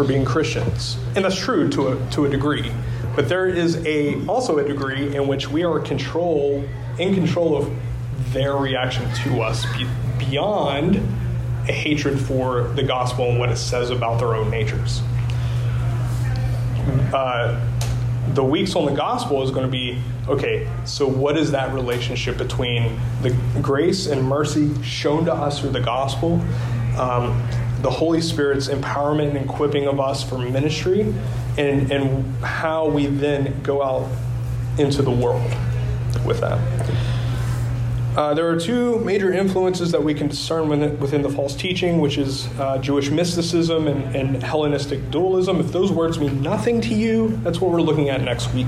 for 0.00 0.06
being 0.06 0.24
Christians, 0.24 0.96
and 1.14 1.22
that's 1.26 1.36
true 1.36 1.68
to 1.68 1.88
a 1.88 2.10
to 2.12 2.24
a 2.24 2.28
degree. 2.30 2.72
But 3.14 3.28
there 3.28 3.46
is 3.46 3.84
a 3.84 4.24
also 4.26 4.56
a 4.56 4.66
degree 4.66 5.14
in 5.14 5.28
which 5.28 5.50
we 5.50 5.62
are 5.62 5.78
control 5.78 6.64
in 6.98 7.14
control 7.14 7.54
of 7.54 7.70
their 8.32 8.56
reaction 8.56 9.06
to 9.24 9.42
us 9.42 9.66
beyond 10.18 10.96
a 11.68 11.72
hatred 11.72 12.18
for 12.18 12.62
the 12.76 12.82
gospel 12.82 13.28
and 13.28 13.38
what 13.38 13.50
it 13.50 13.58
says 13.58 13.90
about 13.90 14.20
their 14.20 14.34
own 14.34 14.50
natures. 14.50 15.02
Uh, 17.12 17.60
the 18.32 18.42
weeks 18.42 18.74
on 18.76 18.86
the 18.86 18.96
gospel 18.96 19.42
is 19.42 19.50
going 19.50 19.66
to 19.66 19.70
be 19.70 20.00
okay, 20.28 20.66
so 20.86 21.06
what 21.06 21.36
is 21.36 21.50
that 21.50 21.74
relationship 21.74 22.38
between 22.38 22.98
the 23.20 23.36
grace 23.60 24.06
and 24.06 24.22
mercy 24.24 24.82
shown 24.82 25.26
to 25.26 25.34
us 25.34 25.60
through 25.60 25.70
the 25.70 25.80
gospel, 25.80 26.40
um, 26.98 27.46
the 27.82 27.90
Holy 27.90 28.20
Spirit's 28.20 28.68
empowerment 28.68 29.36
and 29.36 29.50
equipping 29.50 29.86
of 29.86 30.00
us 30.00 30.22
for 30.22 30.38
ministry, 30.38 31.14
and, 31.58 31.90
and 31.90 32.34
how 32.44 32.88
we 32.88 33.06
then 33.06 33.60
go 33.62 33.82
out 33.82 34.08
into 34.78 35.02
the 35.02 35.10
world 35.10 35.50
with 36.24 36.40
that? 36.40 36.58
Uh, 38.16 38.34
there 38.34 38.48
are 38.48 38.58
two 38.58 38.98
major 39.04 39.32
influences 39.32 39.92
that 39.92 40.02
we 40.02 40.12
can 40.12 40.26
discern 40.26 40.68
within 40.68 41.22
the 41.22 41.28
false 41.28 41.54
teaching, 41.54 42.00
which 42.00 42.18
is 42.18 42.48
uh, 42.58 42.76
Jewish 42.78 43.08
mysticism 43.08 43.86
and, 43.86 44.16
and, 44.16 44.42
Hellenistic 44.42 45.10
dualism. 45.12 45.60
If 45.60 45.70
those 45.70 45.92
words 45.92 46.18
mean 46.18 46.42
nothing 46.42 46.80
to 46.82 46.94
you, 46.94 47.38
that's 47.44 47.60
what 47.60 47.70
we're 47.70 47.82
looking 47.82 48.08
at 48.08 48.20
next 48.20 48.52
week. 48.52 48.66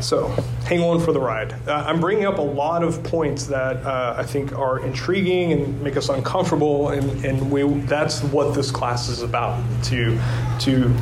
So, 0.00 0.32
hang 0.66 0.82
on 0.82 1.00
for 1.00 1.12
the 1.12 1.20
ride. 1.20 1.54
Uh, 1.68 1.84
I'm 1.86 2.00
bringing 2.00 2.26
up 2.26 2.38
a 2.38 2.42
lot 2.42 2.82
of 2.82 3.00
points 3.04 3.46
that 3.46 3.76
uh, 3.86 4.16
I 4.18 4.24
think 4.24 4.52
are 4.52 4.80
intriguing 4.80 5.52
and 5.52 5.80
make 5.80 5.96
us 5.96 6.08
uncomfortable, 6.08 6.88
and, 6.88 7.24
and 7.24 7.50
we, 7.52 7.62
that's 7.82 8.24
what 8.24 8.52
this 8.52 8.72
class 8.72 9.08
is 9.08 9.22
about 9.22 9.62
to, 9.84 10.18
to 10.60 10.92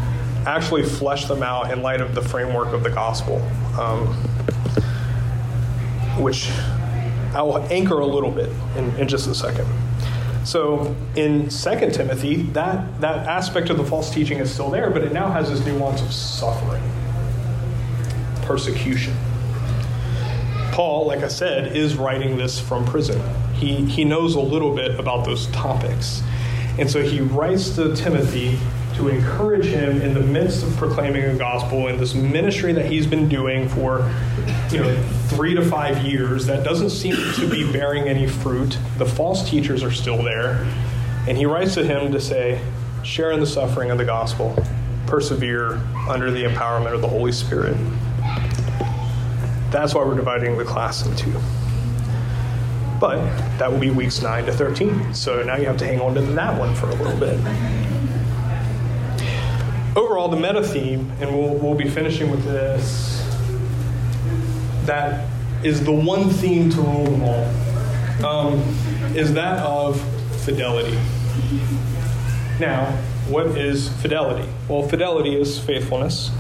actually 0.47 0.83
flesh 0.83 1.25
them 1.25 1.43
out 1.43 1.73
in 1.73 1.81
light 1.81 2.03
of 2.03 2.15
the 2.15 2.21
framework 2.21 2.75
of 2.75 2.83
the 2.83 2.91
gospel. 2.91 3.41
Um, 3.79 4.15
which 6.19 6.51
I 7.35 7.43
will 7.43 7.59
anchor 7.73 8.01
a 8.01 8.07
little 8.07 8.31
bit 8.31 8.51
in, 8.77 8.95
in 8.97 9.09
just 9.09 9.27
a 9.27 9.35
second. 9.35 9.67
So 10.45 10.95
in 11.17 11.49
Second 11.51 11.95
Timothy, 11.95 12.43
that, 12.53 13.01
that 13.01 13.27
aspect 13.27 13.71
of 13.71 13.79
the 13.79 13.85
false 13.85 14.13
teaching 14.13 14.39
is 14.39 14.53
still 14.53 14.71
there, 14.71 14.91
but 14.91 15.03
it 15.03 15.13
now 15.13 15.31
has 15.31 15.51
this 15.51 15.65
nuance 15.67 16.03
of 16.03 16.13
suffering, 16.13 16.83
persecution. 18.43 19.17
Paul, 20.75 21.07
like 21.07 21.21
I 21.21 21.29
said, 21.29 21.77
is 21.77 21.95
writing 21.95 22.37
this 22.37 22.59
from 22.59 22.85
prison. 22.85 23.23
He, 23.55 23.85
he 23.85 24.05
knows 24.05 24.35
a 24.35 24.41
little 24.41 24.75
bit 24.75 24.99
about 24.99 25.25
those 25.25 25.47
topics. 25.49 26.21
And 26.81 26.91
so 26.91 27.01
he 27.01 27.21
writes 27.21 27.77
to 27.77 27.95
Timothy 27.95 28.59
to 28.97 29.07
encourage 29.07 29.67
him 29.67 30.03
in 30.03 30.15
the 30.15 30.21
midst 30.21 30.65
of 30.65 30.77
proclaiming 30.77 31.31
the 31.31 31.39
gospel 31.39 31.87
and 31.87 32.01
this 32.01 32.13
ministry 32.13 32.73
that 32.73 32.87
he's 32.87 33.07
been 33.07 33.29
doing 33.29 33.69
for 33.69 34.13
you 34.73 34.81
know 34.81 35.03
three 35.29 35.55
to 35.55 35.65
five 35.65 36.05
years 36.05 36.45
that 36.47 36.65
doesn't 36.65 36.91
seem 36.91 37.15
to 37.35 37.49
be 37.49 37.71
bearing 37.73 38.09
any 38.09 38.27
fruit 38.27 38.79
the 38.99 39.07
false 39.07 39.49
teachers 39.51 39.83
are 39.83 39.91
still 39.91 40.23
there 40.23 40.65
and 41.27 41.37
he 41.37 41.45
writes 41.45 41.75
to 41.75 41.85
him 41.85 42.13
to 42.13 42.21
say 42.21 42.61
share 43.03 43.33
in 43.33 43.41
the 43.41 43.47
suffering 43.47 43.91
of 43.91 43.99
the 43.99 44.05
gospel 44.05 44.57
persevere 45.07 45.81
under 46.09 46.31
the 46.31 46.45
empowerment 46.45 46.95
of 46.95 47.01
the 47.01 47.09
holy 47.09 47.33
spirit 47.33 47.77
that's 49.75 49.93
why 49.93 50.05
we're 50.05 50.15
dividing 50.15 50.57
the 50.57 50.65
class 50.65 51.05
in 51.05 51.17
two 51.17 51.33
But 53.01 53.17
that 53.59 53.71
will 53.71 53.81
be 53.81 53.91
weeks 53.91 54.23
9 54.23 54.47
to 54.47 54.53
13. 54.53 55.13
So 55.13 55.43
now 55.43 55.57
you 55.57 55.67
have 55.67 55.77
to 55.79 55.85
hang 55.85 56.01
on 56.01 56.15
to 56.15 56.21
that 56.21 56.57
one 56.57 56.77
for 56.77 56.89
a 56.89 56.95
little 56.95 57.19
bit. 57.19 57.39
Overall, 59.97 60.29
the 60.29 60.37
meta 60.37 60.63
theme, 60.63 61.11
and 61.21 61.37
we'll, 61.37 61.55
we'll 61.57 61.75
be 61.75 61.89
finishing 61.89 62.31
with 62.31 62.45
this, 62.45 63.21
that 64.85 65.29
is 65.65 65.85
the 65.85 65.93
one 65.93 66.31
theme 66.31 66.71
to 66.71 66.81
rule 66.81 67.05
them 67.05 67.23
all, 67.23 68.25
um, 68.25 68.61
is 69.17 69.33
that 69.35 69.59
of 69.59 70.01
fidelity. 70.45 70.97
Now, 72.61 72.87
what 73.29 73.47
is 73.59 73.89
fidelity? 74.01 74.49
Well, 74.69 74.87
fidelity 74.87 75.35
is 75.35 75.59
faithfulness. 75.59 76.31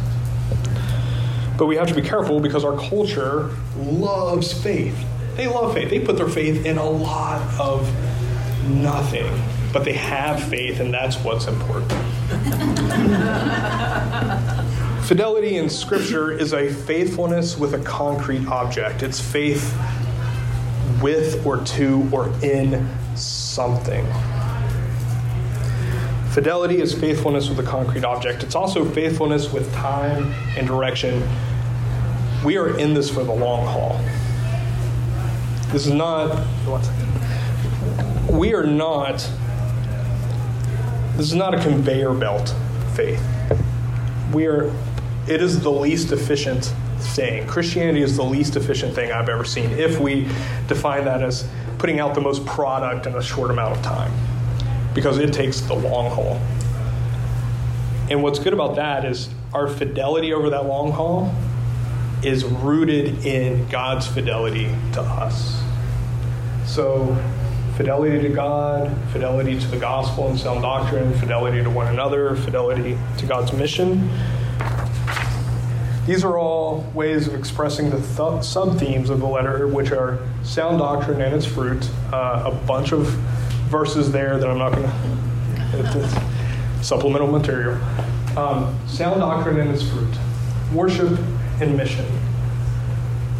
But 1.56 1.66
we 1.66 1.76
have 1.76 1.86
to 1.88 1.94
be 1.94 2.02
careful 2.02 2.40
because 2.40 2.64
our 2.64 2.76
culture 2.76 3.50
loves 3.76 4.52
faith. 4.52 4.98
They 5.36 5.46
love 5.46 5.74
faith. 5.74 5.90
They 5.90 6.00
put 6.00 6.16
their 6.16 6.28
faith 6.28 6.66
in 6.66 6.78
a 6.78 6.88
lot 6.88 7.42
of 7.60 7.88
nothing, 8.68 9.30
but 9.72 9.84
they 9.84 9.92
have 9.92 10.42
faith, 10.42 10.80
and 10.80 10.92
that's 10.92 11.16
what's 11.16 11.46
important. 11.46 11.92
Fidelity 15.04 15.56
in 15.56 15.68
Scripture 15.68 16.32
is 16.32 16.54
a 16.54 16.72
faithfulness 16.72 17.58
with 17.58 17.74
a 17.74 17.78
concrete 17.80 18.46
object. 18.46 19.02
It's 19.02 19.20
faith 19.20 19.76
with 21.02 21.44
or 21.44 21.58
to 21.58 22.08
or 22.10 22.28
in 22.42 22.88
something. 23.14 24.06
Fidelity 26.34 26.80
is 26.80 26.92
faithfulness 26.92 27.48
with 27.48 27.60
a 27.60 27.62
concrete 27.62 28.04
object. 28.04 28.42
It's 28.42 28.56
also 28.56 28.84
faithfulness 28.84 29.52
with 29.52 29.72
time 29.72 30.34
and 30.58 30.66
direction. 30.66 31.22
We 32.44 32.56
are 32.56 32.76
in 32.76 32.92
this 32.92 33.08
for 33.08 33.22
the 33.22 33.32
long 33.32 33.64
haul. 33.64 34.00
This 35.70 35.86
is 35.86 35.92
not. 35.92 36.44
We 38.28 38.52
are 38.52 38.66
not, 38.66 39.18
this 41.16 41.26
is 41.26 41.34
not 41.34 41.54
a 41.54 41.62
conveyor 41.62 42.14
belt 42.14 42.52
faith. 42.94 43.22
We 44.32 44.46
are, 44.46 44.74
it 45.28 45.40
is 45.40 45.60
the 45.60 45.70
least 45.70 46.10
efficient 46.10 46.74
thing. 46.98 47.46
Christianity 47.46 48.02
is 48.02 48.16
the 48.16 48.24
least 48.24 48.56
efficient 48.56 48.92
thing 48.92 49.12
I've 49.12 49.28
ever 49.28 49.44
seen 49.44 49.70
if 49.70 50.00
we 50.00 50.28
define 50.66 51.04
that 51.04 51.22
as 51.22 51.48
putting 51.78 52.00
out 52.00 52.16
the 52.16 52.20
most 52.20 52.44
product 52.44 53.06
in 53.06 53.14
a 53.14 53.22
short 53.22 53.52
amount 53.52 53.76
of 53.76 53.82
time 53.84 54.12
because 54.94 55.18
it 55.18 55.32
takes 55.32 55.60
the 55.60 55.74
long 55.74 56.10
haul. 56.10 56.40
And 58.10 58.22
what's 58.22 58.38
good 58.38 58.52
about 58.52 58.76
that 58.76 59.04
is 59.04 59.28
our 59.52 59.68
fidelity 59.68 60.32
over 60.32 60.50
that 60.50 60.66
long 60.66 60.92
haul 60.92 61.34
is 62.22 62.44
rooted 62.44 63.24
in 63.24 63.68
God's 63.68 64.06
fidelity 64.06 64.70
to 64.92 65.00
us. 65.00 65.62
So, 66.66 67.16
fidelity 67.76 68.20
to 68.22 68.28
God, 68.28 68.96
fidelity 69.12 69.58
to 69.58 69.66
the 69.66 69.76
gospel 69.76 70.28
and 70.28 70.38
sound 70.38 70.62
doctrine, 70.62 71.12
fidelity 71.14 71.62
to 71.62 71.70
one 71.70 71.88
another, 71.88 72.36
fidelity 72.36 72.96
to 73.18 73.26
God's 73.26 73.52
mission. 73.52 74.08
These 76.06 76.22
are 76.24 76.38
all 76.38 76.90
ways 76.94 77.26
of 77.26 77.34
expressing 77.34 77.88
the 77.88 77.96
th- 77.96 78.44
sub 78.44 78.78
themes 78.78 79.08
of 79.08 79.20
the 79.20 79.26
letter, 79.26 79.66
which 79.66 79.90
are 79.90 80.18
sound 80.42 80.78
doctrine 80.78 81.22
and 81.22 81.34
its 81.34 81.46
fruit, 81.46 81.88
uh, 82.12 82.50
a 82.52 82.66
bunch 82.66 82.92
of 82.92 83.18
verses 83.68 84.12
there 84.12 84.38
that 84.38 84.48
I'm 84.48 84.58
not 84.58 84.72
going 84.72 84.84
to. 84.84 86.24
Supplemental 86.82 87.28
material. 87.28 87.80
Um, 88.36 88.78
sound 88.86 89.20
doctrine 89.20 89.58
and 89.60 89.70
its 89.70 89.82
fruit. 89.82 90.14
Worship 90.72 91.18
and 91.60 91.76
mission. 91.76 92.06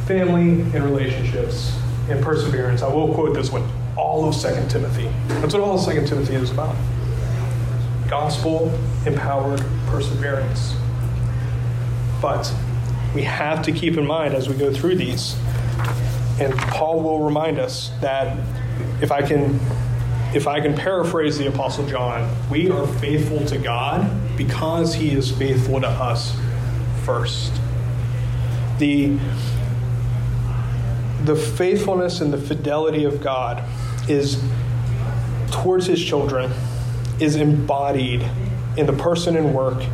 Family 0.07 0.63
and 0.77 0.85
relationships. 0.85 1.77
And 2.09 2.23
perseverance. 2.23 2.83
I 2.83 2.89
will 2.89 3.15
quote 3.15 3.35
this 3.35 3.51
one. 3.51 3.69
All 3.97 4.29
of 4.29 4.35
2 4.35 4.49
Timothy. 4.69 5.11
That's 5.29 5.55
what 5.55 5.63
all 5.63 5.79
of 5.79 5.85
2 5.85 6.07
Timothy 6.07 6.35
is 6.35 6.51
about. 6.51 6.75
Gospel 8.09 8.73
empowered 9.07 9.63
perseverance. 9.87 10.75
But 12.21 12.53
we 13.15 13.23
have 13.23 13.63
to 13.65 13.73
keep 13.73 13.97
in 13.97 14.07
mind 14.07 14.35
as 14.35 14.49
we 14.49 14.57
go 14.57 14.73
through 14.73 14.97
these, 14.97 15.37
and 16.41 16.53
Paul 16.55 17.03
will 17.03 17.21
remind 17.21 17.59
us 17.59 17.91
that 18.01 18.37
if 19.01 19.13
I 19.13 19.23
can 19.23 19.61
if 20.35 20.49
I 20.49 20.61
can 20.61 20.75
paraphrase 20.75 21.39
the 21.39 21.47
Apostle 21.47 21.87
John, 21.87 22.29
we 22.51 22.69
are 22.69 22.87
faithful 22.99 23.45
to 23.47 23.57
God 23.57 24.11
because 24.37 24.93
he 24.93 25.13
is 25.13 25.31
faithful 25.31 25.81
to 25.81 25.89
us 25.89 26.37
first. 27.05 27.53
The, 28.79 29.17
the 31.25 31.37
faithfulness 31.37 32.21
and 32.21 32.33
the 32.33 32.39
fidelity 32.39 33.05
of 33.05 33.23
God 33.23 33.63
is 34.09 34.43
towards 35.53 35.87
his 35.87 36.05
children 36.05 36.51
is 37.21 37.37
embodied 37.37 38.29
in 38.77 38.87
the 38.87 38.93
person 38.93 39.37
and 39.37 39.55
work 39.55 39.85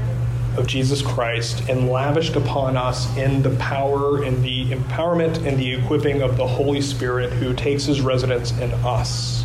of 0.57 0.67
Jesus 0.67 1.03
Christ 1.03 1.69
and 1.69 1.91
lavished 1.91 2.35
upon 2.35 2.79
us 2.79 3.15
in 3.19 3.43
the 3.43 3.55
power 3.57 4.25
and 4.25 4.43
the 4.43 4.71
empowerment 4.71 5.47
and 5.47 5.59
the 5.59 5.75
equipping 5.75 6.23
of 6.23 6.39
the 6.39 6.47
Holy 6.47 6.81
Spirit 6.81 7.31
who 7.35 7.53
takes 7.53 7.85
his 7.85 8.01
residence 8.01 8.53
in 8.53 8.73
us. 8.85 9.40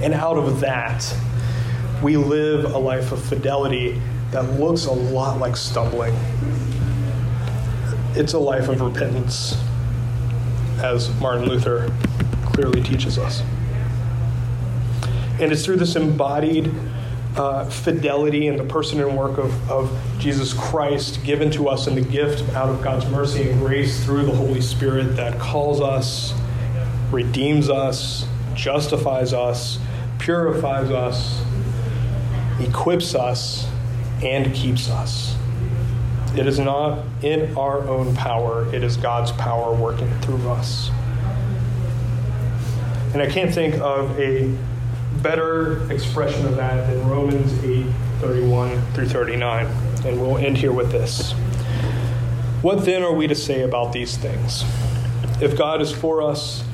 And 0.00 0.14
out 0.14 0.36
of 0.36 0.60
that, 0.60 1.14
we 2.02 2.16
live 2.16 2.72
a 2.72 2.78
life 2.78 3.10
of 3.12 3.22
fidelity 3.22 4.00
that 4.30 4.60
looks 4.60 4.86
a 4.86 4.92
lot 4.92 5.38
like 5.38 5.56
stumbling. 5.56 6.14
It's 8.14 8.34
a 8.34 8.38
life 8.38 8.68
of 8.68 8.80
repentance, 8.80 9.56
as 10.78 11.12
Martin 11.20 11.48
Luther 11.48 11.92
clearly 12.46 12.82
teaches 12.82 13.18
us. 13.18 13.42
And 15.40 15.52
it's 15.52 15.64
through 15.64 15.76
this 15.76 15.96
embodied 15.96 16.72
uh, 17.36 17.64
fidelity 17.66 18.48
in 18.48 18.56
the 18.56 18.64
person 18.64 19.00
and 19.00 19.16
work 19.16 19.38
of, 19.38 19.70
of 19.70 19.96
Jesus 20.18 20.52
Christ 20.52 21.22
given 21.24 21.50
to 21.52 21.68
us 21.68 21.86
in 21.86 21.94
the 21.94 22.00
gift 22.00 22.48
out 22.54 22.68
of 22.68 22.82
God's 22.82 23.06
mercy 23.06 23.48
and 23.48 23.60
grace 23.60 24.04
through 24.04 24.26
the 24.26 24.34
Holy 24.34 24.60
Spirit 24.60 25.16
that 25.16 25.38
calls 25.38 25.80
us, 25.80 26.34
redeems 27.12 27.70
us, 27.70 28.26
justifies 28.54 29.32
us, 29.32 29.78
purifies 30.18 30.90
us, 30.90 31.42
equips 32.60 33.14
us, 33.14 33.68
and 34.22 34.52
keeps 34.54 34.90
us. 34.90 35.36
It 36.36 36.46
is 36.46 36.58
not 36.58 37.04
in 37.22 37.56
our 37.56 37.80
own 37.88 38.14
power, 38.14 38.72
it 38.74 38.84
is 38.84 38.96
God's 38.96 39.32
power 39.32 39.74
working 39.74 40.10
through 40.20 40.48
us. 40.50 40.90
And 43.12 43.22
I 43.22 43.26
can't 43.26 43.52
think 43.52 43.76
of 43.76 44.18
a 44.18 44.54
better 45.22 45.90
expression 45.90 46.46
of 46.46 46.56
that 46.56 46.88
than 46.88 47.08
Romans 47.08 47.52
8 47.64 47.86
31 48.20 48.82
through 48.92 49.08
39. 49.08 49.66
And 50.04 50.20
we'll 50.20 50.38
end 50.38 50.58
here 50.58 50.72
with 50.72 50.92
this. 50.92 51.32
What 52.62 52.84
then 52.84 53.02
are 53.02 53.12
we 53.12 53.26
to 53.26 53.34
say 53.34 53.62
about 53.62 53.92
these 53.92 54.16
things? 54.16 54.64
If 55.40 55.56
God 55.56 55.80
is 55.80 55.92
for 55.92 56.22
us, 56.22 56.64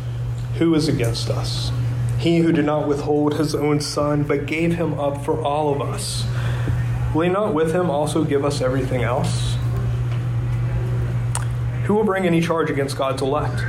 who 0.59 0.75
is 0.75 0.89
against 0.89 1.31
us? 1.31 1.71
He 2.19 2.39
who 2.39 2.53
did 2.53 2.65
not 2.65 2.89
withhold 2.89 3.35
his 3.35 3.55
own 3.55 3.81
son, 3.81 4.23
but 4.23 4.47
gave 4.47 4.77
him 4.77 4.99
up 4.99 5.25
for 5.25 5.43
all 5.43 5.73
of 5.75 5.83
us, 5.83 6.25
will 7.15 7.23
he 7.23 7.29
not 7.29 7.53
with 7.55 7.75
him 7.75 7.91
also 7.91 8.25
give 8.25 8.45
us 8.45 8.61
everything 8.61 9.03
else? 9.03 9.57
Who 11.85 11.95
will 11.95 12.05
bring 12.05 12.27
any 12.27 12.41
charge 12.41 12.71
against 12.71 12.97
God's 12.97 13.21
elect? 13.21 13.63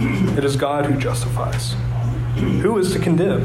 It 0.00 0.44
is 0.44 0.56
God 0.56 0.86
who 0.86 0.98
justifies. 0.98 1.74
Who 2.36 2.78
is 2.78 2.92
to 2.94 2.98
condemn? 2.98 3.42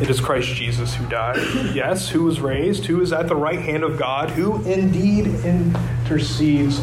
It 0.00 0.10
is 0.10 0.20
Christ 0.20 0.48
Jesus 0.48 0.94
who 0.94 1.06
died. 1.08 1.36
Yes, 1.74 2.08
who 2.08 2.24
was 2.24 2.40
raised, 2.40 2.86
who 2.86 3.00
is 3.00 3.12
at 3.12 3.28
the 3.28 3.36
right 3.36 3.60
hand 3.60 3.82
of 3.84 3.98
God, 3.98 4.30
who 4.30 4.62
indeed 4.64 5.26
intercedes 5.44 6.80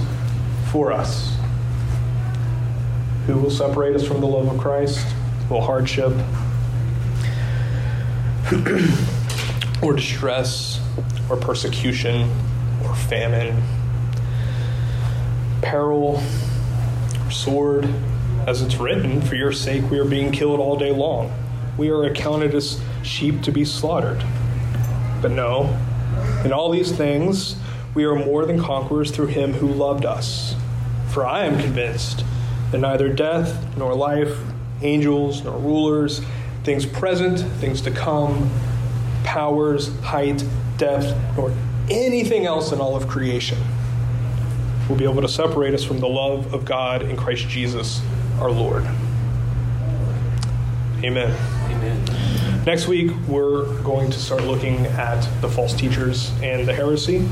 for 0.72 0.91
us. 0.91 1.36
Who 3.28 3.38
will 3.38 3.52
separate 3.52 3.96
us 3.96 4.06
from 4.06 4.22
the 4.22 4.28
love 4.28 4.48
of 4.48 4.60
Christ? 4.60 5.06
Will 5.50 5.62
hardship, 5.62 6.12
or 9.82 9.94
distress, 9.94 10.80
or 11.30 11.38
persecution, 11.38 12.30
or 12.84 12.96
famine, 12.96 13.62
peril, 15.62 16.22
or 17.26 17.32
sword. 17.32 17.88
As 18.48 18.62
it's 18.62 18.76
written, 18.76 19.22
for 19.22 19.36
your 19.36 19.54
sake 19.54 19.89
we 19.89 19.98
are 20.00 20.06
being 20.06 20.32
killed 20.32 20.60
all 20.60 20.76
day 20.76 20.91
long. 20.91 21.32
We 21.78 21.89
are 21.89 22.04
accounted 22.04 22.54
as 22.54 22.82
sheep 23.02 23.41
to 23.44 23.52
be 23.52 23.64
slaughtered. 23.64 24.24
But 25.22 25.32
no, 25.32 25.80
in 26.44 26.52
all 26.52 26.70
these 26.70 26.91
things 26.91 27.56
we 27.96 28.06
are 28.06 28.16
more 28.16 28.46
than 28.46 28.60
conquerors 28.60 29.12
through 29.12 29.28
him 29.28 29.54
who 29.54 29.68
loved 29.68 30.06
us. 30.06 30.56
For 31.10 31.26
I 31.26 31.46
am 31.46 31.60
convinced 31.60 32.26
that 32.72 32.80
neither 32.80 33.08
death, 33.08 33.78
nor 33.78 33.94
life, 33.94 34.36
angels, 34.82 35.43
nor 35.43 35.57
rulers, 35.57 36.21
things 36.63 36.86
present, 36.86 37.39
things 37.59 37.82
to 37.82 37.91
come, 37.91 38.49
powers, 39.24 39.95
height, 40.01 40.43
depth, 40.78 41.15
nor 41.36 41.53
anything 41.89 42.45
else 42.45 42.71
in 42.71 42.80
all 42.80 42.95
of 42.95 43.07
creation 43.07 43.57
will 44.89 44.95
be 44.95 45.05
able 45.05 45.21
to 45.21 45.30
separate 45.30 45.74
us 45.74 45.84
from 45.84 45.99
the 45.99 46.07
love 46.07 46.53
of 46.53 46.65
God 46.65 47.03
in 47.03 47.15
Christ 47.15 47.47
Jesus 47.47 48.01
our 48.39 48.51
Lord. 48.51 48.84
Amen. 51.03 51.36
Amen. 51.69 52.63
Next 52.65 52.88
week, 52.88 53.11
we're 53.28 53.65
going 53.82 54.09
to 54.11 54.19
start 54.19 54.43
looking 54.43 54.86
at 54.86 55.21
the 55.41 55.49
false 55.49 55.74
teachers 55.74 56.32
and 56.41 56.67
the 56.67 56.74
heresy. 56.74 57.28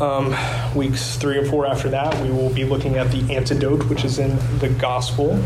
Um, 0.00 0.34
weeks 0.74 1.16
three 1.16 1.38
and 1.38 1.48
four 1.48 1.66
after 1.66 1.88
that, 1.90 2.20
we 2.20 2.30
will 2.30 2.50
be 2.50 2.64
looking 2.64 2.96
at 2.96 3.12
the 3.12 3.32
antidote, 3.32 3.84
which 3.88 4.04
is 4.04 4.18
in 4.18 4.36
the 4.58 4.68
gospel. 4.68 5.40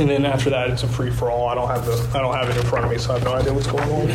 And 0.00 0.08
then 0.08 0.24
after 0.24 0.48
that, 0.48 0.70
it's 0.70 0.82
a 0.82 0.88
free 0.88 1.10
for 1.10 1.30
all. 1.30 1.46
I 1.48 1.54
don't 1.54 1.68
have 1.68 1.84
the 1.84 1.92
I 2.18 2.22
don't 2.22 2.34
have 2.34 2.48
it 2.48 2.56
in 2.56 2.62
front 2.66 2.86
of 2.86 2.90
me, 2.90 2.96
so 2.96 3.10
I 3.10 3.18
have 3.18 3.24
no 3.24 3.34
idea 3.34 3.52
what's 3.52 3.66
going 3.66 3.84
on. 3.84 4.10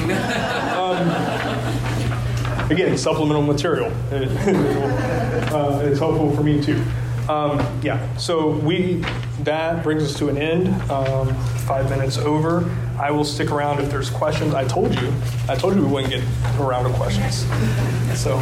Um, 0.97 2.71
again, 2.71 2.97
supplemental 2.97 3.43
material. 3.43 3.91
Uh, 5.45 5.79
it's 5.85 5.99
helpful 5.99 6.35
for 6.35 6.43
me 6.43 6.61
too. 6.61 6.83
Um, 7.29 7.59
yeah. 7.81 8.17
So 8.17 8.49
we 8.49 9.05
that 9.43 9.83
brings 9.83 10.03
us 10.03 10.17
to 10.17 10.27
an 10.27 10.37
end. 10.37 10.67
Um, 10.91 11.33
five 11.65 11.89
minutes 11.89 12.17
over. 12.17 12.69
I 12.99 13.11
will 13.11 13.23
stick 13.23 13.51
around 13.51 13.79
if 13.79 13.89
there's 13.89 14.09
questions. 14.09 14.53
I 14.53 14.65
told 14.65 14.93
you. 14.99 15.13
I 15.47 15.55
told 15.55 15.75
you 15.75 15.85
we 15.85 15.87
wouldn't 15.87 16.11
get 16.11 16.23
around 16.59 16.91
to 16.91 16.97
questions. 16.97 17.45
So 18.19 18.41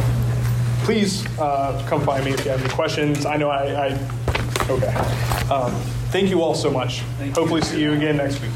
please 0.82 1.24
uh, 1.38 1.84
come 1.88 2.04
find 2.04 2.24
me 2.24 2.32
if 2.32 2.44
you 2.44 2.50
have 2.50 2.64
any 2.64 2.72
questions. 2.72 3.26
I 3.26 3.36
know 3.36 3.50
I. 3.50 3.88
I 3.88 4.23
okay. 4.70 4.94
Um, 5.50 5.72
thank 6.10 6.30
you 6.30 6.42
all 6.42 6.54
so 6.54 6.70
much. 6.70 7.00
Thank 7.18 7.34
you. 7.36 7.40
Hopefully, 7.40 7.62
see 7.62 7.82
you 7.82 7.92
again 7.92 8.16
next 8.16 8.40
week. 8.40 8.52